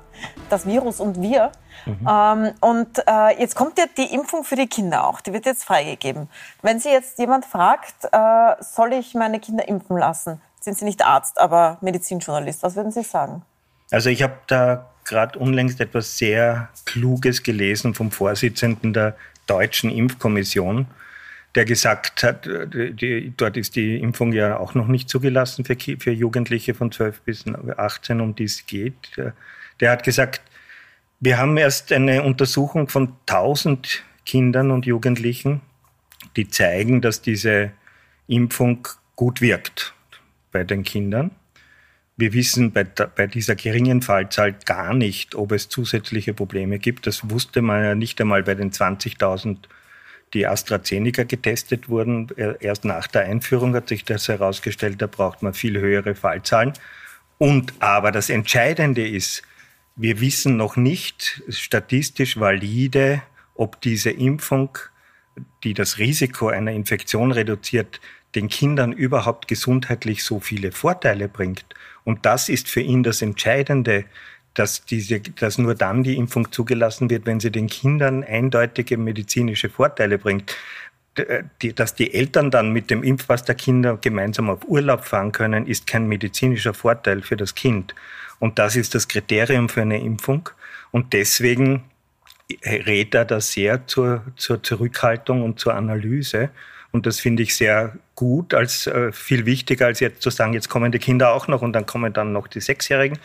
Das 0.49 0.65
Virus 0.65 0.99
und 0.99 1.21
wir. 1.21 1.53
Mhm. 1.85 2.09
Ähm, 2.11 2.53
und 2.61 2.99
äh, 3.07 3.39
jetzt 3.39 3.55
kommt 3.55 3.77
ja 3.77 3.85
die 3.95 4.15
Impfung 4.15 4.43
für 4.43 4.57
die 4.57 4.67
Kinder 4.67 5.07
auch. 5.07 5.21
Die 5.21 5.35
wird 5.35 5.45
jetzt 5.45 5.65
freigegeben. 5.65 6.31
Wenn 6.63 6.81
Sie 6.81 6.89
jetzt 6.89 7.19
jemand 7.19 7.45
fragt, 7.45 8.07
äh, 8.11 8.55
soll 8.61 8.95
ich 8.95 9.13
meine 9.13 9.41
Kinder 9.41 9.69
impfen 9.69 9.99
lassen? 9.99 10.41
Sind 10.61 10.79
Sie 10.79 10.87
nicht 10.87 11.05
Arzt, 11.05 11.39
aber 11.39 11.77
Medizinjournalist. 11.83 12.63
Was 12.63 12.77
würden 12.77 12.93
Sie 12.93 13.03
sagen? 13.03 13.43
Also 13.91 14.09
ich 14.09 14.23
habe 14.23 14.39
da 14.47 14.87
gerade 15.05 15.39
unlängst 15.39 15.81
etwas 15.81 16.19
sehr 16.19 16.69
Kluges 16.85 17.43
gelesen 17.43 17.95
vom 17.95 18.11
Vorsitzenden 18.11 18.93
der 18.93 19.17
Deutschen 19.47 19.91
Impfkommission, 19.91 20.87
der 21.55 21.65
gesagt 21.65 22.23
hat, 22.23 22.47
die, 22.47 23.33
dort 23.37 23.57
ist 23.57 23.77
die 23.77 23.99
Impfung 23.99 24.33
ja 24.33 24.57
auch 24.57 24.75
noch 24.75 24.87
nicht 24.87 25.09
zugelassen 25.09 25.65
für, 25.65 25.77
für 25.77 26.11
Jugendliche 26.11 26.75
von 26.75 26.91
12 26.91 27.21
bis 27.23 27.45
18, 27.47 28.21
um 28.21 28.35
die 28.35 28.45
es 28.45 28.67
geht. 28.67 28.95
Der 29.81 29.91
hat 29.91 30.05
gesagt, 30.05 30.41
wir 31.21 31.39
haben 31.39 31.57
erst 31.57 31.93
eine 31.93 32.23
Untersuchung 32.23 32.89
von 32.89 33.15
1000 33.29 34.03
Kindern 34.25 34.71
und 34.71 34.87
Jugendlichen, 34.87 35.61
die 36.37 36.49
zeigen, 36.49 37.01
dass 37.01 37.23
diese 37.23 37.73
Impfung 38.29 38.89
gut 39.17 39.41
wirkt 39.41 39.95
bei 40.53 40.65
den 40.65 40.85
Kindern. 40.85 41.33
Wir 42.17 42.33
wissen 42.35 42.73
bei, 42.73 42.85
bei, 42.85 43.27
dieser 43.27 43.55
geringen 43.55 44.03
Fallzahl 44.03 44.53
gar 44.53 44.93
nicht, 44.95 45.35
ob 45.35 45.53
es 45.53 45.69
zusätzliche 45.69 46.35
Probleme 46.35 46.79
gibt. 46.79 47.07
Das 47.07 47.31
wusste 47.31 47.63
man 47.63 47.83
ja 47.83 47.95
nicht 47.95 48.21
einmal 48.21 48.43
bei 48.43 48.55
den 48.55 48.71
20.000, 48.71 49.57
die 50.35 50.47
AstraZeneca 50.47 51.25
getestet 51.25 51.89
wurden. 51.89 52.29
Erst 52.61 52.85
nach 52.85 53.07
der 53.07 53.23
Einführung 53.23 53.75
hat 53.75 53.89
sich 53.89 54.05
das 54.05 54.29
herausgestellt, 54.29 55.01
da 55.01 55.07
braucht 55.07 55.43
man 55.43 55.55
viel 55.55 55.81
höhere 55.81 56.15
Fallzahlen. 56.15 56.75
Und 57.39 57.75
aber 57.81 58.13
das 58.13 58.31
Entscheidende 58.31 59.07
ist, 59.09 59.43
wir 59.97 60.21
wissen 60.21 60.57
noch 60.57 60.77
nicht 60.77 61.43
statistisch 61.49 62.39
valide, 62.39 63.23
ob 63.55 63.81
diese 63.81 64.11
Impfung, 64.11 64.79
die 65.65 65.75
das 65.75 65.99
Risiko 65.99 66.49
einer 66.49 66.73
Infektion 66.73 67.33
reduziert, 67.33 68.01
den 68.35 68.49
Kindern 68.49 68.93
überhaupt 68.93 69.49
gesundheitlich 69.49 70.25
so 70.25 70.41
viele 70.41 70.73
Vorteile 70.73 71.29
bringt. 71.29 71.65
Und 72.05 72.25
das 72.27 72.49
ist 72.49 72.69
für 72.69 72.81
ihn 72.81 73.03
das 73.03 73.23
Entscheidende, 73.23 74.05
dass, 74.55 74.85
diese, 74.85 75.21
dass 75.21 75.59
nur 75.59 75.75
dann 75.75 76.03
die 76.03 76.17
Impfung 76.17 76.51
zugelassen 76.53 77.11
wird, 77.11 77.27
wenn 77.27 77.41
sie 77.41 77.51
den 77.51 77.69
Kindern 77.69 78.23
eindeutige 78.23 78.99
medizinische 78.99 79.71
Vorteile 79.71 80.19
bringt. 80.19 80.55
Äh, 81.15 81.45
die, 81.61 81.75
dass 81.75 81.95
die 81.95 82.15
Eltern 82.15 82.51
dann 82.51 82.73
mit 82.73 82.91
dem 82.91 83.03
Impfpass 83.03 83.45
der 83.45 83.55
Kinder 83.55 83.97
gemeinsam 83.97 84.51
auf 84.51 84.67
Urlaub 84.67 85.05
fahren 85.05 85.33
können, 85.33 85.67
ist 85.67 85.87
kein 85.87 86.07
medizinischer 86.07 86.75
Vorteil 86.75 87.23
für 87.23 87.37
das 87.37 87.55
Kind. 87.55 87.95
Und 88.39 88.59
das 88.59 88.77
ist 88.77 88.95
das 88.95 89.09
Kriterium 89.09 89.69
für 89.69 89.83
eine 89.83 90.01
Impfung. 90.01 90.49
Und 90.91 91.13
deswegen 91.13 91.85
rät 92.65 93.15
er 93.15 93.25
da 93.25 93.41
sehr 93.41 93.87
zur, 93.87 94.23
zur 94.37 94.63
Zurückhaltung 94.63 95.43
und 95.43 95.59
zur 95.61 95.75
Analyse. 95.75 96.51
Und 96.93 97.07
das 97.07 97.21
finde 97.21 97.43
ich 97.43 97.57
sehr 97.57 97.97
gut, 98.15 98.53
als 98.53 98.87
äh, 98.87 99.13
viel 99.13 99.47
wichtiger, 99.47 99.87
als 99.87 100.01
jetzt 100.01 100.23
zu 100.23 100.29
sagen, 100.29 100.53
jetzt 100.53 100.69
kommen 100.69 100.93
die 100.93 100.99
Kinder 100.99 101.33
auch 101.33 101.49
noch 101.49 101.63
und 101.63 101.73
dann 101.73 101.87
kommen 101.87 102.13
dann 102.13 102.33
noch 102.33 102.47
die 102.47 102.61
Sechsjährigen. 102.61 103.19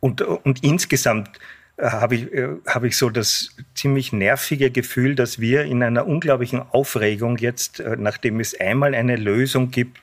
Und, 0.00 0.20
und 0.20 0.62
insgesamt 0.62 1.30
äh, 1.78 1.86
habe 1.86 2.14
ich, 2.14 2.32
äh, 2.32 2.48
habe 2.66 2.88
ich 2.88 2.96
so 2.98 3.08
das 3.08 3.56
ziemlich 3.74 4.12
nervige 4.12 4.70
Gefühl, 4.70 5.14
dass 5.14 5.40
wir 5.40 5.64
in 5.64 5.82
einer 5.82 6.06
unglaublichen 6.06 6.60
Aufregung 6.60 7.38
jetzt, 7.38 7.80
äh, 7.80 7.96
nachdem 7.98 8.38
es 8.38 8.58
einmal 8.60 8.94
eine 8.94 9.16
Lösung 9.16 9.70
gibt, 9.70 9.98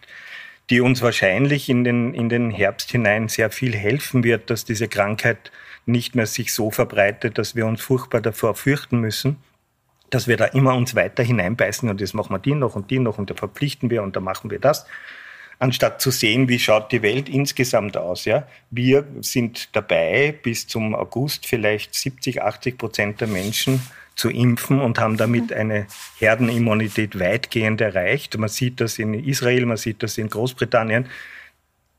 die 0.71 0.81
uns 0.81 1.03
wahrscheinlich 1.03 1.69
in 1.69 1.83
den, 1.83 2.15
in 2.15 2.29
den 2.29 2.49
Herbst 2.49 2.89
hinein 2.91 3.29
sehr 3.29 3.51
viel 3.51 3.75
helfen 3.75 4.23
wird, 4.23 4.49
dass 4.49 4.65
diese 4.65 4.87
Krankheit 4.87 5.51
nicht 5.85 6.15
mehr 6.15 6.25
sich 6.25 6.51
so 6.51 6.71
verbreitet, 6.71 7.37
dass 7.37 7.55
wir 7.55 7.67
uns 7.67 7.81
furchtbar 7.81 8.21
davor 8.21 8.55
fürchten 8.55 8.99
müssen 8.99 9.37
dass 10.13 10.27
wir 10.27 10.37
da 10.37 10.45
immer 10.45 10.75
uns 10.75 10.95
weiter 10.95 11.23
hineinbeißen 11.23 11.89
und 11.89 11.99
jetzt 11.99 12.13
machen 12.13 12.33
wir 12.33 12.39
die 12.39 12.53
noch 12.53 12.75
und 12.75 12.91
die 12.91 12.99
noch 12.99 13.17
und 13.17 13.29
da 13.29 13.33
verpflichten 13.33 13.89
wir 13.89 14.03
und 14.03 14.15
da 14.15 14.19
machen 14.19 14.51
wir 14.51 14.59
das, 14.59 14.85
anstatt 15.59 16.01
zu 16.01 16.11
sehen, 16.11 16.47
wie 16.49 16.59
schaut 16.59 16.91
die 16.91 17.01
Welt 17.01 17.29
insgesamt 17.29 17.97
aus. 17.97 18.25
Ja? 18.25 18.47
Wir 18.69 19.05
sind 19.21 19.75
dabei, 19.75 20.35
bis 20.43 20.67
zum 20.67 20.93
August 20.93 21.47
vielleicht 21.47 21.95
70, 21.95 22.41
80 22.41 22.77
Prozent 22.77 23.21
der 23.21 23.27
Menschen 23.27 23.81
zu 24.15 24.29
impfen 24.29 24.79
und 24.79 24.99
haben 24.99 25.17
damit 25.17 25.49
mhm. 25.49 25.57
eine 25.57 25.87
Herdenimmunität 26.19 27.19
weitgehend 27.19 27.81
erreicht. 27.81 28.37
Man 28.37 28.49
sieht 28.49 28.81
das 28.81 28.99
in 28.99 29.13
Israel, 29.13 29.65
man 29.65 29.77
sieht 29.77 30.03
das 30.03 30.17
in 30.17 30.29
Großbritannien 30.29 31.07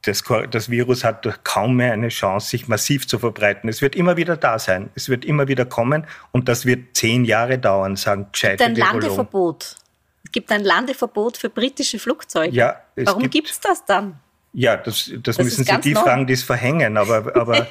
das, 0.06 0.22
das 0.50 0.70
Virus 0.70 1.04
hat 1.04 1.44
kaum 1.44 1.76
mehr 1.76 1.92
eine 1.92 2.08
Chance, 2.08 2.48
sich 2.48 2.68
massiv 2.68 3.06
zu 3.06 3.18
verbreiten. 3.18 3.68
Es 3.68 3.82
wird 3.82 3.96
immer 3.96 4.16
wieder 4.16 4.36
da 4.36 4.58
sein. 4.58 4.90
Es 4.94 5.08
wird 5.08 5.24
immer 5.24 5.48
wieder 5.48 5.64
kommen 5.64 6.06
und 6.32 6.48
das 6.48 6.66
wird 6.66 6.96
zehn 6.96 7.24
Jahre 7.24 7.58
dauern, 7.58 7.96
sagen 7.96 8.28
gescheite 8.32 8.64
Es 8.64 8.68
gibt 8.68 8.82
ein 8.82 8.92
Landeverbot. 8.92 9.76
Es 10.24 10.32
gibt 10.32 10.52
ein 10.52 10.64
Landeverbot 10.64 11.36
für 11.36 11.48
britische 11.48 11.98
Flugzeuge. 11.98 12.54
Ja, 12.54 12.80
Warum 12.96 13.28
gibt 13.30 13.50
es 13.50 13.60
das 13.60 13.84
dann? 13.84 14.18
Ja, 14.56 14.76
das, 14.76 15.10
das, 15.12 15.36
das 15.36 15.38
müssen 15.38 15.64
Sie 15.64 15.80
die 15.80 15.94
neu. 15.94 16.00
fragen, 16.00 16.28
die 16.28 16.32
es 16.32 16.44
verhängen. 16.44 16.96
Aber, 16.96 17.16
aber, 17.36 17.56
ja, 17.56 17.66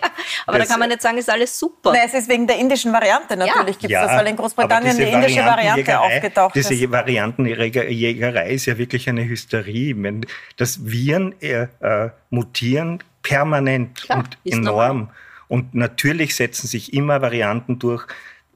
aber 0.46 0.60
da 0.60 0.66
kann 0.66 0.80
man 0.80 0.90
nicht 0.90 1.02
sagen, 1.02 1.18
ist 1.18 1.30
alles 1.30 1.58
super. 1.58 1.94
Nein, 1.94 2.02
es 2.06 2.14
ist 2.14 2.28
wegen 2.28 2.46
der 2.46 2.58
indischen 2.58 2.92
Variante 2.92 3.38
natürlich 3.38 3.56
ja. 3.56 3.64
gibt 3.64 3.84
es 3.84 3.90
ja, 3.90 4.06
das, 4.06 4.18
weil 4.18 4.28
in 4.28 4.36
Großbritannien 4.36 4.98
die 4.98 5.04
indische 5.04 5.46
Variante 5.46 6.00
aufgetaucht 6.00 6.56
diese 6.56 6.74
ist. 6.74 6.82
Diese 6.82 6.92
Variantenjägerei 6.92 8.50
ist 8.52 8.66
ja 8.66 8.78
wirklich 8.78 9.08
eine 9.08 9.24
Hysterie. 9.24 9.96
Wenn 9.98 10.26
das 10.58 10.86
Viren 10.86 11.34
äh, 11.42 11.68
äh, 11.80 12.10
mutieren 12.30 13.00
permanent 13.22 14.02
Klar, 14.02 14.20
und 14.20 14.38
enorm. 14.44 14.98
Normal. 14.98 15.08
Und 15.48 15.76
natürlich 15.76 16.36
setzen 16.36 16.68
sich 16.68 16.94
immer 16.94 17.22
Varianten 17.22 17.80
durch, 17.80 18.06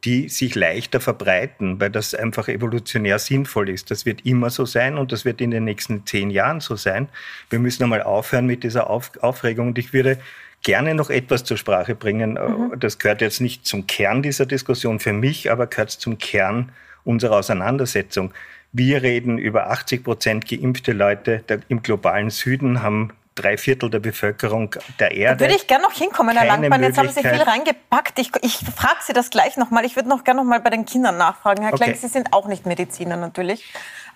die 0.03 0.29
sich 0.29 0.55
leichter 0.55 0.99
verbreiten, 0.99 1.79
weil 1.79 1.89
das 1.89 2.13
einfach 2.13 2.47
evolutionär 2.47 3.19
sinnvoll 3.19 3.69
ist. 3.69 3.89
Das 3.91 4.05
wird 4.05 4.25
immer 4.25 4.49
so 4.49 4.65
sein 4.65 4.97
und 4.97 5.11
das 5.11 5.25
wird 5.25 5.41
in 5.41 5.51
den 5.51 5.63
nächsten 5.63 6.05
zehn 6.05 6.29
Jahren 6.29 6.59
so 6.59 6.75
sein. 6.75 7.09
Wir 7.49 7.59
müssen 7.59 7.83
einmal 7.83 8.03
aufhören 8.03 8.45
mit 8.45 8.63
dieser 8.63 8.89
Auf 8.89 9.11
Aufregung 9.21 9.69
und 9.69 9.77
ich 9.77 9.93
würde 9.93 10.19
gerne 10.63 10.93
noch 10.95 11.09
etwas 11.09 11.43
zur 11.43 11.57
Sprache 11.57 11.95
bringen. 11.95 12.33
Mhm. 12.33 12.79
Das 12.79 12.99
gehört 12.99 13.21
jetzt 13.21 13.41
nicht 13.41 13.65
zum 13.65 13.87
Kern 13.87 14.21
dieser 14.21 14.45
Diskussion 14.45 14.99
für 14.99 15.13
mich, 15.13 15.51
aber 15.51 15.67
gehört 15.67 15.91
zum 15.91 16.17
Kern 16.17 16.71
unserer 17.03 17.37
Auseinandersetzung. 17.37 18.33
Wir 18.73 19.01
reden 19.01 19.37
über 19.37 19.69
80 19.71 20.03
Prozent 20.03 20.47
geimpfte 20.47 20.91
Leute 20.91 21.43
im 21.69 21.81
globalen 21.81 22.29
Süden, 22.29 22.83
haben 22.83 23.13
drei 23.37 23.57
Viertel 23.57 23.89
der 23.89 23.99
Bevölkerung 23.99 24.75
der 24.99 25.11
Erde. 25.11 25.37
Da 25.37 25.45
würde 25.45 25.55
ich 25.55 25.67
gerne 25.67 25.83
noch 25.83 25.93
hinkommen, 25.93 26.35
Herr 26.37 26.45
Langmann. 26.45 26.83
Jetzt 26.83 26.97
haben 26.97 27.09
Sie 27.09 27.21
viel 27.21 27.41
reingepackt. 27.41 28.19
Ich, 28.19 28.31
ich 28.41 28.57
frage 28.57 28.99
Sie 29.01 29.13
das 29.13 29.29
gleich 29.29 29.57
nochmal. 29.57 29.85
Ich 29.85 29.95
würde 29.95 30.09
noch 30.09 30.23
gerne 30.23 30.41
noch 30.41 30.47
mal 30.47 30.59
bei 30.59 30.69
den 30.69 30.85
Kindern 30.85 31.17
nachfragen. 31.17 31.63
Herr 31.63 31.73
okay. 31.73 31.85
Klenk, 31.85 31.97
Sie 31.97 32.07
sind 32.07 32.33
auch 32.33 32.47
nicht 32.47 32.65
Mediziner 32.65 33.15
natürlich. 33.15 33.63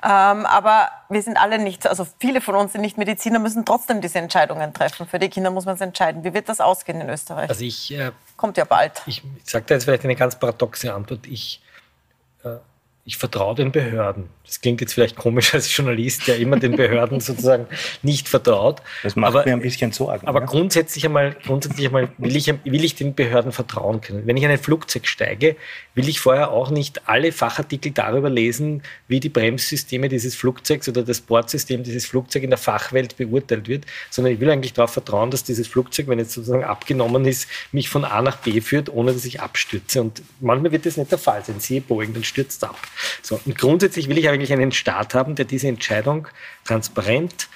Ähm, 0.04 0.48
aber 0.48 0.90
wir 1.10 1.22
sind 1.22 1.38
alle 1.38 1.60
nicht, 1.60 1.86
also 1.86 2.08
viele 2.20 2.42
von 2.42 2.56
uns 2.56 2.72
sind 2.72 2.82
nicht 2.82 2.98
Mediziner, 2.98 3.38
müssen 3.38 3.66
trotzdem 3.66 4.02
diese 4.02 4.18
Entscheidungen 4.18 4.74
treffen. 4.74 5.08
Für 5.08 5.20
die 5.20 5.30
Kinder 5.30 5.52
muss 5.52 5.66
man 5.66 5.76
es 5.76 5.82
entscheiden. 5.82 6.24
Wie 6.24 6.34
wird 6.34 6.50
das 6.50 6.60
ausgehen 6.60 7.00
in 7.02 7.10
Österreich? 7.10 7.50
Also 7.50 7.64
ich, 7.64 7.94
äh, 7.94 8.12
Kommt 8.36 8.58
ja 8.58 8.66
bald. 8.66 9.04
Ich, 9.06 9.22
ich 9.44 9.52
sage 9.52 9.66
da 9.68 9.76
jetzt 9.76 9.84
vielleicht 9.84 10.04
eine 10.04 10.16
ganz 10.16 10.36
paradoxe 10.40 10.92
Antwort. 10.92 11.28
Ich 11.28 11.62
äh, 12.44 12.56
ich 13.12 13.18
vertraue 13.18 13.56
den 13.56 13.74
Behörden. 13.74 14.30
Das 14.46 14.62
klingt 14.62 14.80
jetzt 14.80 14.94
vielleicht 14.94 15.18
komisch 15.18 15.54
als 15.54 15.76
Journalist, 15.76 16.30
der 16.30 16.38
immer 16.38 16.58
den 16.58 16.78
Behörden 16.78 17.20
sozusagen 17.20 17.68
nicht 18.04 18.30
vertraut. 18.30 18.82
Das 19.04 19.18
macht 19.18 19.36
aber, 19.36 19.46
mir 19.46 19.52
ein 19.52 19.60
bisschen 19.60 19.92
Sorgen. 19.92 20.26
Aber 20.26 20.40
ja? 20.40 20.46
grundsätzlich 20.46 21.06
einmal, 21.06 21.36
grundsätzlich 21.46 21.88
einmal 21.88 22.08
will, 22.18 22.34
ich, 22.38 22.48
will 22.48 22.86
ich 22.86 22.96
den 22.96 23.14
Behörden 23.14 23.52
vertrauen 23.52 24.00
können. 24.00 24.26
Wenn 24.26 24.38
ich 24.38 24.44
in 24.44 24.50
ein 24.50 24.58
Flugzeug 24.58 25.08
steige, 25.08 25.58
will 25.94 26.08
ich 26.08 26.22
vorher 26.22 26.52
auch 26.52 26.70
nicht 26.70 27.10
alle 27.10 27.34
Fachartikel 27.34 27.92
darüber 27.92 28.30
lesen, 28.30 28.82
wie 29.10 29.20
die 29.20 29.28
Bremssysteme 29.28 30.08
dieses 30.08 30.34
Flugzeugs 30.34 30.88
oder 30.88 31.04
das 31.04 31.20
Bordsystem 31.20 31.84
dieses 31.84 32.06
Flugzeugs 32.06 32.46
in 32.46 32.50
der 32.50 32.60
Fachwelt 32.60 33.18
beurteilt 33.18 33.68
wird, 33.68 33.84
sondern 34.10 34.34
ich 34.34 34.40
will 34.40 34.50
eigentlich 34.50 34.72
darauf 34.72 34.94
vertrauen, 34.94 35.32
dass 35.32 35.44
dieses 35.44 35.68
Flugzeug, 35.68 36.08
wenn 36.08 36.20
es 36.20 36.34
sozusagen 36.34 36.64
abgenommen 36.64 37.26
ist, 37.26 37.50
mich 37.74 37.90
von 37.90 38.06
A 38.06 38.22
nach 38.22 38.38
B 38.38 38.62
führt, 38.62 38.88
ohne 38.88 39.12
dass 39.12 39.26
ich 39.26 39.42
abstürze. 39.42 40.00
Und 40.00 40.22
manchmal 40.40 40.72
wird 40.72 40.86
das 40.86 40.96
nicht 40.96 41.12
der 41.12 41.18
Fall 41.18 41.44
sein. 41.44 41.60
Siehe 41.60 41.82
Boeing, 41.82 42.14
dann 42.14 42.24
stürzt 42.24 42.64
ab. 42.64 42.80
So, 43.22 43.40
und 43.46 43.58
grundsätzlich 43.58 44.10
will 44.10 44.18
ich 44.18 44.30
eigentlich 44.30 44.54
einen 44.54 44.72
Staat 44.72 45.14
haben, 45.14 45.36
der 45.36 45.46
diese 45.46 45.68
Entscheidung 45.68 46.28
transparent 46.66 47.48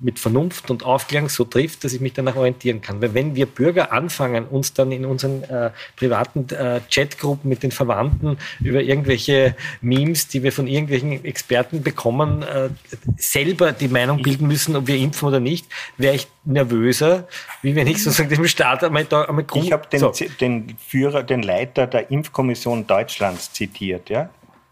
mit 0.00 0.18
Vernunft 0.18 0.70
und 0.70 0.82
Aufklärung 0.82 1.28
so 1.28 1.44
trifft, 1.44 1.84
dass 1.84 1.92
ich 1.92 2.00
mich 2.00 2.14
danach 2.14 2.36
orientieren 2.36 2.80
kann. 2.80 3.02
Weil 3.02 3.14
wenn 3.14 3.34
wir 3.34 3.46
Bürger 3.46 3.92
anfangen, 3.92 4.46
uns 4.46 4.72
dann 4.72 4.92
in 4.92 5.04
unseren 5.04 5.42
äh, 5.44 5.70
privaten 5.96 6.48
äh, 6.48 6.80
Chatgruppen 6.90 7.48
mit 7.48 7.62
den 7.62 7.70
Verwandten 7.70 8.38
über 8.60 8.80
irgendwelche 8.80 9.54
Memes, 9.82 10.28
die 10.28 10.42
wir 10.42 10.52
von 10.52 10.66
irgendwelchen 10.66 11.24
Experten 11.24 11.82
bekommen, 11.82 12.42
äh, 12.42 12.70
selber 13.18 13.72
die 13.72 13.88
Meinung 13.88 14.22
bilden 14.22 14.46
müssen, 14.46 14.74
ob 14.74 14.86
wir 14.86 14.96
impfen 14.96 15.28
oder 15.28 15.40
nicht, 15.40 15.66
wäre 15.98 16.14
ich 16.14 16.26
nervöser, 16.44 17.28
wie 17.62 17.74
wenn 17.74 17.86
ich 17.86 18.02
sozusagen 18.02 18.30
dem 18.30 18.48
Staat 18.48 18.82
einmal 18.82 19.04
da 19.04 19.22
einmal 19.22 19.44
Ich 19.54 19.72
habe 19.72 19.86
den, 19.88 20.00
so. 20.00 20.12
den 20.40 20.76
Führer, 20.78 21.22
den 21.22 21.42
Leiter 21.42 21.86
der 21.86 22.10
Impfkommission 22.10 22.86
Deutschlands 22.86 23.52
zitiert, 23.52 24.08
ja 24.08 24.30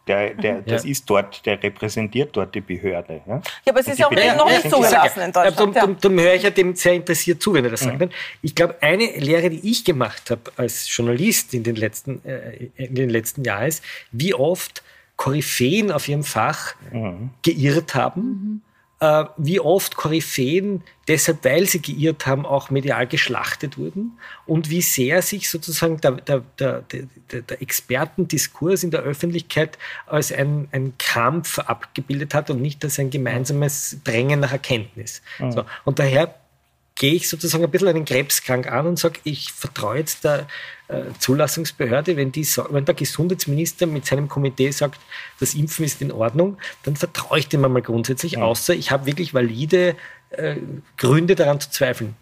der, 0.09 0.35
der, 0.35 0.55
mhm. 0.55 0.65
das 0.67 0.85
ist 0.85 1.09
dort, 1.09 1.45
der 1.47 1.63
repräsentiert 1.63 2.31
dort 2.35 2.55
die 2.55 2.61
Behörde. 2.61 3.21
Ja, 3.27 3.35
ja 3.37 3.73
aber 3.73 3.81
es 3.81 3.89
ist 3.89 3.99
ja 3.99 4.07
auch 4.07 4.37
noch 4.37 4.49
nicht 4.49 4.71
zugelassen 4.71 5.21
in 5.21 5.33
Deutschland. 5.33 5.77
Darum, 5.77 5.97
darum 6.01 6.19
höre 6.19 6.35
ich 6.35 6.43
ja 6.43 6.51
dem 6.51 6.75
sehr 6.75 6.95
interessiert 6.95 7.43
zu, 7.43 7.55
wenn 7.55 7.65
er 7.65 7.71
das 7.71 7.81
sagt. 7.81 8.01
Mhm. 8.01 8.11
Ich 8.43 8.55
glaube, 8.55 8.77
eine 8.81 9.07
Lehre, 9.19 9.51
die 9.51 9.71
ich 9.71 9.85
gemacht 9.85 10.31
habe 10.31 10.41
als 10.57 10.95
Journalist 10.95 11.55
in 11.55 11.63
den 11.63 11.77
letzten, 11.77 12.25
äh, 12.25 12.71
in 12.77 12.95
den 12.95 13.11
letzten 13.11 13.45
Jahren 13.45 13.69
ist, 13.69 13.85
wie 14.11 14.35
oft 14.35 14.83
Koryphäen 15.17 15.93
auf 15.93 16.09
ihrem 16.09 16.25
Fach 16.25 16.75
mhm. 16.91 17.31
geirrt 17.43 17.95
haben. 17.95 18.63
Äh, 19.01 19.27
wie 19.37 19.61
oft 19.61 19.95
Koryphäen 19.95 20.83
deshalb, 21.07 21.45
weil 21.45 21.67
sie 21.67 21.81
geirrt 21.81 22.27
haben, 22.27 22.45
auch 22.45 22.71
medial 22.71 23.07
geschlachtet 23.07 23.79
wurden 23.79 24.19
und 24.45 24.71
wie 24.71 24.83
sehr 24.83 25.23
sich 25.23 25.49
sozusagen 25.49 26.01
der, 26.01 26.13
der, 26.13 26.43
der, 26.59 26.83
der 27.31 27.63
Expertendiskurs 27.63 28.83
in 28.83 28.91
der 28.91 29.03
Öffentlichkeit 29.03 29.79
als 30.07 30.33
ein, 30.33 30.67
ein 30.73 30.95
Kampf 30.99 31.61
abgebildet 31.61 32.35
hat 32.35 32.51
und 32.51 32.61
nicht 32.61 32.83
als 32.83 32.99
ein 32.99 33.11
gemeinsames 33.11 33.99
Drängen 34.03 34.41
nach 34.41 34.51
Erkenntnis. 34.51 35.23
Mhm. 35.39 35.53
So, 35.53 35.65
und 35.85 36.01
daher 36.01 36.35
gehe 36.99 37.15
ich 37.15 37.29
sozusagen 37.29 37.65
ein 37.65 37.71
bisschen 37.71 37.89
einen 37.89 38.05
Krebskrank 38.05 38.71
an 38.71 38.87
und 38.87 38.99
sage, 38.99 39.21
ich 39.25 39.53
vertraue 39.53 39.99
jetzt 39.99 40.25
der 40.25 40.47
äh, 40.89 41.03
Zulassungsbehörde, 41.19 42.17
wenn, 42.17 42.33
die, 42.33 42.47
wenn 42.71 42.85
der 42.85 42.95
Gesundheitsminister 42.95 43.87
mit 43.87 44.05
seinem 44.05 44.29
Komitee 44.29 44.71
sagt, 44.73 45.01
das 45.41 45.55
Impfen 45.55 45.85
ist 45.85 46.03
in 46.03 46.13
Ordnung, 46.13 46.59
dann 46.83 46.97
vertraue 46.97 47.39
ich 47.39 47.49
dem 47.49 47.65
einmal 47.65 47.83
grundsätzlich, 47.83 48.39
außer 48.39 48.75
ich 48.75 48.91
habe 48.91 49.07
wirklich 49.07 49.33
valide 49.33 49.97
äh, 50.31 50.57
Gründe 50.97 51.37
daran 51.37 51.61
zu 51.61 51.71
zweifeln 51.71 52.17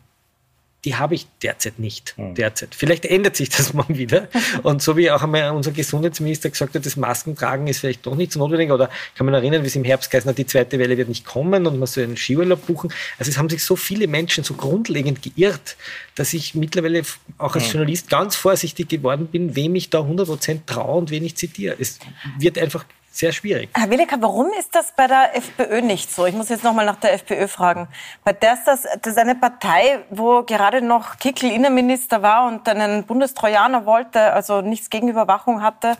die 0.87 0.95
habe 0.95 1.17
ich 1.17 1.27
derzeit 1.43 1.81
nicht. 1.81 2.15
Mhm. 2.17 2.37
Derzeit. 2.37 2.75
Vielleicht 2.75 3.05
ändert 3.05 3.35
sich 3.35 3.51
das 3.51 3.73
mal 3.75 3.85
wieder. 3.89 4.29
Und 4.63 4.81
so 4.81 4.97
wie 4.97 5.11
auch 5.11 5.23
einmal 5.23 5.51
unser 5.51 5.73
Gesundheitsminister 5.73 6.49
gesagt 6.49 6.77
hat, 6.77 6.87
das 6.87 6.97
Maskentragen 6.97 7.67
ist 7.67 7.81
vielleicht 7.81 8.07
doch 8.07 8.15
nicht 8.15 8.31
so 8.31 8.39
notwendig. 8.39 8.71
Oder 8.71 8.89
kann 9.17 9.27
man 9.27 9.35
erinnern, 9.35 9.65
wie 9.65 9.67
es 9.67 9.75
im 9.75 9.83
Herbst 9.83 10.11
geheißen 10.13 10.31
hat, 10.31 10.39
die 10.39 10.47
zweite 10.47 10.79
Welle 10.79 10.97
wird 10.97 11.09
nicht 11.09 11.27
kommen 11.27 11.67
und 11.67 11.79
man 11.81 11.89
soll 11.89 12.05
einen 12.05 12.17
Skiurlaub 12.17 12.65
buchen. 12.67 12.93
Also 13.19 13.31
es 13.31 13.37
haben 13.37 13.51
sich 13.51 13.65
so 13.65 13.75
viele 13.75 14.07
Menschen 14.07 14.45
so 14.45 14.55
grundlegend 14.55 15.23
geirrt, 15.23 15.77
dass 16.15 16.33
ich 16.33 16.55
mittlerweile 16.55 17.03
auch 17.37 17.57
als 17.57 17.73
Journalist 17.73 18.09
ganz 18.09 18.37
vorsichtig 18.37 18.89
geworden 18.89 19.27
bin, 19.27 19.57
wem 19.57 19.75
ich 19.75 19.91
da 19.91 20.01
100% 20.01 20.61
traue 20.67 20.99
und 20.99 21.11
wen 21.11 21.25
ich 21.25 21.35
zitiere. 21.35 21.75
Es 21.81 21.99
wird 22.39 22.59
einfach 22.59 22.85
sehr 23.19 23.33
schwierig. 23.33 23.71
Herr 23.75 23.91
Williker, 23.91 24.17
warum 24.21 24.49
ist 24.59 24.75
das 24.75 24.93
bei 24.97 25.07
der 25.07 25.37
FPÖ 25.37 25.81
nicht 25.81 26.13
so? 26.13 26.27
Ich 26.27 26.35
muss 26.35 26.49
jetzt 26.49 26.65
noch 26.65 26.75
mal 26.75 26.85
nach 26.87 26.97
der 26.97 27.15
FPÖ 27.15 27.49
fragen. 27.49 27.89
Bei 28.25 28.33
der 28.33 28.55
ist 28.55 28.65
das, 28.65 28.83
das 28.83 29.13
ist 29.13 29.19
eine 29.19 29.35
Partei, 29.35 30.01
wo 30.11 30.43
gerade 30.43 30.83
noch 30.83 31.19
Kickel 31.19 31.51
Innenminister 31.51 32.23
war 32.23 32.47
und 32.47 32.69
einen 32.69 33.05
Bundestrojaner 33.05 33.87
wollte, 33.87 34.33
also 34.33 34.61
nichts 34.61 34.91
gegen 34.91 35.09
Überwachung 35.09 35.63
hatte 35.63 35.97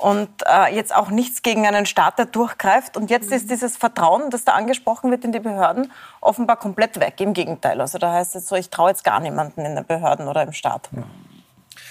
und 0.00 0.28
äh, 0.46 0.74
jetzt 0.74 0.94
auch 0.94 1.10
nichts 1.10 1.42
gegen 1.42 1.66
einen 1.66 1.86
Staat, 1.86 2.18
der 2.18 2.26
durchgreift. 2.26 2.96
Und 2.96 3.10
jetzt 3.10 3.30
ist 3.30 3.50
dieses 3.50 3.76
Vertrauen, 3.76 4.30
das 4.30 4.44
da 4.44 4.52
angesprochen 4.52 5.10
wird 5.10 5.24
in 5.24 5.32
die 5.32 5.40
Behörden, 5.40 5.92
offenbar 6.20 6.56
komplett 6.56 6.98
weg. 7.00 7.20
Im 7.20 7.34
Gegenteil. 7.34 7.80
Also 7.80 7.98
da 7.98 8.12
heißt 8.12 8.34
es 8.36 8.48
so, 8.48 8.56
ich 8.56 8.70
traue 8.70 8.90
jetzt 8.90 9.04
gar 9.04 9.20
niemanden 9.20 9.64
in 9.64 9.74
den 9.74 9.84
Behörden 9.84 10.26
oder 10.26 10.42
im 10.42 10.52
Staat. 10.52 10.88
Ja. 10.96 11.02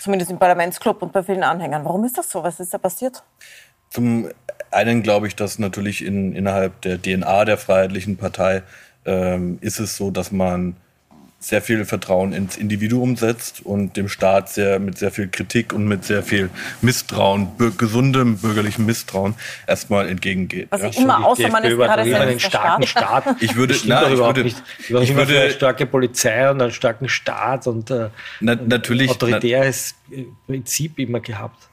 Zumindest 0.01 0.31
im 0.31 0.39
Parlamentsclub 0.39 1.01
und 1.01 1.11
bei 1.11 1.23
vielen 1.23 1.43
Anhängern. 1.43 1.85
Warum 1.85 2.03
ist 2.03 2.17
das 2.17 2.29
so? 2.29 2.43
Was 2.43 2.59
ist 2.59 2.73
da 2.73 2.77
passiert? 2.77 3.23
Zum 3.89 4.29
einen 4.71 5.03
glaube 5.03 5.27
ich, 5.27 5.35
dass 5.35 5.59
natürlich 5.59 6.03
in, 6.03 6.35
innerhalb 6.35 6.81
der 6.81 7.01
DNA 7.01 7.45
der 7.45 7.57
Freiheitlichen 7.57 8.17
Partei 8.17 8.63
ähm, 9.05 9.57
ist 9.61 9.79
es 9.79 9.97
so, 9.97 10.11
dass 10.11 10.31
man 10.31 10.75
sehr 11.41 11.61
viel 11.61 11.85
Vertrauen 11.85 12.33
ins 12.33 12.57
Individuum 12.57 13.15
setzt 13.15 13.65
und 13.65 13.95
dem 13.95 14.09
Staat 14.09 14.49
sehr 14.49 14.77
mit 14.77 14.97
sehr 14.97 15.09
viel 15.09 15.29
Kritik 15.29 15.71
und 15.71 15.87
mit 15.87 16.03
sehr 16.03 16.21
viel 16.21 16.49
Misstrauen, 16.81 17.55
bür 17.57 17.71
gesundem 17.71 18.37
bürgerlichem 18.37 18.85
Misstrauen 18.85 19.35
erstmal 19.65 20.09
entgegengeht. 20.09 20.67
Was 20.69 20.81
ja. 20.81 20.89
ich 20.89 20.99
immer 20.99 21.25
außer 21.25 21.47
man 21.47 21.63
ist 21.63 21.77
gerade 21.77 22.01
einen 22.01 22.39
starken 22.41 22.85
Staat. 22.85 23.23
Staat. 23.23 23.35
Ich 23.41 23.55
würde, 23.55 23.73
na, 23.85 24.09
ich 24.09 24.17
würde, 24.17 24.43
nicht. 24.43 24.61
Ich 24.79 25.15
würde 25.15 25.39
eine 25.39 25.51
starke 25.51 25.85
Polizei 25.85 26.49
und 26.49 26.61
einen 26.61 26.71
starken 26.71 27.07
Staat 27.07 27.67
und 27.67 27.89
äh, 27.89 28.09
na, 28.41 28.55
natürlich, 28.55 29.09
autoritäres 29.09 29.95
na, 30.09 30.23
Prinzip 30.45 30.99
immer 30.99 31.21
gehabt. 31.21 31.68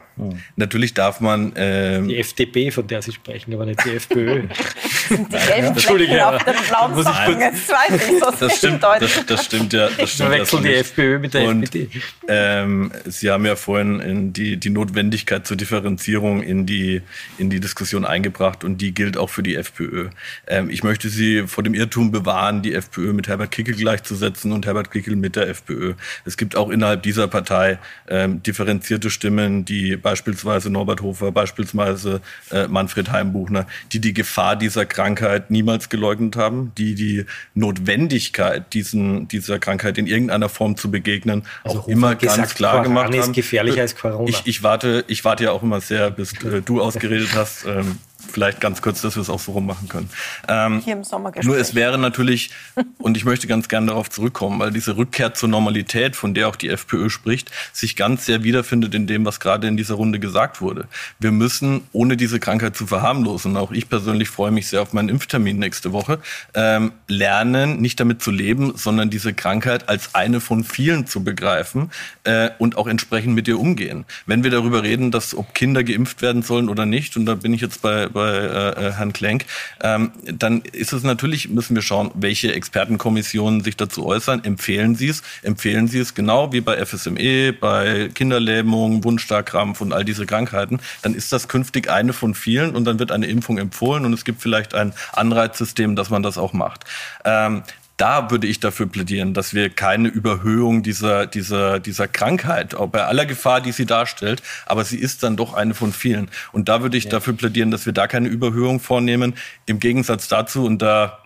Natürlich 0.57 0.95
darf 0.95 1.21
man. 1.21 1.53
Ähm, 1.57 2.09
die 2.09 2.19
FDP, 2.19 2.71
von 2.71 2.87
der 2.87 3.03
Sie 3.03 3.13
sprechen, 3.13 3.53
aber 3.53 3.67
nicht 3.67 3.85
die 3.85 3.91
FPÖ. 3.91 4.43
die 5.11 5.17
gelben 5.17 5.77
Flecken 5.77 6.21
auf 6.21 6.43
den 6.43 6.55
blauen 6.69 6.95
Socken. 6.95 7.41
Jetzt 7.41 7.69
weiß 7.69 7.95
ich, 7.95 8.19
so 8.19 8.31
das, 8.41 8.57
stimmt, 8.57 8.83
das, 8.83 9.27
das 9.27 9.45
stimmt 9.45 9.73
ja. 9.73 9.89
Das 9.97 10.13
stimmt 10.13 10.31
Wir 10.31 10.39
wechseln 10.39 10.63
die 10.63 10.75
FPÖ 10.75 11.19
mit 11.19 11.35
der 11.35 11.49
Und, 11.49 11.65
FDP. 11.65 12.01
Ähm, 12.29 12.93
Sie 13.05 13.31
haben 13.31 13.45
ja 13.45 13.57
vorhin 13.57 14.33
die, 14.33 14.57
die 14.57 14.71
Notwendigkeit 14.71 15.47
zur 15.47 15.57
Differenzierung 15.57 16.43
in 16.43 16.65
die, 16.65 17.03
in 17.39 17.51
die 17.51 17.61
Diskussion 17.61 18.05
eingebracht 18.05 18.65
und 18.65 18.81
die 18.81 18.95
gilt 18.95 19.19
auch 19.19 19.29
für 19.29 19.43
die 19.43 19.57
FPÖ. 19.57 20.09
Ähm, 20.47 20.71
ich 20.71 20.83
möchte 20.83 21.09
Sie 21.11 21.47
vor 21.47 21.63
dem 21.63 21.75
Irrtum 21.75 22.11
bewahren, 22.11 22.63
die 22.63 22.75
FPÖ 22.75 23.13
mit 23.13 23.29
Herbert 23.29 23.51
Kickel 23.51 23.75
gleichzusetzen 23.75 24.53
und 24.53 24.65
Herbert 24.65 24.91
Kickel 24.91 25.17
mit 25.17 25.37
der 25.37 25.49
FPÖ. 25.49 25.95
Es 26.25 26.37
gibt 26.37 26.57
auch 26.57 26.71
innerhalb 26.71 27.03
dieser 27.03 27.29
Partei 27.29 27.79
ähm, 28.09 28.43
differenzierte 28.43 29.11
Stimmen, 29.11 29.65
die 29.65 29.97
beispielsweise 30.07 30.71
Norbert 30.71 31.03
Hofer, 31.03 31.33
beispielsweise 31.33 32.21
äh, 32.53 32.69
Manfred 32.69 33.11
Heimbuchner, 33.11 33.67
die 33.91 34.01
die 34.01 34.15
Gefahr 34.15 34.55
dieser 34.55 34.87
Krankheit 34.87 35.51
niemals 35.51 35.89
geleugnet 35.89 36.37
haben, 36.37 36.71
die 36.79 36.95
die 36.95 37.25
Notwendigkeit 37.55 38.73
diesen, 38.73 39.27
dieser 39.27 39.59
Krankheit 39.59 39.99
in 39.99 40.07
irgendeiner 40.07 40.49
Form 40.49 40.77
zu 40.77 40.93
begegnen 40.93 41.43
also 41.65 41.79
auch 41.79 41.83
Hofer 41.83 41.93
immer 41.93 42.15
ganz 42.15 42.55
klar 42.55 42.75
Quaran 42.75 42.85
gemacht 42.85 43.07
haben. 43.07 43.15
ist 43.15 43.33
gefährlicher 43.33 43.81
als 43.81 43.97
Corona. 43.97 44.29
Ich, 44.29 44.43
ich, 44.45 44.63
warte, 44.63 45.05
ich 45.09 45.25
warte 45.25 45.43
ja 45.43 45.51
auch 45.51 45.65
immer 45.65 45.81
sehr, 45.81 46.13
bis 46.13 46.35
äh, 46.45 46.63
du 46.63 46.81
ausgeredet 46.81 47.31
hast. 47.35 47.67
Ähm, 47.67 47.99
vielleicht 48.31 48.61
ganz 48.61 48.83
kurz, 48.83 49.03
dass 49.03 49.17
wir 49.17 49.23
es 49.23 49.31
auch 49.31 49.41
so 49.41 49.53
rummachen 49.53 49.89
können. 49.89 50.11
Ähm, 50.49 50.81
Hier 50.85 50.95
im 50.95 51.05
Sommergespräch. 51.05 51.47
nur 51.47 51.59
es 51.59 51.75
wäre 51.75 51.99
natürlich, 51.99 52.51
und 52.99 53.17
ich 53.17 53.25
möchte 53.25 53.47
ganz 53.47 53.69
gerne 53.69 53.89
darauf 53.89 54.11
zurückkommen, 54.11 54.59
weil 54.61 54.71
diese 54.71 54.97
Rückkehr 54.97 55.35
zur 55.35 55.49
Normalität, 55.49 56.17
von 56.17 56.35
der 56.35 56.49
auch 56.49 56.57
die 56.57 56.69
FPÖ 56.69 57.11
spricht, 57.11 57.51
sich 57.73 57.97
ganz 57.97 58.27
sehr 58.27 58.43
wiederfindet 58.43 58.95
in 58.95 59.07
dem, 59.07 59.25
was 59.25 59.41
gerade 59.41 59.67
in 59.67 59.77
dieser 59.77 59.95
Runde 59.95 60.19
gesagt 60.19 60.61
wurde. 60.61 60.89
Wir 61.19 61.33
müssen, 61.33 61.83
ohne 61.93 62.17
diese 62.17 62.41
Krankheit 62.41 62.77
zu 62.77 62.87
verharmlosen, 62.87 63.57
auch 63.57 63.73
ich 63.73 63.89
persönlich 63.89 64.29
freue 64.29 64.51
mich 64.51 64.69
sehr 64.69 64.83
auf 64.83 64.93
meinen 64.93 65.09
Impftermin 65.09 65.59
nächste 65.59 65.93
Woche, 65.93 66.19
ähm, 66.55 66.93
lernen, 67.09 67.81
nicht 67.81 68.01
damit 68.01 68.23
zu 68.23 68.31
leben, 68.31 68.73
sondern 68.77 69.11
diese 69.11 69.35
Krankheit 69.35 69.89
als 69.89 70.15
eine 70.15 70.41
von 70.41 70.65
vielen 70.65 71.07
zu 71.07 71.23
begreifen 71.23 71.91
äh, 72.25 72.51
und 72.59 72.77
auch 72.77 72.87
entsprechend 72.87 73.35
mit 73.35 73.49
ihr 73.49 73.59
umgehen. 73.59 74.05
Wenn 74.27 74.45
wir 74.45 74.51
darüber 74.51 74.83
reden, 74.83 75.11
dass 75.11 75.35
ob 75.35 75.55
Kinder 75.55 75.85
geimpft 75.85 76.23
werden 76.23 76.43
sollen 76.43 76.69
oder 76.69 76.87
nicht, 76.87 77.17
und 77.17 77.27
da 77.27 77.35
bin 77.35 77.55
ich 77.55 77.61
jetzt 77.61 77.83
bei, 77.83 78.09
bei 78.17 78.35
äh, 78.35 78.93
Herrn 78.93 79.13
Klenk, 79.13 79.45
ähm, 79.83 80.11
dann 80.25 80.63
ist 80.63 80.95
es 80.95 81.03
natürlich, 81.03 81.51
müssen 81.51 81.77
wir 81.77 81.83
schauen, 81.83 82.11
welche 82.15 82.55
Expertenkommissionen 82.55 83.63
sich 83.63 83.77
dazu 83.77 84.07
äußern. 84.07 84.43
Empfehlen 84.43 84.97
Sie 84.97 85.09
es? 85.09 85.23
Empfehlen 85.43 85.87
Sie 85.87 85.99
es 85.99 86.15
genau 86.15 86.51
wie 86.51 86.63
bei 86.63 86.85
FSME, 86.85 87.53
bei 87.53 88.09
Kinderlähmung, 88.15 89.05
Wundstarkrampf 89.05 89.83
und 89.83 89.93
all 89.93 90.05
diese 90.05 90.25
Krankheiten? 90.25 90.81
Dann 91.03 91.15
ist 91.15 91.31
das 91.31 91.47
künftig 91.47 91.91
eine 91.91 92.15
von 92.15 92.35
vielen 92.35 92.75
und 92.75 92.87
dann 92.87 92.99
wird 92.99 93.13
eine 93.13 93.27
Impfung 93.27 93.59
empfohlen 93.59 94.07
und 94.07 94.15
es 94.15 94.25
gibt 94.25 94.41
vielleicht 94.41 94.75
ein 94.75 94.95
Anreizsystem, 95.13 95.95
dass 95.95 96.09
man 96.09 96.23
das 96.23 96.39
auch 96.39 96.55
macht. 96.55 96.85
Ähm, 97.27 97.65
da 97.97 98.31
würde 98.31 98.47
ich 98.47 98.61
dafür 98.61 98.87
plädieren, 98.87 99.33
dass 99.33 99.55
wir 99.55 99.71
keine 99.71 100.09
Überhöhung 100.09 100.83
dieser, 100.83 101.27
dieser, 101.27 101.81
dieser 101.81 102.09
Krankheit, 102.09 102.75
auch 102.75 102.89
bei 102.89 103.05
aller 103.05 103.27
Gefahr, 103.27 103.61
die 103.61 103.73
sie 103.73 103.87
darstellt, 103.87 104.43
aber 104.67 104.85
sie 104.85 104.99
ist 104.99 105.23
dann 105.23 105.37
doch 105.37 105.55
eine 105.55 105.75
von 105.75 105.93
vielen. 105.93 106.31
Und 106.53 106.69
da 106.69 106.83
würde 106.83 106.99
ich 106.99 107.05
ja. 107.05 107.11
dafür 107.11 107.35
plädieren, 107.35 107.71
dass 107.71 107.87
wir 107.87 107.93
da 107.93 108.07
keine 108.07 108.29
Überhöhung 108.29 108.81
vornehmen. 108.81 109.35
Im 109.65 109.81
Gegensatz 109.81 110.29
dazu, 110.29 110.65
und 110.65 110.83
da 110.83 111.26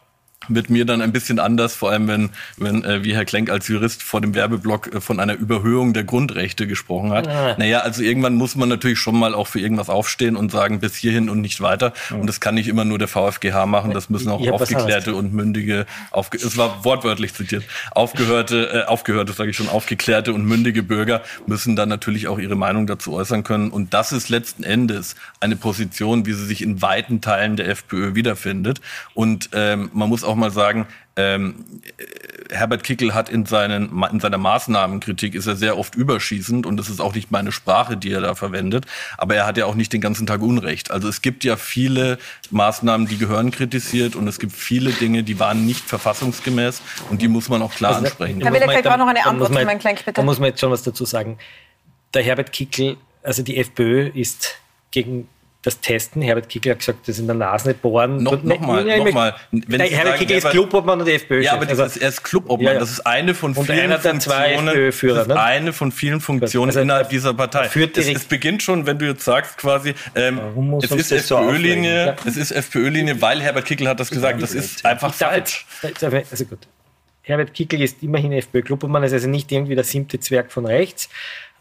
wird 0.54 0.70
mir 0.70 0.84
dann 0.84 1.00
ein 1.00 1.12
bisschen 1.12 1.38
anders, 1.38 1.74
vor 1.74 1.90
allem 1.90 2.08
wenn, 2.08 2.30
wenn 2.56 2.84
äh, 2.84 3.04
wie 3.04 3.14
Herr 3.14 3.24
Klenk 3.24 3.50
als 3.50 3.68
Jurist 3.68 4.02
vor 4.02 4.20
dem 4.20 4.34
Werbeblock 4.34 4.94
äh, 4.94 5.00
von 5.00 5.20
einer 5.20 5.34
Überhöhung 5.34 5.92
der 5.94 6.04
Grundrechte 6.04 6.66
gesprochen 6.66 7.12
hat. 7.12 7.26
Ja. 7.26 7.56
Naja, 7.58 7.80
also 7.80 8.02
irgendwann 8.02 8.34
muss 8.34 8.56
man 8.56 8.68
natürlich 8.68 8.98
schon 8.98 9.18
mal 9.18 9.34
auch 9.34 9.46
für 9.46 9.60
irgendwas 9.60 9.88
aufstehen 9.88 10.36
und 10.36 10.50
sagen, 10.50 10.80
bis 10.80 10.96
hierhin 10.96 11.30
und 11.30 11.40
nicht 11.40 11.60
weiter. 11.60 11.92
Mhm. 12.10 12.20
Und 12.20 12.26
das 12.26 12.40
kann 12.40 12.54
nicht 12.54 12.68
immer 12.68 12.84
nur 12.84 12.98
der 12.98 13.08
VfGH 13.08 13.66
machen, 13.66 13.92
das 13.92 14.10
müssen 14.10 14.30
auch 14.30 14.46
aufgeklärte 14.50 15.14
und 15.14 15.32
mündige, 15.32 15.86
aufge 16.10 16.38
es 16.38 16.56
war 16.56 16.84
wortwörtlich 16.84 17.34
zitiert, 17.34 17.64
aufgehörte, 17.92 18.84
äh, 18.84 18.88
aufgehörte, 18.88 19.32
sage 19.32 19.50
ich 19.50 19.56
schon, 19.56 19.68
aufgeklärte 19.68 20.32
und 20.32 20.44
mündige 20.44 20.82
Bürger 20.82 21.22
müssen 21.46 21.76
dann 21.76 21.88
natürlich 21.88 22.28
auch 22.28 22.38
ihre 22.38 22.56
Meinung 22.56 22.86
dazu 22.86 23.12
äußern 23.12 23.44
können. 23.44 23.70
Und 23.70 23.94
das 23.94 24.12
ist 24.12 24.28
letzten 24.28 24.62
Endes 24.62 25.14
eine 25.40 25.56
Position, 25.56 26.26
wie 26.26 26.32
sie 26.32 26.46
sich 26.46 26.62
in 26.62 26.82
weiten 26.82 27.20
Teilen 27.20 27.56
der 27.56 27.68
FPÖ 27.68 28.14
wiederfindet. 28.14 28.80
Und 29.14 29.50
ähm, 29.52 29.90
man 29.92 30.08
muss 30.08 30.24
auch 30.24 30.34
mal 30.40 30.50
sagen, 30.50 30.86
ähm, 31.16 31.64
Herbert 32.50 32.82
Kickel 32.82 33.14
hat 33.14 33.28
in, 33.28 33.46
seinen, 33.46 34.02
in 34.10 34.20
seiner 34.20 34.38
Maßnahmenkritik 34.38 35.34
ist 35.34 35.46
er 35.46 35.56
sehr 35.56 35.78
oft 35.78 35.94
überschießend 35.94 36.66
und 36.66 36.76
das 36.76 36.88
ist 36.88 37.00
auch 37.00 37.14
nicht 37.14 37.30
meine 37.30 37.52
Sprache, 37.52 37.96
die 37.96 38.10
er 38.10 38.20
da 38.20 38.34
verwendet. 38.34 38.86
Aber 39.18 39.34
er 39.34 39.46
hat 39.46 39.56
ja 39.56 39.66
auch 39.66 39.74
nicht 39.74 39.92
den 39.92 40.00
ganzen 40.00 40.26
Tag 40.26 40.42
Unrecht. 40.42 40.90
Also 40.90 41.08
es 41.08 41.22
gibt 41.22 41.44
ja 41.44 41.56
viele 41.56 42.18
Maßnahmen, 42.50 43.06
die 43.06 43.18
gehören 43.18 43.50
kritisiert 43.50 44.16
und 44.16 44.26
es 44.26 44.38
gibt 44.38 44.52
viele 44.52 44.90
Dinge, 44.90 45.22
die 45.22 45.38
waren 45.38 45.64
nicht 45.64 45.84
verfassungsgemäß 45.84 46.82
und 47.10 47.22
die 47.22 47.28
muss 47.28 47.48
man 47.48 47.62
auch 47.62 47.72
klar 47.72 47.96
also, 47.96 48.06
ansprechen. 48.06 48.40
Herr 48.40 48.52
Wille, 48.52 48.64
vielleicht 48.64 48.88
auch 48.88 48.96
noch 48.96 49.06
eine 49.08 49.24
Antwort 49.24 49.54
zu 49.54 49.64
meinem 49.64 49.78
Klenk, 49.78 49.98
bitte. 49.98 50.12
Da 50.14 50.22
muss 50.22 50.38
man 50.38 50.48
jetzt 50.48 50.60
schon 50.60 50.70
was 50.70 50.82
dazu 50.82 51.04
sagen. 51.04 51.38
Der 52.14 52.22
Herbert 52.22 52.52
Kickel, 52.52 52.96
also 53.22 53.42
die 53.42 53.58
FPÖ 53.58 54.08
ist 54.08 54.56
gegen 54.90 55.28
das 55.62 55.80
Testen. 55.80 56.22
Herbert 56.22 56.48
Kickl 56.48 56.70
hat 56.70 56.78
gesagt, 56.78 57.06
das 57.06 57.18
in 57.18 57.26
der 57.26 57.36
Nase 57.36 57.68
nicht 57.68 57.82
bohren. 57.82 58.22
No, 58.22 58.34
Nochmal, 58.42 58.84
nochmal. 58.98 59.34
Herbert 59.68 60.16
Kickl 60.16 60.32
ist 60.32 60.48
Clubobmann 60.48 61.00
und 61.00 61.08
FPÖ. 61.08 61.42
Ja, 61.42 61.52
aber 61.52 61.68
also, 61.68 61.84
ist, 61.84 61.96
er 61.98 62.08
ist 62.08 62.24
Clubobmann. 62.24 62.74
Ja. 62.74 62.80
Das 62.80 62.90
ist 62.90 63.00
eine 63.06 63.34
von 63.34 63.54
vielen 63.54 63.90
Funktionen. 64.00 64.92
Führer, 64.92 65.26
ne? 65.26 65.40
eine 65.40 65.72
von 65.74 65.92
vielen 65.92 66.20
Funktionen 66.20 66.70
also, 66.70 66.80
innerhalb 66.80 67.10
dieser 67.10 67.34
Partei. 67.34 67.68
Führt 67.68 67.98
es, 67.98 68.08
es, 68.08 68.24
beginnt 68.24 68.62
schon, 68.62 68.86
wenn 68.86 68.98
du 68.98 69.06
jetzt 69.06 69.24
sagst, 69.24 69.58
quasi, 69.58 69.94
ähm, 70.14 70.40
es 70.82 70.90
ist 70.90 71.12
FPÖ-Linie, 71.12 72.16
so 72.22 72.28
es 72.28 72.36
ist 72.38 72.52
FPÖ-Linie, 72.52 73.20
weil 73.20 73.42
Herbert 73.42 73.66
Kickl 73.66 73.86
hat 73.86 74.00
das 74.00 74.10
gesagt. 74.10 74.40
Das 74.40 74.54
ist 74.54 74.84
einfach 74.86 75.12
falsch. 75.12 75.66
Also 76.30 76.44
gut. 76.46 76.60
Herbert 77.22 77.52
Kickl 77.52 77.82
ist 77.82 78.02
immerhin 78.02 78.32
FPÖ-Clubobmann, 78.32 79.02
ist 79.02 79.12
also 79.12 79.28
nicht 79.28 79.52
irgendwie 79.52 79.74
der 79.74 79.84
siebte 79.84 80.18
Zwerg 80.18 80.50
von 80.50 80.64
rechts, 80.64 81.10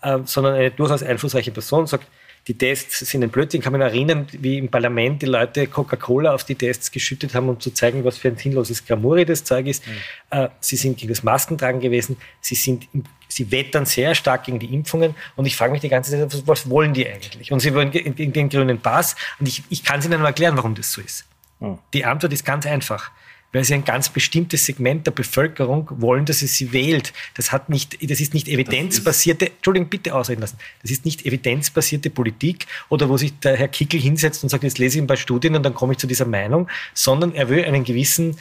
äh, 0.01 0.19
sondern 0.23 0.55
eine 0.55 0.71
durchaus 0.71 1.03
einflussreiche 1.03 1.51
Person, 1.51 1.85
sagt, 1.85 2.07
die 2.47 2.57
Tests 2.57 2.99
sind 2.99 3.23
ein 3.23 3.29
Blödsinn. 3.29 3.59
Ich 3.59 3.63
kann 3.63 3.73
mich 3.73 3.81
erinnern, 3.81 4.27
wie 4.31 4.57
im 4.57 4.69
Parlament 4.69 5.21
die 5.21 5.27
Leute 5.27 5.67
Coca-Cola 5.67 6.33
auf 6.33 6.43
die 6.43 6.55
Tests 6.55 6.91
geschüttet 6.91 7.35
haben, 7.35 7.49
um 7.49 7.59
zu 7.59 7.71
zeigen, 7.71 8.03
was 8.03 8.17
für 8.17 8.29
ein 8.29 8.37
sinnloses 8.37 8.85
Gramuri 8.85 9.25
das 9.25 9.43
Zeug 9.43 9.67
ist. 9.67 9.85
Mhm. 9.85 9.93
Äh, 10.31 10.49
sie 10.59 10.75
sind 10.75 10.97
gegen 10.97 11.09
das 11.09 11.23
Maskentragen 11.23 11.79
gewesen. 11.79 12.17
Sie 12.41 12.55
sind, 12.55 12.87
sie 13.27 13.51
wettern 13.51 13.85
sehr 13.85 14.15
stark 14.15 14.45
gegen 14.45 14.59
die 14.59 14.73
Impfungen. 14.73 15.15
Und 15.35 15.45
ich 15.45 15.55
frage 15.55 15.71
mich 15.71 15.81
die 15.81 15.89
ganze 15.89 16.11
Zeit, 16.11 16.47
was 16.47 16.69
wollen 16.69 16.93
die 16.93 17.07
eigentlich? 17.07 17.51
Und 17.51 17.59
sie 17.59 17.73
wollen 17.73 17.91
den, 17.91 18.33
den 18.33 18.49
grünen 18.49 18.79
Pass. 18.79 19.15
Und 19.39 19.47
ich, 19.47 19.63
ich 19.69 19.83
kann 19.83 19.99
es 19.99 20.05
Ihnen 20.05 20.23
erklären, 20.23 20.57
warum 20.57 20.75
das 20.75 20.91
so 20.91 21.01
ist. 21.01 21.25
Mhm. 21.59 21.77
Die 21.93 22.05
Antwort 22.05 22.33
ist 22.33 22.45
ganz 22.45 22.65
einfach 22.65 23.11
weil 23.51 23.63
sie 23.63 23.73
ein 23.73 23.83
ganz 23.83 24.09
bestimmtes 24.09 24.65
Segment 24.65 25.07
der 25.07 25.11
Bevölkerung 25.11 25.89
wollen, 25.97 26.25
dass 26.25 26.41
es 26.41 26.55
sie 26.55 26.71
wählt. 26.71 27.13
Das 27.35 27.51
hat 27.51 27.69
nicht, 27.69 27.97
das 28.09 28.19
ist 28.19 28.33
nicht 28.33 28.47
evidenzbasierte, 28.47 29.47
Entschuldigung, 29.47 29.89
bitte 29.89 30.13
ausreden 30.13 30.41
lassen. 30.41 30.57
Das 30.81 30.91
ist 30.91 31.05
nicht 31.05 31.25
evidenzbasierte 31.25 32.09
Politik 32.09 32.67
oder 32.89 33.09
wo 33.09 33.17
sich 33.17 33.37
der 33.39 33.55
Herr 33.57 33.67
Kickel 33.67 33.99
hinsetzt 33.99 34.43
und 34.43 34.49
sagt, 34.49 34.63
jetzt 34.63 34.77
lese 34.77 34.97
ich 34.97 35.03
ein 35.03 35.07
paar 35.07 35.17
Studien 35.17 35.55
und 35.55 35.63
dann 35.63 35.73
komme 35.73 35.93
ich 35.93 35.99
zu 35.99 36.07
dieser 36.07 36.25
Meinung, 36.25 36.67
sondern 36.93 37.33
er 37.33 37.49
will 37.49 37.63
einen 37.65 37.83
gewissen 37.83 38.37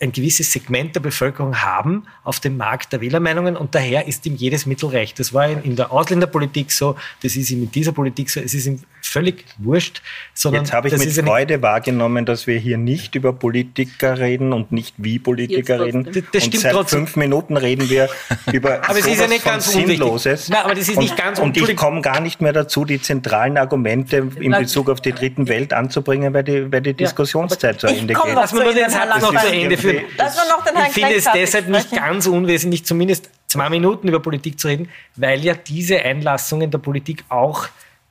ein 0.00 0.12
gewisses 0.12 0.52
Segment 0.52 0.94
der 0.94 1.00
Bevölkerung 1.00 1.60
haben 1.60 2.04
auf 2.22 2.40
dem 2.40 2.56
Markt 2.56 2.92
der 2.92 3.00
Wählermeinungen 3.00 3.56
und 3.56 3.74
daher 3.74 4.06
ist 4.06 4.26
ihm 4.26 4.36
jedes 4.36 4.66
Mittel 4.66 4.90
recht. 4.90 5.18
Das 5.18 5.34
war 5.34 5.48
in 5.48 5.76
der 5.76 5.92
Ausländerpolitik 5.92 6.70
so, 6.70 6.96
das 7.22 7.36
ist 7.36 7.50
ihm 7.50 7.64
in 7.64 7.70
dieser 7.70 7.92
Politik 7.92 8.30
so, 8.30 8.40
es 8.40 8.54
ist 8.54 8.66
ihm 8.66 8.80
völlig 9.02 9.44
wurscht. 9.58 10.02
Sondern 10.34 10.64
Jetzt 10.64 10.72
habe 10.72 10.88
ich 10.88 10.96
mit 10.96 11.12
Freude 11.12 11.62
wahrgenommen, 11.62 12.24
dass 12.24 12.46
wir 12.46 12.58
hier 12.58 12.78
nicht 12.78 13.14
über 13.14 13.32
Politiker 13.32 14.18
reden 14.18 14.52
und 14.52 14.72
nicht 14.72 14.94
wie 14.98 15.18
Politiker 15.18 15.80
reden. 15.84 16.04
Das, 16.04 16.22
das 16.32 16.44
und 16.44 16.58
seit 16.58 16.72
trotzdem. 16.72 17.00
fünf 17.00 17.16
Minuten 17.16 17.56
reden 17.56 17.88
wir 17.90 18.08
über 18.52 18.88
aber 18.88 18.98
es 18.98 19.06
ist 19.06 19.20
ja 19.20 19.26
nicht 19.26 19.44
ganz 19.44 19.72
Sinnloses. 19.72 20.48
Nein, 20.48 20.62
aber 20.64 20.74
das 20.74 20.88
ist 20.88 20.96
und, 20.96 21.02
nicht 21.02 21.16
ganz 21.16 21.38
Und 21.38 21.56
ich 21.56 21.76
komme 21.76 22.00
gar 22.00 22.20
nicht 22.20 22.40
mehr 22.40 22.52
dazu, 22.52 22.84
die 22.84 23.00
zentralen 23.00 23.56
Argumente 23.56 24.28
in 24.40 24.52
Bezug 24.52 24.90
auf 24.90 25.00
die 25.00 25.12
dritten 25.12 25.48
Welt 25.48 25.72
anzubringen, 25.72 26.34
weil 26.34 26.44
die, 26.44 26.70
weil 26.72 26.80
die 26.80 26.94
Diskussionszeit 26.94 27.82
ja, 27.82 27.88
zu 27.88 27.94
Ende 27.94 28.14
geht. 28.14 28.34
Lassen 28.34 28.58
wir 28.58 28.72
den 28.72 28.90
Satz 28.90 29.20
noch 29.20 29.34
zu 29.34 29.52
Ende 29.52 29.76
führen. 29.76 30.04
Ich 30.86 30.92
finde 30.94 31.14
es 31.14 31.26
deshalb 31.34 31.68
nicht 31.68 31.92
ganz 31.92 32.26
unwesentlich, 32.26 32.84
zumindest 32.84 33.30
zwei 33.46 33.68
Minuten 33.70 34.08
über 34.08 34.20
Politik 34.20 34.60
zu 34.60 34.68
reden, 34.68 34.88
weil 35.16 35.44
ja 35.44 35.54
diese 35.54 36.00
Einlassungen 36.00 36.70
der 36.70 36.78
Politik 36.78 37.24
auch 37.28 37.68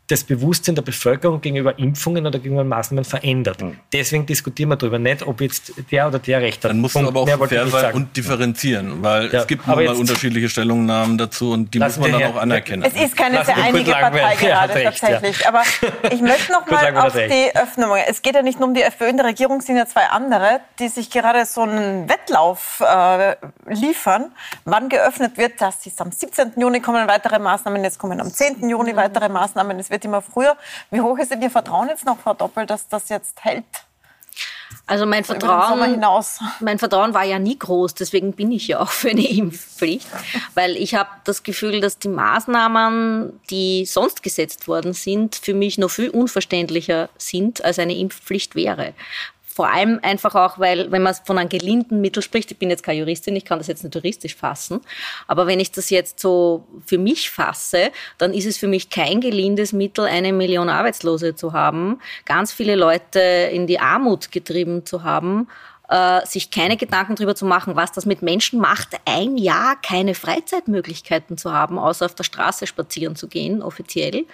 das 0.07 0.23
Bewusstsein 0.23 0.75
der 0.75 0.83
Bevölkerung 0.83 1.41
gegenüber 1.41 1.77
Impfungen 1.77 2.25
oder 2.25 2.39
gegenüber 2.39 2.63
Maßnahmen 2.63 3.03
verändert. 3.03 3.61
Mhm. 3.61 3.77
Deswegen 3.91 4.25
diskutieren 4.25 4.69
wir 4.69 4.77
darüber 4.77 4.99
nicht, 4.99 5.27
ob 5.27 5.41
jetzt 5.41 5.73
der 5.91 6.07
oder 6.07 6.19
der 6.19 6.41
Recht 6.41 6.63
hat. 6.63 6.71
Dann 6.71 6.79
muss 6.79 6.93
man 6.93 7.07
aber 7.07 7.21
auch 7.21 7.47
fair 7.47 7.67
sein 7.67 7.93
und 7.93 8.15
differenzieren, 8.15 9.03
weil 9.03 9.31
ja, 9.31 9.41
es 9.41 9.47
gibt 9.47 9.67
nun 9.67 9.75
mal 9.75 9.95
unterschiedliche 9.95 10.47
Stellungnahmen 10.47 11.17
dazu 11.17 11.51
und 11.51 11.73
die 11.73 11.79
muss 11.79 11.97
man 11.97 12.11
dann 12.13 12.23
auch 12.23 12.37
anerkennen. 12.37 12.83
Es 12.83 13.01
ist 13.01 13.17
keine 13.17 13.43
sehr 13.43 13.57
einige 13.57 13.91
Partei 13.91 14.35
gerade 14.39 14.75
recht, 14.75 15.01
tatsächlich. 15.01 15.41
Ja. 15.41 15.49
Aber 15.49 15.63
ich 16.09 16.21
möchte 16.21 16.53
noch 16.53 16.65
mal 16.71 16.97
auf 16.97 17.13
die 17.13 17.55
Öffnung. 17.55 17.91
Es 18.07 18.21
geht 18.21 18.35
ja 18.35 18.41
nicht 18.41 18.59
nur 18.59 18.69
um 18.69 18.73
die 18.73 18.83
FPÖ, 18.83 19.09
in 19.09 19.17
der 19.17 19.25
Regierung 19.25 19.59
sind 19.59 19.75
ja 19.75 19.85
zwei 19.85 20.05
andere, 20.07 20.61
die 20.79 20.87
sich 20.87 21.09
gerade 21.09 21.45
so 21.45 21.63
einen 21.63 22.07
Wettlauf 22.07 22.81
äh, 22.81 23.35
liefern, 23.67 24.31
wann 24.63 24.87
geöffnet 24.87 25.37
wird. 25.37 25.59
Das 25.59 25.85
ist 25.85 25.99
am 25.99 26.11
17. 26.11 26.53
Juni 26.55 26.79
kommen 26.79 27.07
weitere 27.09 27.39
Maßnahmen, 27.39 27.83
jetzt 27.83 27.99
kommen 27.99 28.21
am 28.21 28.31
10. 28.31 28.69
Juni 28.69 28.95
weitere 28.95 29.27
Maßnahmen. 29.27 29.77
Es 29.79 29.89
wird 29.89 29.96
wird 29.97 30.05
immer 30.05 30.21
früher. 30.21 30.55
Wie 30.91 31.01
hoch 31.01 31.17
ist 31.17 31.31
denn 31.31 31.41
Ihr 31.41 31.49
Vertrauen 31.49 31.89
jetzt 31.89 32.05
noch, 32.05 32.19
Frau 32.19 32.33
Doppel, 32.33 32.65
dass 32.65 32.87
das 32.87 33.09
jetzt 33.09 33.43
hält? 33.43 33.65
Also 34.85 35.05
mein 35.05 35.23
Vertrauen, 35.23 36.01
mein 36.59 36.79
Vertrauen 36.79 37.13
war 37.13 37.23
ja 37.23 37.39
nie 37.39 37.57
groß, 37.57 37.93
deswegen 37.93 38.33
bin 38.33 38.51
ich 38.51 38.67
ja 38.67 38.79
auch 38.79 38.91
für 38.91 39.09
eine 39.09 39.27
Impfpflicht, 39.27 40.07
weil 40.53 40.77
ich 40.77 40.95
habe 40.95 41.09
das 41.25 41.43
Gefühl, 41.43 41.81
dass 41.81 41.99
die 41.99 42.07
Maßnahmen, 42.07 43.39
die 43.49 43.85
sonst 43.85 44.23
gesetzt 44.23 44.67
worden 44.67 44.93
sind, 44.93 45.35
für 45.35 45.53
mich 45.53 45.77
noch 45.77 45.89
viel 45.89 46.09
unverständlicher 46.09 47.09
sind, 47.17 47.65
als 47.65 47.79
eine 47.79 47.97
Impfpflicht 47.97 48.55
wäre. 48.55 48.93
Vor 49.57 49.73
allem 49.73 49.99
einfach 50.03 50.35
auch, 50.35 50.59
weil, 50.59 50.91
wenn 50.91 51.01
man 51.01 51.15
von 51.25 51.39
einem 51.39 51.49
gelinden 51.49 51.99
Mittel 51.99 52.21
spricht, 52.21 52.51
ich 52.51 52.59
bin 52.59 52.69
jetzt 52.69 52.83
keine 52.83 52.99
Juristin, 52.99 53.35
ich 53.35 53.43
kann 53.43 53.57
das 53.57 53.65
jetzt 53.65 53.83
nicht 53.83 53.95
juristisch 53.95 54.35
fassen, 54.35 54.81
aber 55.25 55.47
wenn 55.47 55.59
ich 55.59 55.71
das 55.71 55.89
jetzt 55.89 56.19
so 56.19 56.67
für 56.85 56.99
mich 56.99 57.31
fasse, 57.31 57.89
dann 58.19 58.35
ist 58.35 58.45
es 58.45 58.59
für 58.59 58.67
mich 58.67 58.91
kein 58.91 59.19
gelindes 59.19 59.73
Mittel, 59.73 60.05
eine 60.05 60.31
Million 60.31 60.69
Arbeitslose 60.69 61.33
zu 61.33 61.53
haben, 61.53 61.99
ganz 62.23 62.53
viele 62.53 62.75
Leute 62.75 63.19
in 63.19 63.65
die 63.65 63.79
Armut 63.79 64.31
getrieben 64.31 64.85
zu 64.85 65.01
haben 65.03 65.47
äh, 65.89 66.25
sich 66.25 66.51
keine 66.51 66.77
Gedanken 66.77 67.15
darüber 67.15 67.35
zu 67.35 67.45
machen, 67.45 67.75
was 67.75 67.91
das 67.91 68.05
mit 68.05 68.21
Menschen 68.21 68.59
macht, 68.59 68.89
ein 69.05 69.37
Jahr 69.37 69.75
keine 69.81 70.15
Freizeitmöglichkeiten 70.15 71.37
zu 71.37 71.53
haben, 71.53 71.79
außer 71.79 72.05
auf 72.05 72.15
der 72.15 72.23
Straße 72.23 72.67
spazieren 72.67 73.15
zu 73.15 73.27
gehen, 73.27 73.61
offiziell. 73.61 74.25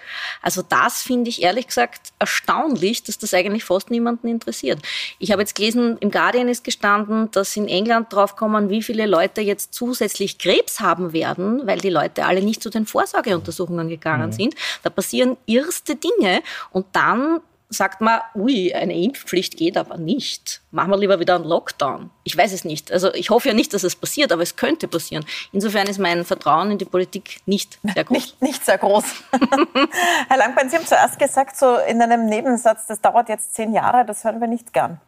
Also 0.42 0.62
das 0.62 1.02
finde 1.02 1.30
ich 1.30 1.42
ehrlich 1.42 1.68
gesagt 1.68 2.12
erstaunlich, 2.18 3.04
dass 3.04 3.18
das 3.18 3.34
eigentlich 3.34 3.64
fast 3.64 3.90
niemanden 3.90 4.28
interessiert. 4.28 4.80
Ich 5.18 5.30
habe 5.30 5.42
jetzt 5.42 5.54
gelesen, 5.54 5.96
im 6.00 6.10
Guardian 6.10 6.48
ist 6.48 6.64
gestanden, 6.64 7.30
dass 7.30 7.56
in 7.56 7.68
England 7.68 8.12
draufkommen, 8.12 8.70
wie 8.70 8.82
viele 8.82 9.06
Leute 9.06 9.40
jetzt 9.40 9.74
zusätzlich 9.74 10.38
Krebs 10.38 10.80
haben 10.80 11.12
werden, 11.12 11.66
weil 11.66 11.78
die 11.78 11.90
Leute 11.90 12.24
alle 12.24 12.42
nicht 12.42 12.62
zu 12.62 12.70
den 12.70 12.86
Vorsorgeuntersuchungen 12.86 13.88
gegangen 13.88 14.30
mhm. 14.30 14.32
sind. 14.32 14.54
Da 14.82 14.90
passieren 14.90 15.36
erste 15.46 15.96
Dinge 15.96 16.42
und 16.70 16.86
dann 16.92 17.40
sagt 17.68 18.00
man, 18.00 18.20
ui, 18.34 18.72
eine 18.74 18.94
Impfpflicht 18.94 19.56
geht 19.56 19.76
aber 19.76 19.96
nicht. 19.96 20.60
Machen 20.70 20.90
wir 20.90 20.98
lieber 20.98 21.20
wieder 21.20 21.34
einen 21.34 21.44
Lockdown. 21.44 22.10
Ich 22.22 22.36
weiß 22.36 22.52
es 22.52 22.64
nicht. 22.64 22.92
Also 22.92 23.12
ich 23.14 23.30
hoffe 23.30 23.48
ja 23.48 23.54
nicht, 23.54 23.74
dass 23.74 23.82
es 23.82 23.96
passiert, 23.96 24.32
aber 24.32 24.42
es 24.42 24.56
könnte 24.56 24.88
passieren. 24.88 25.24
Insofern 25.52 25.86
ist 25.86 25.98
mein 25.98 26.24
Vertrauen 26.24 26.70
in 26.70 26.78
die 26.78 26.84
Politik 26.84 27.40
nicht 27.46 27.78
sehr 27.82 28.04
groß. 28.04 28.14
Nicht, 28.14 28.42
nicht 28.42 28.64
sehr 28.64 28.78
groß. 28.78 29.04
Herr 30.28 30.36
Langbein, 30.36 30.70
Sie 30.70 30.76
haben 30.76 30.86
zuerst 30.86 31.18
gesagt, 31.18 31.56
so 31.56 31.76
in 31.76 32.00
einem 32.00 32.26
Nebensatz, 32.26 32.86
das 32.86 33.00
dauert 33.00 33.28
jetzt 33.28 33.54
zehn 33.54 33.72
Jahre, 33.72 34.04
das 34.06 34.22
hören 34.24 34.40
wir 34.40 34.46
nicht 34.46 34.72
gern. 34.72 35.00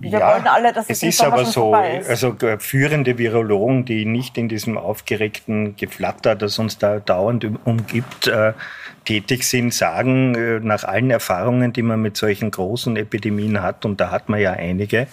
Wir 0.00 0.18
ja, 0.18 0.34
wollen 0.34 0.46
alle, 0.46 0.72
dass 0.72 0.90
es, 0.90 1.02
es 1.02 1.14
ist 1.14 1.22
aber 1.22 1.44
so, 1.44 1.74
ist. 1.74 2.10
also 2.10 2.36
äh, 2.42 2.58
führende 2.58 3.16
Virologen, 3.16 3.84
die 3.84 4.04
nicht 4.04 4.36
in 4.36 4.48
diesem 4.48 4.76
aufgeregten 4.76 5.76
Geflatter, 5.76 6.34
das 6.34 6.58
uns 6.58 6.78
da 6.78 6.98
dauernd 6.98 7.46
umgibt, 7.64 8.26
äh, 8.26 8.52
tätig 9.04 9.44
sind, 9.44 9.72
sagen, 9.72 10.34
äh, 10.34 10.60
nach 10.60 10.84
allen 10.84 11.10
Erfahrungen, 11.10 11.72
die 11.72 11.82
man 11.82 12.00
mit 12.02 12.16
solchen 12.16 12.50
großen 12.50 12.96
Epidemien 12.96 13.62
hat, 13.62 13.84
und 13.84 14.00
da 14.00 14.10
hat 14.10 14.28
man 14.28 14.40
ja 14.40 14.52
einige, 14.52 15.06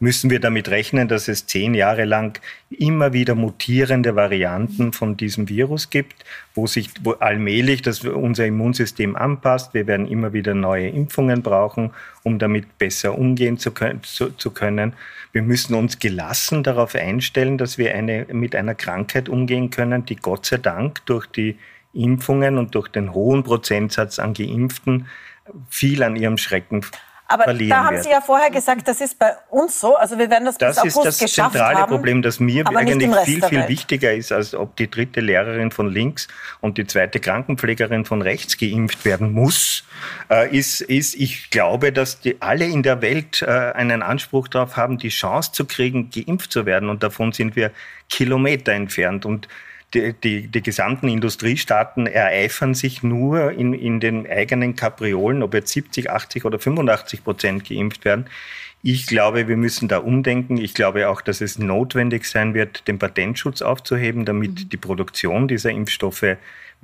müssen 0.00 0.30
wir 0.30 0.40
damit 0.40 0.68
rechnen, 0.68 1.08
dass 1.08 1.28
es 1.28 1.46
zehn 1.46 1.74
Jahre 1.74 2.04
lang 2.04 2.40
immer 2.70 3.12
wieder 3.12 3.34
mutierende 3.34 4.16
Varianten 4.16 4.92
von 4.92 5.16
diesem 5.16 5.48
Virus 5.48 5.90
gibt, 5.90 6.24
wo 6.54 6.66
sich 6.66 6.90
wo 7.02 7.12
allmählich 7.12 7.82
das, 7.82 8.00
unser 8.04 8.46
Immunsystem 8.46 9.16
anpasst. 9.16 9.74
Wir 9.74 9.86
werden 9.86 10.08
immer 10.08 10.32
wieder 10.32 10.54
neue 10.54 10.88
Impfungen 10.88 11.42
brauchen, 11.42 11.90
um 12.22 12.38
damit 12.38 12.78
besser 12.78 13.16
umgehen 13.16 13.58
zu, 13.58 13.72
zu, 14.02 14.30
zu 14.30 14.50
können. 14.50 14.94
Wir 15.32 15.42
müssen 15.42 15.74
uns 15.74 15.98
gelassen 15.98 16.62
darauf 16.62 16.94
einstellen, 16.94 17.58
dass 17.58 17.78
wir 17.78 17.94
eine, 17.94 18.26
mit 18.32 18.54
einer 18.54 18.74
Krankheit 18.74 19.28
umgehen 19.28 19.70
können, 19.70 20.04
die 20.06 20.16
Gott 20.16 20.46
sei 20.46 20.58
Dank 20.58 21.04
durch 21.06 21.26
die 21.26 21.56
Impfungen 21.94 22.58
und 22.58 22.74
durch 22.74 22.88
den 22.88 23.12
hohen 23.12 23.42
Prozentsatz 23.42 24.18
an 24.18 24.34
Geimpften 24.34 25.06
viel 25.68 26.02
an 26.02 26.16
ihrem 26.16 26.38
Schrecken 26.38 26.82
aber 27.26 27.54
da 27.54 27.84
haben 27.84 28.02
Sie 28.02 28.10
ja 28.10 28.20
vorher 28.20 28.50
gesagt, 28.50 28.86
das 28.86 29.00
ist 29.00 29.18
bei 29.18 29.32
uns 29.48 29.80
so. 29.80 29.96
Also 29.96 30.18
wir 30.18 30.28
werden 30.28 30.44
das 30.44 30.58
Das 30.58 30.82
bis 30.82 30.94
ist 30.94 31.04
das 31.04 31.32
zentrale 31.32 31.78
haben, 31.78 31.90
Problem, 31.90 32.20
das 32.20 32.38
mir 32.38 32.66
eigentlich 32.66 33.14
viel, 33.24 33.42
viel 33.42 33.66
wichtiger 33.66 34.12
ist, 34.12 34.30
als 34.30 34.54
ob 34.54 34.76
die 34.76 34.90
dritte 34.90 35.20
Lehrerin 35.20 35.70
von 35.70 35.90
links 35.90 36.28
und 36.60 36.76
die 36.76 36.86
zweite 36.86 37.20
Krankenpflegerin 37.20 38.04
von 38.04 38.20
rechts 38.20 38.58
geimpft 38.58 39.06
werden 39.06 39.32
muss, 39.32 39.84
äh, 40.30 40.54
ist, 40.54 40.82
ist, 40.82 41.14
ich 41.14 41.48
glaube, 41.48 41.92
dass 41.92 42.20
die 42.20 42.42
alle 42.42 42.66
in 42.66 42.82
der 42.82 43.00
Welt 43.00 43.40
äh, 43.40 43.46
einen 43.46 44.02
Anspruch 44.02 44.48
darauf 44.48 44.76
haben, 44.76 44.98
die 44.98 45.08
Chance 45.08 45.52
zu 45.52 45.64
kriegen, 45.64 46.10
geimpft 46.10 46.52
zu 46.52 46.66
werden. 46.66 46.90
Und 46.90 47.02
davon 47.02 47.32
sind 47.32 47.56
wir 47.56 47.70
Kilometer 48.10 48.72
entfernt. 48.72 49.24
Und 49.24 49.48
die, 49.94 50.12
die, 50.12 50.48
die 50.48 50.62
gesamten 50.62 51.08
Industriestaaten 51.08 52.06
ereifern 52.06 52.74
sich 52.74 53.02
nur 53.02 53.52
in, 53.52 53.72
in 53.72 54.00
den 54.00 54.26
eigenen 54.28 54.76
Kapriolen, 54.76 55.42
ob 55.42 55.54
jetzt 55.54 55.72
70, 55.72 56.10
80 56.10 56.44
oder 56.44 56.58
85 56.58 57.24
Prozent 57.24 57.68
geimpft 57.68 58.04
werden. 58.04 58.26
Ich 58.82 59.06
glaube, 59.06 59.48
wir 59.48 59.56
müssen 59.56 59.88
da 59.88 59.98
umdenken. 59.98 60.58
Ich 60.58 60.74
glaube 60.74 61.08
auch, 61.08 61.22
dass 61.22 61.40
es 61.40 61.58
notwendig 61.58 62.26
sein 62.26 62.52
wird, 62.52 62.86
den 62.86 62.98
Patentschutz 62.98 63.62
aufzuheben, 63.62 64.26
damit 64.26 64.50
mhm. 64.50 64.68
die 64.68 64.76
Produktion 64.76 65.48
dieser 65.48 65.70
Impfstoffe 65.70 66.36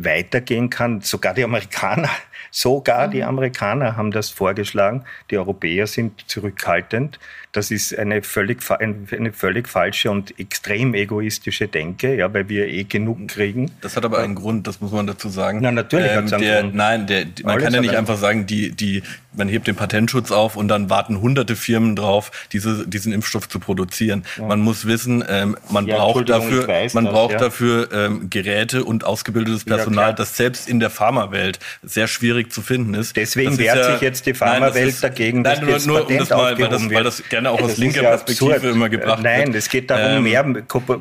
weitergehen 0.04 0.70
kann. 0.70 1.00
Sogar 1.00 1.34
die 1.34 1.44
Amerikaner, 1.44 2.10
sogar 2.50 3.08
die 3.08 3.18
mhm. 3.18 3.28
Amerikaner 3.28 3.96
haben 3.96 4.10
das 4.10 4.30
vorgeschlagen. 4.30 5.04
Die 5.30 5.38
Europäer 5.38 5.86
sind 5.86 6.28
zurückhaltend. 6.28 7.18
Das 7.52 7.72
ist 7.72 7.98
eine 7.98 8.22
völlig, 8.22 8.58
eine 8.70 9.32
völlig 9.32 9.68
falsche 9.68 10.10
und 10.10 10.38
extrem 10.38 10.94
egoistische 10.94 11.66
Denke, 11.66 12.14
ja, 12.14 12.32
weil 12.32 12.48
wir 12.48 12.68
eh 12.68 12.84
genug 12.84 13.26
kriegen. 13.26 13.72
Das 13.80 13.96
hat 13.96 14.04
aber 14.04 14.18
einen 14.18 14.36
Grund, 14.36 14.68
das 14.68 14.80
muss 14.80 14.92
man 14.92 15.08
dazu 15.08 15.28
sagen. 15.28 15.58
Na, 15.60 15.72
natürlich 15.72 16.12
ähm, 16.12 16.16
hat 16.16 16.24
es 16.26 16.32
einen 16.32 16.42
der, 16.42 16.60
Grund. 16.60 16.74
Nein, 16.76 17.06
der, 17.08 17.26
man 17.42 17.54
Alles 17.54 17.64
kann 17.64 17.74
ja 17.74 17.80
nicht 17.80 17.96
einfach 17.96 18.18
sagen, 18.18 18.46
die, 18.46 18.70
die, 18.70 19.02
man 19.32 19.48
hebt 19.48 19.66
den 19.66 19.76
Patentschutz 19.76 20.30
auf 20.30 20.56
und 20.56 20.68
dann 20.68 20.90
warten 20.90 21.20
hunderte 21.20 21.56
Firmen 21.56 21.96
drauf, 21.96 22.30
diese, 22.52 22.86
diesen 22.86 23.12
Impfstoff 23.12 23.48
zu 23.48 23.60
produzieren. 23.60 24.24
Ja. 24.36 24.46
Man 24.46 24.60
muss 24.60 24.86
wissen, 24.86 25.24
ähm, 25.28 25.56
man 25.70 25.86
ja, 25.86 25.96
braucht 25.96 26.28
dafür, 26.28 26.66
man 26.92 27.04
das, 27.04 27.12
braucht 27.14 27.32
ja. 27.32 27.38
dafür 27.38 27.88
ähm, 27.92 28.30
Geräte 28.30 28.84
und 28.84 29.04
ausgebildetes 29.04 29.64
Personal, 29.64 30.14
das 30.14 30.36
selbst 30.36 30.68
in 30.68 30.80
der 30.80 30.90
Pharmawelt 30.90 31.58
sehr 31.82 32.08
schwierig 32.08 32.52
zu 32.52 32.62
finden 32.62 32.94
ist. 32.94 33.16
Deswegen 33.16 33.56
wehrt 33.58 33.84
sich 33.84 34.00
jetzt 34.00 34.26
die 34.26 34.34
Pharmawelt 34.34 35.02
dagegen, 35.02 35.44
dass 35.44 35.60
nein, 35.60 35.68
nur, 35.68 35.78
nur 35.80 36.08
um 36.08 36.18
das 36.18 36.30
mal, 36.30 36.58
weil 36.58 36.68
das, 36.68 36.90
weil 36.90 37.04
das 37.04 37.22
gerne 37.28 37.50
auch 37.50 37.60
aus 37.60 37.76
linker 37.76 38.02
Perspektive 38.02 38.54
absurd. 38.54 38.74
immer 38.74 38.88
gebracht 38.88 39.22
Nein, 39.22 39.48
wird. 39.48 39.56
es 39.56 39.68
geht 39.68 39.90
darum, 39.90 40.18
ähm, 40.18 40.22
mehr, 40.24 40.44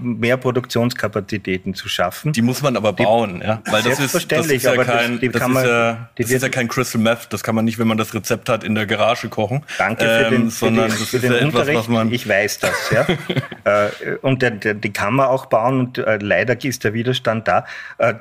mehr 0.01 0.38
Produktionskapazitäten 0.38 1.73
zu 1.73 1.89
schaffen. 1.89 2.34
Die 2.34 2.41
muss 2.41 2.61
man 2.61 2.77
aber 2.77 2.93
bauen, 2.93 3.41
ja. 3.43 3.61
Weil 3.65 3.84
das 3.84 3.99
ist, 3.99 4.32
das 4.32 4.47
ist 4.47 4.63
ja 4.63 4.75
kein, 4.84 5.19
das, 5.19 5.32
das, 5.32 5.49
ist, 5.49 5.55
ja, 5.65 6.09
das 6.15 6.32
ist 6.32 6.41
ja 6.41 6.49
kein 6.49 6.67
Crystal 6.67 7.01
Meth, 7.01 7.27
das 7.32 7.43
kann 7.43 7.55
man 7.55 7.65
nicht, 7.65 7.80
wenn 7.80 7.88
man 7.88 7.97
das 7.97 8.13
Rezept 8.20 8.49
hat, 8.49 8.63
in 8.63 8.76
der 8.76 8.86
Garage 8.86 9.30
kochen. 9.30 9.63
Danke 9.78 10.03
für 10.03 10.26
ähm, 10.26 10.32
den, 10.32 10.49
sondern 10.49 10.91
für 10.91 10.97
den, 10.97 11.05
für 11.05 11.20
den 11.20 11.32
ja 11.34 11.45
Unterricht. 11.45 11.89
Etwas, 11.89 12.07
ich 12.11 12.28
weiß 12.28 12.59
das, 12.59 12.89
ja. 12.91 13.07
äh, 13.63 14.15
und 14.22 14.41
der, 14.41 14.51
der, 14.51 14.74
die 14.74 14.93
kann 14.93 15.15
man 15.15 15.28
auch 15.28 15.47
bauen 15.47 15.80
und 15.80 15.97
äh, 15.97 16.17
leider 16.22 16.63
ist 16.63 16.84
der 16.84 16.93
Widerstand 16.93 17.47
da. 17.47 17.65
Äh, 17.97 18.15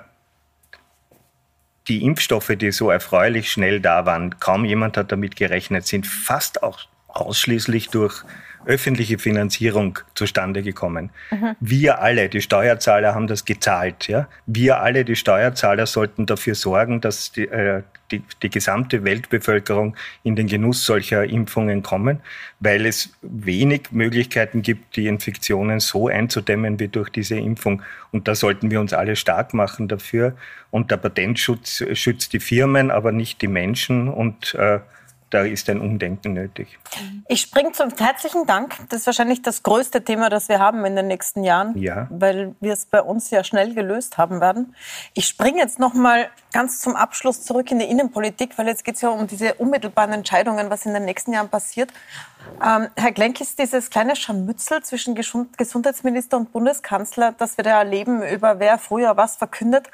die 1.88 2.04
Impfstoffe, 2.04 2.52
die 2.56 2.70
so 2.70 2.90
erfreulich 2.90 3.50
schnell 3.50 3.80
da 3.80 4.04
waren, 4.04 4.38
kaum 4.38 4.64
jemand 4.64 4.96
hat 4.96 5.10
damit 5.10 5.36
gerechnet, 5.36 5.86
sind 5.86 6.06
fast 6.06 6.62
auch 6.62 6.80
ausschließlich 7.08 7.88
durch 7.88 8.24
öffentliche 8.66 9.18
Finanzierung 9.18 9.98
zustande 10.14 10.62
gekommen. 10.62 11.10
Mhm. 11.30 11.56
Wir 11.60 12.00
alle, 12.00 12.28
die 12.28 12.40
Steuerzahler, 12.40 13.14
haben 13.14 13.26
das 13.26 13.44
gezahlt. 13.44 14.08
Ja? 14.08 14.28
Wir 14.46 14.80
alle, 14.80 15.04
die 15.04 15.16
Steuerzahler, 15.16 15.86
sollten 15.86 16.26
dafür 16.26 16.54
sorgen, 16.54 17.00
dass 17.00 17.32
die, 17.32 17.48
äh, 17.48 17.82
die, 18.10 18.22
die 18.42 18.50
gesamte 18.50 19.04
Weltbevölkerung 19.04 19.96
in 20.22 20.36
den 20.36 20.46
Genuss 20.46 20.84
solcher 20.84 21.24
Impfungen 21.24 21.82
kommen, 21.82 22.20
weil 22.60 22.86
es 22.86 23.12
wenig 23.22 23.90
Möglichkeiten 23.90 24.62
gibt, 24.62 24.96
die 24.96 25.06
Infektionen 25.06 25.80
so 25.80 26.08
einzudämmen 26.08 26.80
wie 26.80 26.88
durch 26.88 27.10
diese 27.10 27.36
Impfung. 27.36 27.82
Und 28.12 28.28
da 28.28 28.34
sollten 28.34 28.70
wir 28.70 28.80
uns 28.80 28.92
alle 28.92 29.16
stark 29.16 29.54
machen 29.54 29.88
dafür. 29.88 30.36
Und 30.70 30.90
der 30.90 30.96
Patentschutz 30.96 31.84
schützt 31.92 32.32
die 32.32 32.40
Firmen, 32.40 32.90
aber 32.90 33.12
nicht 33.12 33.42
die 33.42 33.48
Menschen. 33.48 34.08
Und 34.08 34.54
äh, 34.54 34.80
da 35.30 35.42
ist 35.42 35.68
ein 35.68 35.80
Umdenken 35.80 36.32
nötig. 36.32 36.78
Ich 37.28 37.42
springe 37.42 37.72
zum 37.72 37.90
herzlichen 37.96 38.46
Dank. 38.46 38.74
Das 38.88 39.00
ist 39.00 39.06
wahrscheinlich 39.06 39.42
das 39.42 39.62
größte 39.62 40.02
Thema, 40.02 40.30
das 40.30 40.48
wir 40.48 40.58
haben 40.58 40.84
in 40.86 40.96
den 40.96 41.06
nächsten 41.06 41.44
Jahren, 41.44 41.76
ja. 41.78 42.06
weil 42.10 42.54
wir 42.60 42.72
es 42.72 42.86
bei 42.86 43.02
uns 43.02 43.30
ja 43.30 43.44
schnell 43.44 43.74
gelöst 43.74 44.16
haben 44.16 44.40
werden. 44.40 44.74
Ich 45.12 45.26
springe 45.26 45.58
jetzt 45.58 45.78
noch 45.78 45.92
mal 45.92 46.28
ganz 46.52 46.80
zum 46.80 46.96
Abschluss 46.96 47.42
zurück 47.42 47.70
in 47.70 47.78
die 47.78 47.84
Innenpolitik, 47.84 48.56
weil 48.56 48.66
jetzt 48.68 48.84
geht 48.84 48.94
es 48.94 49.02
ja 49.02 49.10
um 49.10 49.26
diese 49.26 49.54
unmittelbaren 49.54 50.12
Entscheidungen, 50.12 50.70
was 50.70 50.86
in 50.86 50.94
den 50.94 51.04
nächsten 51.04 51.32
Jahren 51.32 51.50
passiert. 51.50 51.92
Ähm, 52.64 52.88
Herr 52.96 53.12
Glenk, 53.12 53.40
ist 53.40 53.58
dieses 53.58 53.90
kleine 53.90 54.16
Scharmützel 54.16 54.82
zwischen 54.82 55.14
Gesundheitsminister 55.14 56.36
und 56.36 56.52
Bundeskanzler, 56.52 57.34
das 57.38 57.56
wir 57.56 57.64
da 57.64 57.78
erleben, 57.78 58.22
über 58.22 58.58
wer 58.58 58.78
früher 58.78 59.16
was 59.16 59.36
verkündet, 59.36 59.86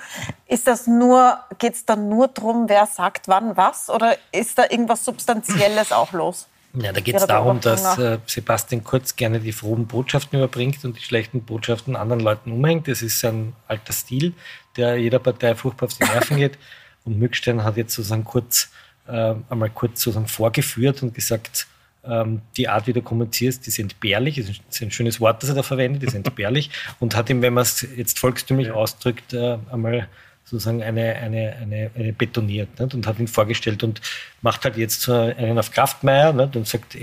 ist 0.47 0.67
das 0.67 0.87
nur, 0.87 1.39
geht 1.59 1.75
es 1.75 1.85
da 1.85 1.97
nur 1.97 2.29
darum, 2.29 2.69
wer 2.69 2.87
sagt 2.87 3.29
wann 3.29 3.57
was 3.57 3.91
oder 3.91 4.17
ist 4.33 4.59
da 4.59 4.65
irgendwas 4.69 5.05
Substanzielles 5.05 5.93
auch 5.93 6.13
los? 6.13 6.49
Ja, 6.75 6.93
da 6.93 7.01
geht 7.01 7.15
es 7.15 7.27
darum, 7.27 7.61
dass 7.61 7.99
äh, 7.99 8.19
Sebastian 8.27 8.83
Kurz 8.83 9.15
gerne 9.15 9.39
die 9.39 9.53
frohen 9.53 9.87
Botschaften 9.87 10.39
überbringt 10.39 10.85
und 10.85 10.97
die 10.99 11.03
schlechten 11.03 11.45
Botschaften 11.45 11.95
anderen 11.95 12.21
Leuten 12.21 12.51
umhängt. 12.51 12.89
Das 12.89 13.01
ist 13.01 13.21
sein 13.21 13.53
alter 13.69 13.93
Stil, 13.93 14.33
der 14.77 14.97
jeder 14.97 15.21
Partei 15.21 15.55
furchtbar 15.55 15.87
auf 15.87 15.95
die 15.95 16.05
Nerven 16.05 16.37
geht. 16.37 16.59
Und 17.05 17.19
Mückstein 17.19 17.63
hat 17.65 17.77
jetzt 17.77 17.93
sozusagen 17.95 18.25
kurz 18.25 18.71
äh, 19.07 19.35
einmal 19.51 19.71
kurz 19.71 20.01
sozusagen 20.01 20.27
vorgeführt 20.27 21.03
und 21.03 21.15
gesagt, 21.15 21.67
die 22.57 22.69
Art, 22.69 22.87
wie 22.87 22.93
du 22.93 23.03
kommunizierst, 23.03 23.65
die 23.65 23.71
ist 23.71 23.79
entbehrlich. 23.79 24.37
Das 24.37 24.51
ist 24.51 24.83
ein 24.83 24.91
schönes 24.91 25.21
Wort, 25.21 25.43
das 25.43 25.51
er 25.51 25.57
da 25.57 25.63
verwendet, 25.63 26.03
ist 26.03 26.15
entbehrlich. 26.15 26.71
und 27.01 27.17
hat 27.17 27.31
ihm, 27.31 27.43
wenn 27.43 27.55
man 27.55 27.63
es 27.63 27.87
jetzt 27.97 28.19
volkstümlich 28.19 28.71
ausdrückt, 28.71 29.33
äh, 29.33 29.59
einmal 29.71 30.09
sozusagen 30.45 30.83
eine, 30.83 31.17
eine, 31.17 31.57
eine, 31.61 31.91
eine 31.95 32.13
betoniert 32.13 32.79
nicht? 32.79 32.95
und 32.95 33.07
hat 33.07 33.19
ihn 33.19 33.29
vorgestellt 33.29 33.83
und 33.83 34.01
macht 34.43 34.65
halt 34.65 34.77
jetzt 34.77 35.01
so 35.01 35.13
einen 35.13 35.59
auf 35.59 35.71
Kraftmeier 35.71 36.35
nicht? 36.35 36.55
und 36.55 36.69
sagt, 36.69 36.97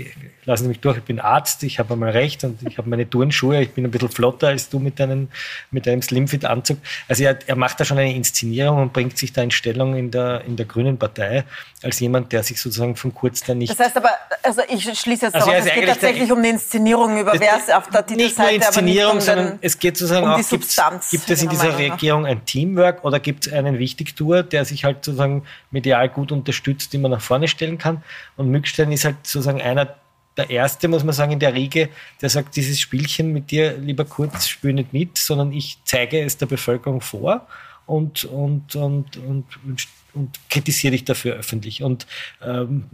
lassen 0.44 0.64
Sie 0.64 0.68
mich 0.68 0.78
durch, 0.78 0.98
ich 0.98 1.02
bin 1.02 1.18
Arzt, 1.18 1.64
ich 1.64 1.80
habe 1.80 1.94
einmal 1.94 2.10
recht 2.10 2.44
und 2.44 2.60
ich 2.68 2.78
habe 2.78 2.88
meine 2.88 3.08
Turnschuhe, 3.08 3.60
ich 3.60 3.70
bin 3.70 3.84
ein 3.84 3.90
bisschen 3.90 4.10
flotter 4.10 4.48
als 4.48 4.68
du 4.68 4.78
mit 4.78 5.00
deinem, 5.00 5.28
mit 5.72 5.86
deinem 5.86 6.02
Slimfit-Anzug. 6.02 6.78
Also 7.08 7.24
er, 7.24 7.36
er 7.46 7.56
macht 7.56 7.80
da 7.80 7.84
schon 7.84 7.98
eine 7.98 8.14
Inszenierung 8.14 8.80
und 8.80 8.92
bringt 8.92 9.18
sich 9.18 9.32
da 9.32 9.42
in 9.42 9.50
Stellung 9.50 9.96
in 9.96 10.12
der, 10.12 10.44
in 10.46 10.56
der 10.56 10.66
Grünen 10.66 10.96
Partei 10.96 11.44
als 11.82 11.98
jemand, 11.98 12.30
der 12.32 12.44
sich 12.44 12.60
sozusagen 12.60 12.94
von 12.94 13.12
kurz 13.12 13.42
da 13.42 13.54
nicht... 13.54 13.72
Das 13.72 13.78
heißt 13.80 13.96
aber, 13.96 14.10
also 14.44 14.62
ich 14.68 14.84
schließe 14.84 15.26
jetzt 15.26 15.34
also 15.34 15.50
daraus, 15.50 15.66
es 15.66 15.74
geht 15.74 15.88
tatsächlich 15.88 16.28
der, 16.28 16.36
um 16.36 16.42
die 16.44 16.50
Inszenierung, 16.50 17.18
über 17.18 17.32
wer 17.36 17.56
es 17.56 17.74
auf 17.74 17.88
der 17.88 18.06
Titelseite... 18.06 18.22
Nicht 18.22 18.38
nur 18.38 18.50
Inszenierung, 18.50 19.20
sondern 19.20 19.58
es 19.60 19.76
geht 19.76 19.96
sozusagen 19.96 20.26
um 20.26 20.32
auch, 20.32 21.10
gibt 21.10 21.30
es 21.30 21.42
in 21.42 21.48
dieser 21.48 21.76
Regierung 21.76 22.24
ein 22.24 22.44
Teamwork 22.44 23.02
oder 23.04 23.18
gibt 23.18 23.31
es 23.40 23.52
einen 23.52 23.78
Wichtigtour, 23.78 24.42
der 24.42 24.64
sich 24.64 24.84
halt 24.84 25.04
sozusagen 25.04 25.44
medial 25.70 26.08
gut 26.08 26.32
unterstützt, 26.32 26.92
den 26.92 27.02
man 27.02 27.10
nach 27.10 27.20
vorne 27.20 27.48
stellen 27.48 27.78
kann. 27.78 28.02
Und 28.36 28.50
Mückstein 28.50 28.92
ist 28.92 29.04
halt 29.04 29.16
sozusagen 29.22 29.60
einer 29.60 29.96
der 30.36 30.50
Erste, 30.50 30.88
muss 30.88 31.04
man 31.04 31.14
sagen, 31.14 31.32
in 31.32 31.38
der 31.40 31.54
Riege, 31.54 31.88
der 32.20 32.30
sagt, 32.30 32.56
dieses 32.56 32.80
Spielchen 32.80 33.32
mit 33.32 33.50
dir, 33.50 33.76
lieber 33.76 34.04
Kurz, 34.04 34.48
spiel 34.48 34.72
nicht 34.72 34.92
mit, 34.92 35.18
sondern 35.18 35.52
ich 35.52 35.78
zeige 35.84 36.20
es 36.20 36.38
der 36.38 36.46
Bevölkerung 36.46 37.00
vor 37.00 37.46
und, 37.86 38.24
und, 38.24 38.74
und, 38.74 39.16
und, 39.18 39.44
und, 39.64 39.88
und 40.14 40.40
kritisiere 40.48 40.92
dich 40.92 41.04
dafür 41.04 41.34
öffentlich. 41.34 41.82
Und 41.82 42.06
ähm, 42.42 42.86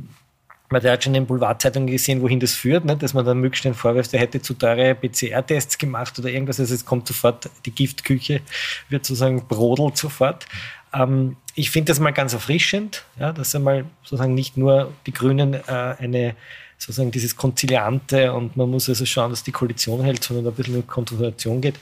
man 0.70 0.82
hat 0.82 1.04
schon 1.04 1.14
in 1.14 1.22
den 1.22 1.26
Boulevardzeitungen 1.26 1.88
gesehen, 1.88 2.20
wohin 2.20 2.40
das 2.40 2.54
führt, 2.54 2.84
ne? 2.84 2.96
dass 2.96 3.14
man 3.14 3.24
dann 3.24 3.38
Mückstein 3.38 3.74
vorwirft, 3.74 4.12
er 4.12 4.20
hätte 4.20 4.42
zu 4.42 4.54
teure 4.54 4.94
PCR-Tests 4.94 5.78
gemacht 5.78 6.18
oder 6.18 6.28
irgendwas. 6.28 6.60
Also 6.60 6.74
es 6.74 6.84
kommt 6.84 7.08
sofort, 7.08 7.48
die 7.64 7.70
Giftküche 7.70 8.40
wird 8.88 9.06
sozusagen 9.06 9.46
brodelt 9.46 9.96
sofort. 9.96 10.46
Ähm, 10.92 11.36
ich 11.54 11.70
finde 11.70 11.90
das 11.90 12.00
mal 12.00 12.12
ganz 12.12 12.34
erfrischend, 12.34 13.04
ja, 13.18 13.32
dass 13.32 13.54
einmal 13.54 13.84
sozusagen 14.02 14.34
nicht 14.34 14.56
nur 14.56 14.92
die 15.06 15.12
Grünen 15.12 15.54
äh, 15.54 15.60
eine 15.66 16.36
sozusagen 16.76 17.10
dieses 17.10 17.34
Konziliante 17.34 18.32
und 18.32 18.56
man 18.56 18.70
muss 18.70 18.88
also 18.88 19.04
schauen, 19.04 19.30
dass 19.30 19.42
die 19.42 19.50
Koalition 19.50 20.02
hält, 20.02 20.22
sondern 20.22 20.46
ein 20.46 20.54
bisschen 20.54 20.76
in 20.76 20.86
Konfrontation 20.86 21.60
geht. 21.60 21.74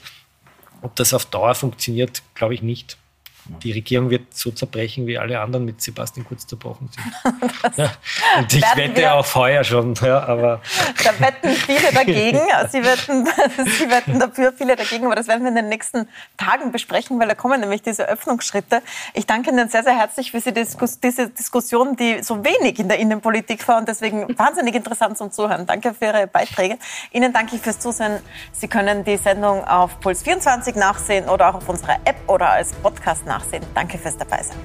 Ob 0.81 0.95
das 0.95 1.13
auf 1.13 1.25
Dauer 1.25 1.53
funktioniert, 1.53 2.23
glaube 2.33 2.55
ich 2.55 2.63
nicht 2.63 2.97
die 3.63 3.71
Regierung 3.71 4.09
wird 4.09 4.33
so 4.33 4.51
zerbrechen, 4.51 5.07
wie 5.07 5.17
alle 5.17 5.39
anderen 5.39 5.65
mit 5.65 5.81
Sebastian 5.81 6.25
Kurz 6.25 6.45
zerbrochen 6.45 6.89
sind. 6.89 7.77
ja. 7.77 7.91
Und 8.37 8.53
ich 8.53 8.63
wette 8.75 9.13
auf 9.13 9.33
heuer 9.35 9.63
schon, 9.63 9.93
ja, 9.95 10.23
aber. 10.23 10.61
Da 11.03 11.19
wetten 11.19 11.49
viele 11.51 11.91
dagegen. 11.93 12.39
Sie 12.71 12.83
wetten, 12.83 13.25
Sie 13.65 13.89
wetten 13.89 14.19
dafür, 14.19 14.53
viele 14.53 14.75
dagegen. 14.75 15.05
Aber 15.05 15.15
das 15.15 15.27
werden 15.27 15.43
wir 15.43 15.49
in 15.49 15.55
den 15.55 15.69
nächsten 15.69 16.07
Tagen 16.37 16.71
besprechen, 16.71 17.19
weil 17.19 17.27
da 17.27 17.35
kommen 17.35 17.59
nämlich 17.61 17.81
diese 17.81 18.07
Öffnungsschritte. 18.07 18.81
Ich 19.13 19.25
danke 19.25 19.51
Ihnen 19.51 19.69
sehr, 19.69 19.83
sehr 19.83 19.97
herzlich 19.97 20.31
für 20.31 20.41
diese 20.41 21.29
Diskussion, 21.29 21.95
die 21.95 22.21
so 22.23 22.43
wenig 22.43 22.79
in 22.79 22.89
der 22.89 22.99
Innenpolitik 22.99 23.65
war 23.67 23.77
und 23.77 23.87
deswegen 23.87 24.27
wahnsinnig 24.37 24.75
interessant 24.75 25.17
zum 25.17 25.31
Zuhören. 25.31 25.65
Danke 25.65 25.93
für 25.93 26.05
Ihre 26.05 26.27
Beiträge. 26.27 26.77
Ihnen 27.11 27.31
danke 27.31 27.55
ich 27.55 27.61
fürs 27.61 27.79
Zusehen. 27.79 28.19
Sie 28.51 28.67
können 28.67 29.03
die 29.03 29.17
Sendung 29.17 29.63
auf 29.65 29.99
Puls 29.99 30.23
24 30.23 30.75
nachsehen 30.75 31.29
oder 31.29 31.49
auch 31.49 31.55
auf 31.55 31.69
unserer 31.69 31.99
App 32.05 32.17
oder 32.27 32.49
als 32.49 32.73
Podcast 32.73 33.25
nachsehen 33.25 33.36
nachsehen. 33.37 33.63
Danke 33.73 33.97
fürs 33.97 34.17
Dabeisein. 34.17 34.57